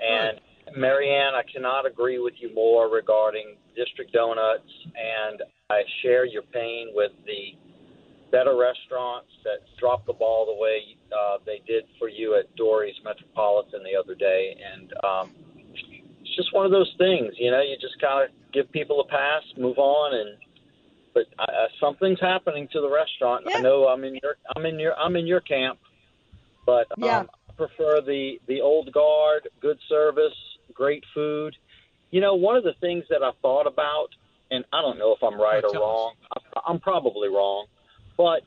And 0.00 0.40
Marianne, 0.76 1.34
I 1.34 1.42
cannot 1.50 1.86
agree 1.86 2.18
with 2.18 2.34
you 2.38 2.52
more 2.54 2.88
regarding 2.88 3.56
District 3.76 4.12
Donuts, 4.12 4.70
and 4.96 5.42
I 5.70 5.82
share 6.02 6.24
your 6.24 6.42
pain 6.42 6.88
with 6.94 7.12
the 7.24 7.54
better 8.31 8.57
restaurants 8.57 9.31
that 9.45 9.61
dropped 9.78 10.07
the 10.07 10.12
ball 10.12 10.47
the 10.47 10.55
way 10.61 10.97
uh, 11.16 11.39
they 11.45 11.61
did 11.66 11.85
for 11.99 12.09
you 12.09 12.37
at 12.39 12.55
Doris 12.57 12.95
Metropolitan 13.05 13.83
the 13.83 13.99
other 13.99 14.14
day. 14.14 14.57
And 14.72 14.93
um, 15.05 15.31
it's 16.20 16.37
just 16.37 16.53
one 16.55 16.64
of 16.64 16.72
those 16.72 16.93
things, 16.99 17.35
you 17.39 17.51
know. 17.51 17.61
You 17.61 17.76
just 17.81 18.01
kind 18.01 18.24
of 18.28 18.53
give 18.53 18.70
people 18.72 19.01
a 19.01 19.07
pass, 19.07 19.43
move 19.57 19.78
on, 19.78 20.14
and 20.14 20.37
but 21.12 21.24
uh, 21.39 21.43
uh, 21.43 21.66
something's 21.81 22.20
happening 22.20 22.68
to 22.72 22.81
the 22.81 22.91
restaurant. 22.91 23.45
Yeah. 23.49 23.59
I 23.59 23.61
know 23.61 23.89
I'm 23.89 24.05
in 24.05 24.14
your 24.22 24.37
I'm 24.57 24.64
in 24.66 24.78
your 24.78 24.95
I'm 24.99 25.16
in 25.16 25.26
your 25.26 25.41
camp, 25.41 25.78
but 26.66 26.87
um, 26.93 27.05
Yeah. 27.05 27.24
I 27.49 27.53
prefer 27.55 28.01
the 28.01 28.41
the 28.47 28.61
old 28.61 28.93
guard, 28.93 29.49
good 29.61 29.78
service, 29.89 30.35
great 30.72 31.05
food. 31.14 31.57
You 32.11 32.20
know, 32.20 32.35
one 32.35 32.57
of 32.57 32.64
the 32.64 32.74
things 32.81 33.05
that 33.11 33.22
I 33.22 33.31
thought 33.43 33.66
about, 33.66 34.09
and 34.51 34.64
I 34.72 34.81
don't 34.83 34.99
know 34.99 35.12
if 35.12 35.22
I'm 35.22 35.41
right 35.41 35.62
Oh, 35.64 35.76
or 35.76 35.81
wrong. 35.81 36.14
I- 36.37 36.61
I'm 36.66 36.81
probably 36.81 37.28
wrong, 37.28 37.66
but 38.20 38.42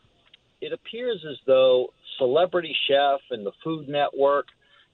it 0.62 0.72
appears 0.72 1.26
as 1.28 1.38
though 1.48 1.88
Celebrity 2.20 2.76
Chef 2.88 3.22
and 3.32 3.44
the 3.44 3.54
Food 3.64 3.90
Network 3.90 4.46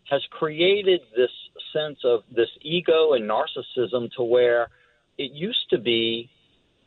has 0.09 0.21
created 0.32 1.01
this 1.17 1.30
sense 1.73 1.99
of 2.05 2.21
this 2.34 2.47
ego 2.61 3.11
and 3.11 3.30
narcissism 3.30 4.09
to 4.15 4.23
where 4.23 4.69
it 5.17 5.34
used 5.34 5.69
to 5.71 5.77
be 5.77 6.30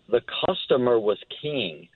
the 0.08 0.22
customer 0.46 0.98
was 0.98 1.18
king. 1.42 1.86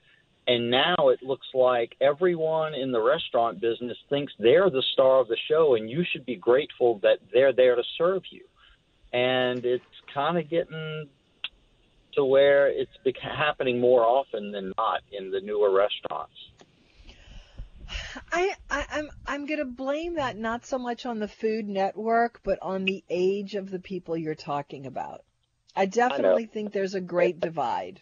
And 0.45 0.69
now 0.69 1.09
it 1.09 1.23
looks 1.23 1.47
like 1.55 1.95
everyone 1.99 2.75
in 2.75 2.91
the 2.91 3.01
restaurant 3.01 3.59
business 3.59 3.97
thinks 4.07 4.31
they're 4.37 4.69
the 4.69 4.83
star 4.93 5.19
of 5.19 5.27
the 5.29 5.37
show, 5.49 5.73
and 5.73 5.89
you 5.89 6.03
should 6.11 6.27
be 6.27 6.35
grateful 6.35 6.99
that 7.01 7.17
they're 7.33 7.53
there 7.53 7.75
to 7.75 7.83
serve 7.97 8.21
you. 8.29 8.43
And 9.13 9.65
it's 9.65 9.83
kind 10.13 10.37
of 10.37 10.47
getting 10.47 11.09
to 12.17 12.25
where 12.25 12.67
it's 12.67 12.91
happening 13.21 13.79
more 13.79 14.03
often 14.03 14.51
than 14.51 14.73
not 14.77 15.01
in 15.11 15.31
the 15.31 15.39
newer 15.39 15.71
restaurants. 15.71 16.33
I, 18.33 18.53
I 18.69 18.85
I'm 18.91 19.09
I'm 19.25 19.45
gonna 19.45 19.65
blame 19.65 20.15
that 20.15 20.37
not 20.37 20.65
so 20.65 20.77
much 20.77 21.05
on 21.05 21.19
the 21.19 21.27
Food 21.27 21.69
Network, 21.69 22.41
but 22.43 22.59
on 22.61 22.83
the 22.83 23.03
age 23.09 23.55
of 23.55 23.69
the 23.69 23.79
people 23.79 24.17
you're 24.17 24.35
talking 24.35 24.85
about. 24.85 25.23
I 25.75 25.85
definitely 25.85 26.47
think 26.47 26.73
there's 26.73 26.95
a 26.95 27.01
great 27.01 27.39
divide. 27.39 28.01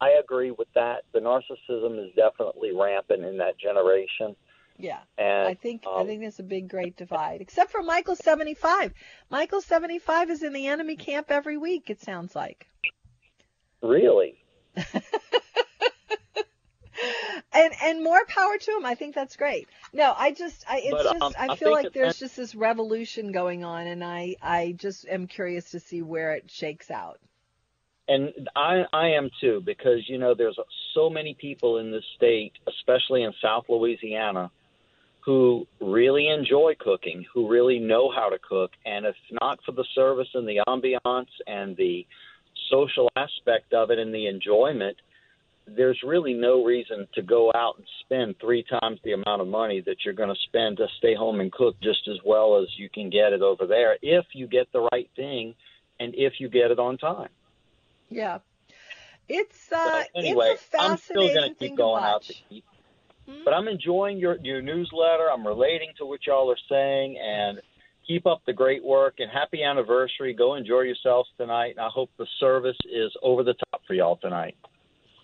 I 0.00 0.18
agree 0.22 0.50
with 0.50 0.68
that. 0.74 1.04
The 1.12 1.20
narcissism 1.20 2.04
is 2.04 2.12
definitely 2.14 2.72
rampant 2.74 3.24
in 3.24 3.38
that 3.38 3.56
generation. 3.56 4.36
Yeah. 4.76 4.98
And 5.16 5.48
I 5.48 5.54
think 5.54 5.84
I 5.86 6.00
um, 6.00 6.06
think 6.06 6.20
there's 6.20 6.40
a 6.40 6.44
big 6.44 6.68
great 6.68 6.96
divide. 6.96 7.40
Except 7.40 7.70
for 7.70 7.82
Michael 7.82 8.16
75. 8.16 8.92
Michael 9.30 9.60
75 9.60 10.30
is 10.30 10.42
in 10.42 10.52
the 10.52 10.66
enemy 10.66 10.96
camp 10.96 11.30
every 11.30 11.56
week. 11.56 11.88
It 11.88 12.00
sounds 12.02 12.34
like. 12.34 12.66
Really, 13.84 14.36
And 17.52 17.72
and 17.82 18.02
more 18.02 18.24
power 18.26 18.58
to 18.58 18.70
him. 18.76 18.84
I 18.84 18.94
think 18.96 19.14
that's 19.14 19.36
great. 19.36 19.68
No, 19.92 20.12
I 20.16 20.32
just 20.32 20.64
I 20.68 20.78
it's 20.84 20.90
But, 20.90 21.12
just 21.12 21.22
um, 21.22 21.34
I 21.38 21.50
I 21.50 21.56
feel 21.56 21.70
like 21.70 21.92
there's 21.92 22.18
just 22.18 22.36
this 22.36 22.54
revolution 22.54 23.32
going 23.32 23.64
on, 23.64 23.86
and 23.86 24.02
I 24.02 24.36
I 24.42 24.72
just 24.76 25.06
am 25.08 25.26
curious 25.28 25.70
to 25.72 25.80
see 25.80 26.02
where 26.02 26.34
it 26.34 26.50
shakes 26.50 26.90
out. 26.90 27.20
and 28.08 28.48
I 28.56 28.84
I 28.92 29.08
am 29.10 29.30
too 29.40 29.62
because 29.64 30.08
you 30.08 30.18
know 30.18 30.34
there's 30.34 30.58
so 30.94 31.10
many 31.10 31.34
people 31.34 31.78
in 31.78 31.90
this 31.92 32.04
state, 32.16 32.52
especially 32.68 33.22
in 33.22 33.32
South 33.42 33.64
Louisiana, 33.68 34.50
who 35.20 35.66
really 35.80 36.28
enjoy 36.28 36.74
cooking, 36.78 37.24
who 37.32 37.48
really 37.48 37.78
know 37.78 38.10
how 38.10 38.28
to 38.30 38.38
cook, 38.38 38.72
and 38.84 39.06
if 39.06 39.16
not 39.40 39.58
for 39.64 39.72
the 39.72 39.84
service 39.94 40.28
and 40.34 40.46
the 40.48 40.60
ambiance 40.68 41.30
and 41.46 41.76
the 41.76 42.06
social 42.70 43.10
aspect 43.16 43.72
of 43.72 43.90
it 43.90 43.98
and 43.98 44.14
the 44.14 44.26
enjoyment, 44.26 44.96
there's 45.66 45.98
really 46.04 46.34
no 46.34 46.64
reason 46.64 47.08
to 47.14 47.22
go 47.22 47.50
out 47.54 47.76
and 47.78 47.86
spend 48.00 48.36
three 48.40 48.64
times 48.64 49.00
the 49.02 49.12
amount 49.12 49.40
of 49.40 49.48
money 49.48 49.80
that 49.80 49.96
you're 50.04 50.14
going 50.14 50.28
to 50.28 50.40
spend 50.48 50.76
to 50.76 50.86
stay 50.98 51.14
home 51.14 51.40
and 51.40 51.50
cook 51.52 51.76
just 51.82 52.06
as 52.08 52.18
well 52.24 52.60
as 52.62 52.68
you 52.76 52.88
can 52.90 53.08
get 53.08 53.32
it 53.32 53.42
over 53.42 53.66
there 53.66 53.96
if 54.02 54.26
you 54.34 54.46
get 54.46 54.70
the 54.72 54.88
right 54.92 55.08
thing 55.16 55.54
and 56.00 56.14
if 56.14 56.34
you 56.38 56.48
get 56.48 56.70
it 56.70 56.78
on 56.78 56.98
time. 56.98 57.30
Yeah. 58.10 58.38
It's 59.28 59.72
uh 59.72 60.02
So 60.02 60.08
anyway, 60.16 60.50
it's 60.52 60.74
a 60.74 60.82
I'm 60.82 60.98
still 60.98 61.32
going 61.32 61.54
to 61.54 61.54
keep 61.54 61.76
going 61.76 62.04
out 62.04 62.22
to 62.24 62.34
eat. 62.50 62.64
Hmm? 63.26 63.44
But 63.44 63.54
I'm 63.54 63.68
enjoying 63.68 64.18
your 64.18 64.36
your 64.42 64.60
newsletter. 64.60 65.30
I'm 65.32 65.46
relating 65.46 65.92
to 65.98 66.04
what 66.04 66.26
y'all 66.26 66.50
are 66.50 66.58
saying, 66.68 67.18
and 67.18 67.60
keep 68.06 68.26
up 68.26 68.42
the 68.46 68.52
great 68.52 68.84
work. 68.84 69.14
And 69.18 69.30
happy 69.30 69.62
anniversary. 69.62 70.32
Go 70.34 70.54
enjoy 70.54 70.80
yourselves 70.80 71.28
tonight. 71.38 71.70
And 71.76 71.80
I 71.80 71.88
hope 71.88 72.10
the 72.18 72.26
service 72.40 72.76
is 72.84 73.12
over 73.22 73.42
the 73.42 73.54
top 73.70 73.82
for 73.86 73.94
y'all 73.94 74.16
tonight. 74.16 74.56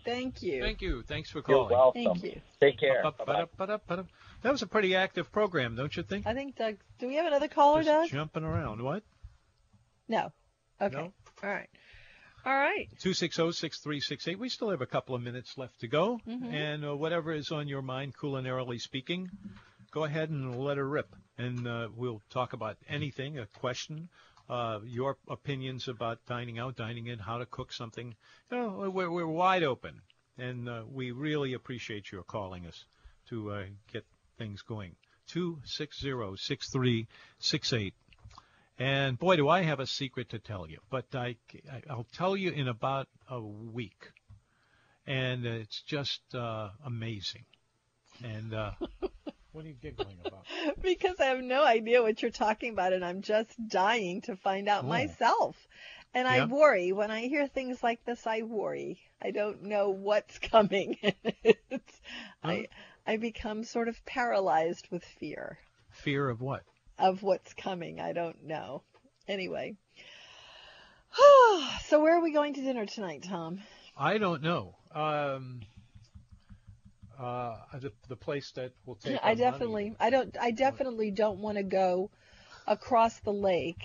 Thank 0.04 0.42
you. 0.42 0.62
Thank 0.62 0.80
you. 0.80 1.02
Thanks 1.02 1.30
for 1.30 1.42
calling. 1.42 1.68
You're 1.70 1.78
calling. 1.78 2.04
welcome. 2.04 2.20
Thank 2.22 2.34
you. 2.36 2.40
Take 2.60 2.80
care. 2.80 3.04
Up, 3.06 3.20
up, 3.20 3.26
Bye-bye. 3.26 3.42
up, 3.42 3.60
up, 3.60 3.70
up, 3.90 3.98
up. 3.98 4.06
That 4.42 4.52
was 4.52 4.62
a 4.62 4.66
pretty 4.66 4.96
active 4.96 5.30
program, 5.30 5.76
don't 5.76 5.94
you 5.94 6.02
think? 6.02 6.26
I 6.26 6.32
think 6.32 6.56
Doug 6.56 6.76
do 6.98 7.06
we 7.08 7.16
have 7.16 7.26
another 7.26 7.48
caller, 7.48 7.82
Doug? 7.82 8.04
Just 8.04 8.12
jumping 8.14 8.44
around. 8.44 8.82
What? 8.82 9.02
No. 10.08 10.32
Okay. 10.80 10.96
No? 10.96 11.12
All 11.42 11.50
right. 11.50 11.68
All 12.46 12.54
right. 12.54 12.88
260-6368. 13.00 14.38
We 14.38 14.48
still 14.48 14.70
have 14.70 14.80
a 14.80 14.86
couple 14.86 15.14
of 15.14 15.22
minutes 15.22 15.58
left 15.58 15.80
to 15.80 15.88
go. 15.88 16.18
Mhm. 16.26 16.52
And 16.54 16.84
uh, 16.84 16.96
whatever 16.96 17.32
is 17.34 17.50
on 17.52 17.68
your 17.68 17.82
mind, 17.82 18.14
culinarily 18.16 18.80
speaking, 18.80 19.28
go 19.90 20.04
ahead 20.04 20.30
and 20.30 20.58
let 20.58 20.76
her 20.76 20.88
rip. 20.88 21.14
And 21.38 21.66
uh, 21.66 21.88
we'll 21.96 22.22
talk 22.30 22.52
about 22.52 22.76
anything, 22.88 23.38
a 23.38 23.46
question, 23.46 24.08
uh, 24.48 24.80
your 24.84 25.16
opinions 25.28 25.88
about 25.88 26.18
dining 26.26 26.58
out, 26.58 26.76
dining 26.76 27.06
in, 27.06 27.18
how 27.18 27.38
to 27.38 27.46
cook 27.46 27.72
something. 27.72 28.14
You 28.50 28.56
know, 28.56 28.90
we're, 28.90 29.10
we're 29.10 29.26
wide 29.26 29.62
open. 29.62 30.02
And 30.38 30.68
uh, 30.68 30.82
we 30.90 31.12
really 31.12 31.52
appreciate 31.52 32.10
your 32.10 32.22
calling 32.22 32.66
us 32.66 32.84
to 33.28 33.52
uh, 33.52 33.64
get 33.92 34.04
things 34.38 34.62
going. 34.62 34.96
260-6368. 35.32 37.92
And 38.78 39.18
boy, 39.18 39.36
do 39.36 39.48
I 39.48 39.62
have 39.62 39.78
a 39.78 39.86
secret 39.86 40.30
to 40.30 40.38
tell 40.38 40.66
you. 40.68 40.78
But 40.90 41.14
I, 41.14 41.36
I'll 41.88 42.06
tell 42.14 42.36
you 42.36 42.50
in 42.50 42.66
about 42.66 43.06
a 43.28 43.40
week. 43.40 44.10
And 45.06 45.44
it's 45.44 45.82
just 45.82 46.22
uh, 46.34 46.70
amazing. 46.84 47.44
And 48.24 48.54
uh, 48.54 48.72
what 49.52 49.64
are 49.64 49.68
you 49.68 49.74
giggling 49.74 50.18
about? 50.24 50.44
because 50.82 51.18
I 51.20 51.26
have 51.26 51.40
no 51.42 51.64
idea 51.64 52.02
what 52.02 52.22
you're 52.22 52.30
talking 52.30 52.72
about, 52.72 52.92
and 52.92 53.04
I'm 53.04 53.22
just 53.22 53.50
dying 53.68 54.20
to 54.22 54.36
find 54.36 54.68
out 54.68 54.84
Oh. 54.84 54.88
myself. 54.88 55.56
And 56.12 56.26
I 56.26 56.44
worry 56.46 56.90
when 56.92 57.10
I 57.12 57.22
hear 57.28 57.46
things 57.46 57.82
like 57.84 58.04
this. 58.04 58.26
I 58.26 58.42
worry. 58.42 58.98
I 59.22 59.30
don't 59.30 59.62
know 59.62 59.90
what's 59.90 60.38
coming. 60.52 60.96
it's, 61.44 62.00
I 62.42 62.66
I 63.06 63.16
become 63.16 63.62
sort 63.64 63.86
of 63.88 64.04
paralyzed 64.06 64.88
with 64.90 65.04
fear 65.04 65.58
Fear 65.90 66.28
of 66.30 66.40
what? 66.40 66.64
of 66.98 67.22
what's 67.22 67.54
coming. 67.54 68.00
I 68.00 68.12
don't 68.12 68.42
know. 68.44 68.82
Anyway. 69.28 69.76
so 71.84 72.00
where 72.00 72.16
are 72.16 72.22
we 72.22 72.32
going 72.32 72.54
to 72.54 72.60
dinner 72.60 72.86
tonight, 72.86 73.22
Tom? 73.22 73.60
I 73.96 74.18
don't 74.18 74.42
know. 74.42 74.76
Um, 74.94 75.60
uh, 77.20 77.56
the, 77.78 77.92
the 78.08 78.16
place 78.16 78.50
that 78.52 78.72
will 78.86 78.94
take. 78.96 79.18
I 79.22 79.30
our 79.30 79.34
money. 79.34 79.36
definitely 79.40 79.96
I 80.00 80.10
don't 80.10 80.36
I 80.40 80.50
definitely 80.52 81.10
don't 81.10 81.38
want 81.40 81.58
to 81.58 81.62
go 81.64 82.10
across 82.66 83.18
the 83.20 83.32
lake. 83.32 83.84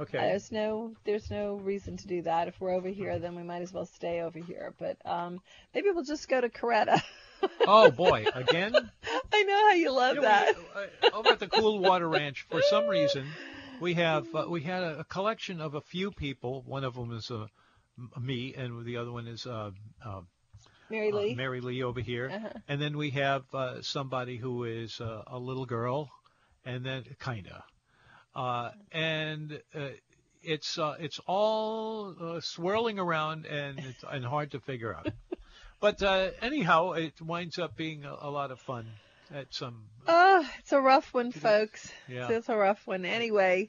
Okay. 0.00 0.18
There's 0.18 0.50
no 0.50 0.94
there's 1.04 1.30
no 1.30 1.54
reason 1.54 1.96
to 1.98 2.06
do 2.08 2.22
that. 2.22 2.48
If 2.48 2.60
we're 2.60 2.72
over 2.74 2.88
here, 2.88 3.18
then 3.18 3.36
we 3.36 3.42
might 3.44 3.62
as 3.62 3.72
well 3.72 3.86
stay 3.86 4.22
over 4.22 4.38
here. 4.40 4.74
But 4.78 4.96
um, 5.04 5.40
maybe 5.72 5.90
we'll 5.94 6.04
just 6.04 6.28
go 6.28 6.40
to 6.40 6.48
Coretta. 6.48 7.00
oh 7.66 7.90
boy, 7.92 8.26
again. 8.34 8.74
I 9.32 9.42
know 9.44 9.68
how 9.68 9.72
you 9.74 9.92
love 9.92 10.16
You 10.16 10.22
know, 10.22 10.28
that. 10.28 10.56
we- 10.56 11.08
uh, 11.08 11.16
over 11.16 11.28
at 11.30 11.38
the 11.38 11.46
Cool 11.48 11.78
Water 11.78 12.08
Ranch, 12.08 12.46
for 12.50 12.60
some 12.62 12.88
reason, 12.88 13.26
we 13.80 13.94
have 13.94 14.26
uh, 14.34 14.46
we 14.48 14.62
had 14.62 14.82
a, 14.82 15.00
a 15.00 15.04
collection 15.04 15.60
of 15.60 15.74
a 15.74 15.80
few 15.80 16.10
people. 16.10 16.62
One 16.66 16.82
of 16.82 16.94
them 16.94 17.12
is 17.12 17.30
uh, 17.30 17.46
me, 18.20 18.54
and 18.56 18.84
the 18.84 18.96
other 18.96 19.12
one 19.12 19.28
is 19.28 19.46
uh, 20.90 20.94
uh, 20.94 20.98
Mary 20.98 21.12
uh, 21.12 21.16
Lee. 21.16 21.34
Mary 21.34 21.60
Lee 21.60 21.82
over 21.82 22.00
here. 22.00 22.30
Uh-huh. 22.32 22.48
And 22.68 22.80
then 22.80 22.96
we 22.96 23.10
have 23.10 23.42
uh, 23.52 23.82
somebody 23.82 24.36
who 24.36 24.64
is 24.64 25.00
uh, 25.00 25.22
a 25.26 25.38
little 25.38 25.66
girl, 25.66 26.10
and 26.64 26.84
then 26.84 27.04
kinda, 27.20 27.64
uh, 28.34 28.70
and 28.92 29.60
uh, 29.74 29.88
it's 30.42 30.78
uh, 30.78 30.96
it's 30.98 31.20
all 31.26 32.14
uh, 32.20 32.40
swirling 32.40 32.98
around 32.98 33.46
and 33.46 33.78
it's, 33.78 34.04
and 34.10 34.24
hard 34.24 34.52
to 34.52 34.60
figure 34.60 34.94
out. 34.94 35.08
But 35.80 36.02
uh, 36.02 36.30
anyhow, 36.40 36.92
it 36.92 37.20
winds 37.20 37.58
up 37.58 37.76
being 37.76 38.06
a, 38.06 38.16
a 38.18 38.30
lot 38.30 38.50
of 38.50 38.58
fun 38.58 38.86
at 39.30 39.52
some. 39.52 39.84
Oh, 40.08 40.48
it's 40.58 40.72
a 40.72 40.80
rough 40.80 41.12
one, 41.12 41.30
folks. 41.30 41.92
Yeah. 42.08 42.30
It's 42.30 42.48
a 42.48 42.56
rough 42.56 42.86
one. 42.86 43.04
Anyway, 43.04 43.68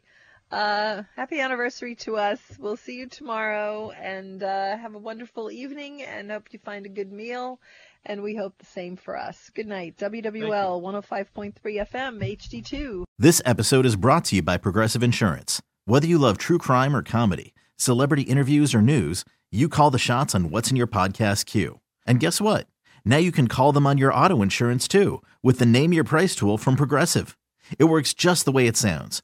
uh, 0.51 1.03
happy 1.15 1.39
anniversary 1.39 1.95
to 1.95 2.17
us. 2.17 2.39
We'll 2.59 2.77
see 2.77 2.97
you 2.97 3.07
tomorrow, 3.07 3.91
and 3.91 4.41
uh, 4.43 4.77
have 4.77 4.95
a 4.95 4.99
wonderful 4.99 5.51
evening. 5.51 6.03
And 6.03 6.31
hope 6.31 6.47
you 6.51 6.59
find 6.59 6.85
a 6.85 6.89
good 6.89 7.11
meal. 7.11 7.59
And 8.05 8.21
we 8.21 8.35
hope 8.35 8.57
the 8.59 8.65
same 8.65 8.97
for 8.97 9.17
us. 9.17 9.49
Good 9.55 9.67
night. 9.67 9.97
WWL 9.97 10.79
105.3 10.81 11.53
FM 11.63 12.37
HD2. 12.37 13.03
This 13.17 13.41
episode 13.45 13.85
is 13.85 13.95
brought 13.95 14.25
to 14.25 14.35
you 14.35 14.43
by 14.43 14.57
Progressive 14.57 15.01
Insurance. 15.01 15.61
Whether 15.85 16.05
you 16.05 16.19
love 16.19 16.37
true 16.37 16.59
crime 16.59 16.95
or 16.95 17.01
comedy, 17.01 17.53
celebrity 17.77 18.23
interviews 18.23 18.75
or 18.75 18.81
news, 18.81 19.25
you 19.51 19.69
call 19.69 19.89
the 19.89 19.97
shots 19.97 20.35
on 20.35 20.51
what's 20.51 20.69
in 20.69 20.77
your 20.77 20.87
podcast 20.87 21.45
queue. 21.47 21.79
And 22.05 22.19
guess 22.19 22.39
what? 22.39 22.67
Now 23.03 23.17
you 23.17 23.31
can 23.31 23.47
call 23.47 23.71
them 23.71 23.87
on 23.87 23.97
your 23.97 24.13
auto 24.13 24.41
insurance 24.41 24.87
too 24.87 25.23
with 25.41 25.57
the 25.59 25.65
Name 25.65 25.93
Your 25.93 26.03
Price 26.03 26.35
tool 26.35 26.57
from 26.57 26.75
Progressive. 26.75 27.37
It 27.79 27.85
works 27.85 28.13
just 28.13 28.45
the 28.45 28.51
way 28.51 28.67
it 28.67 28.77
sounds. 28.77 29.23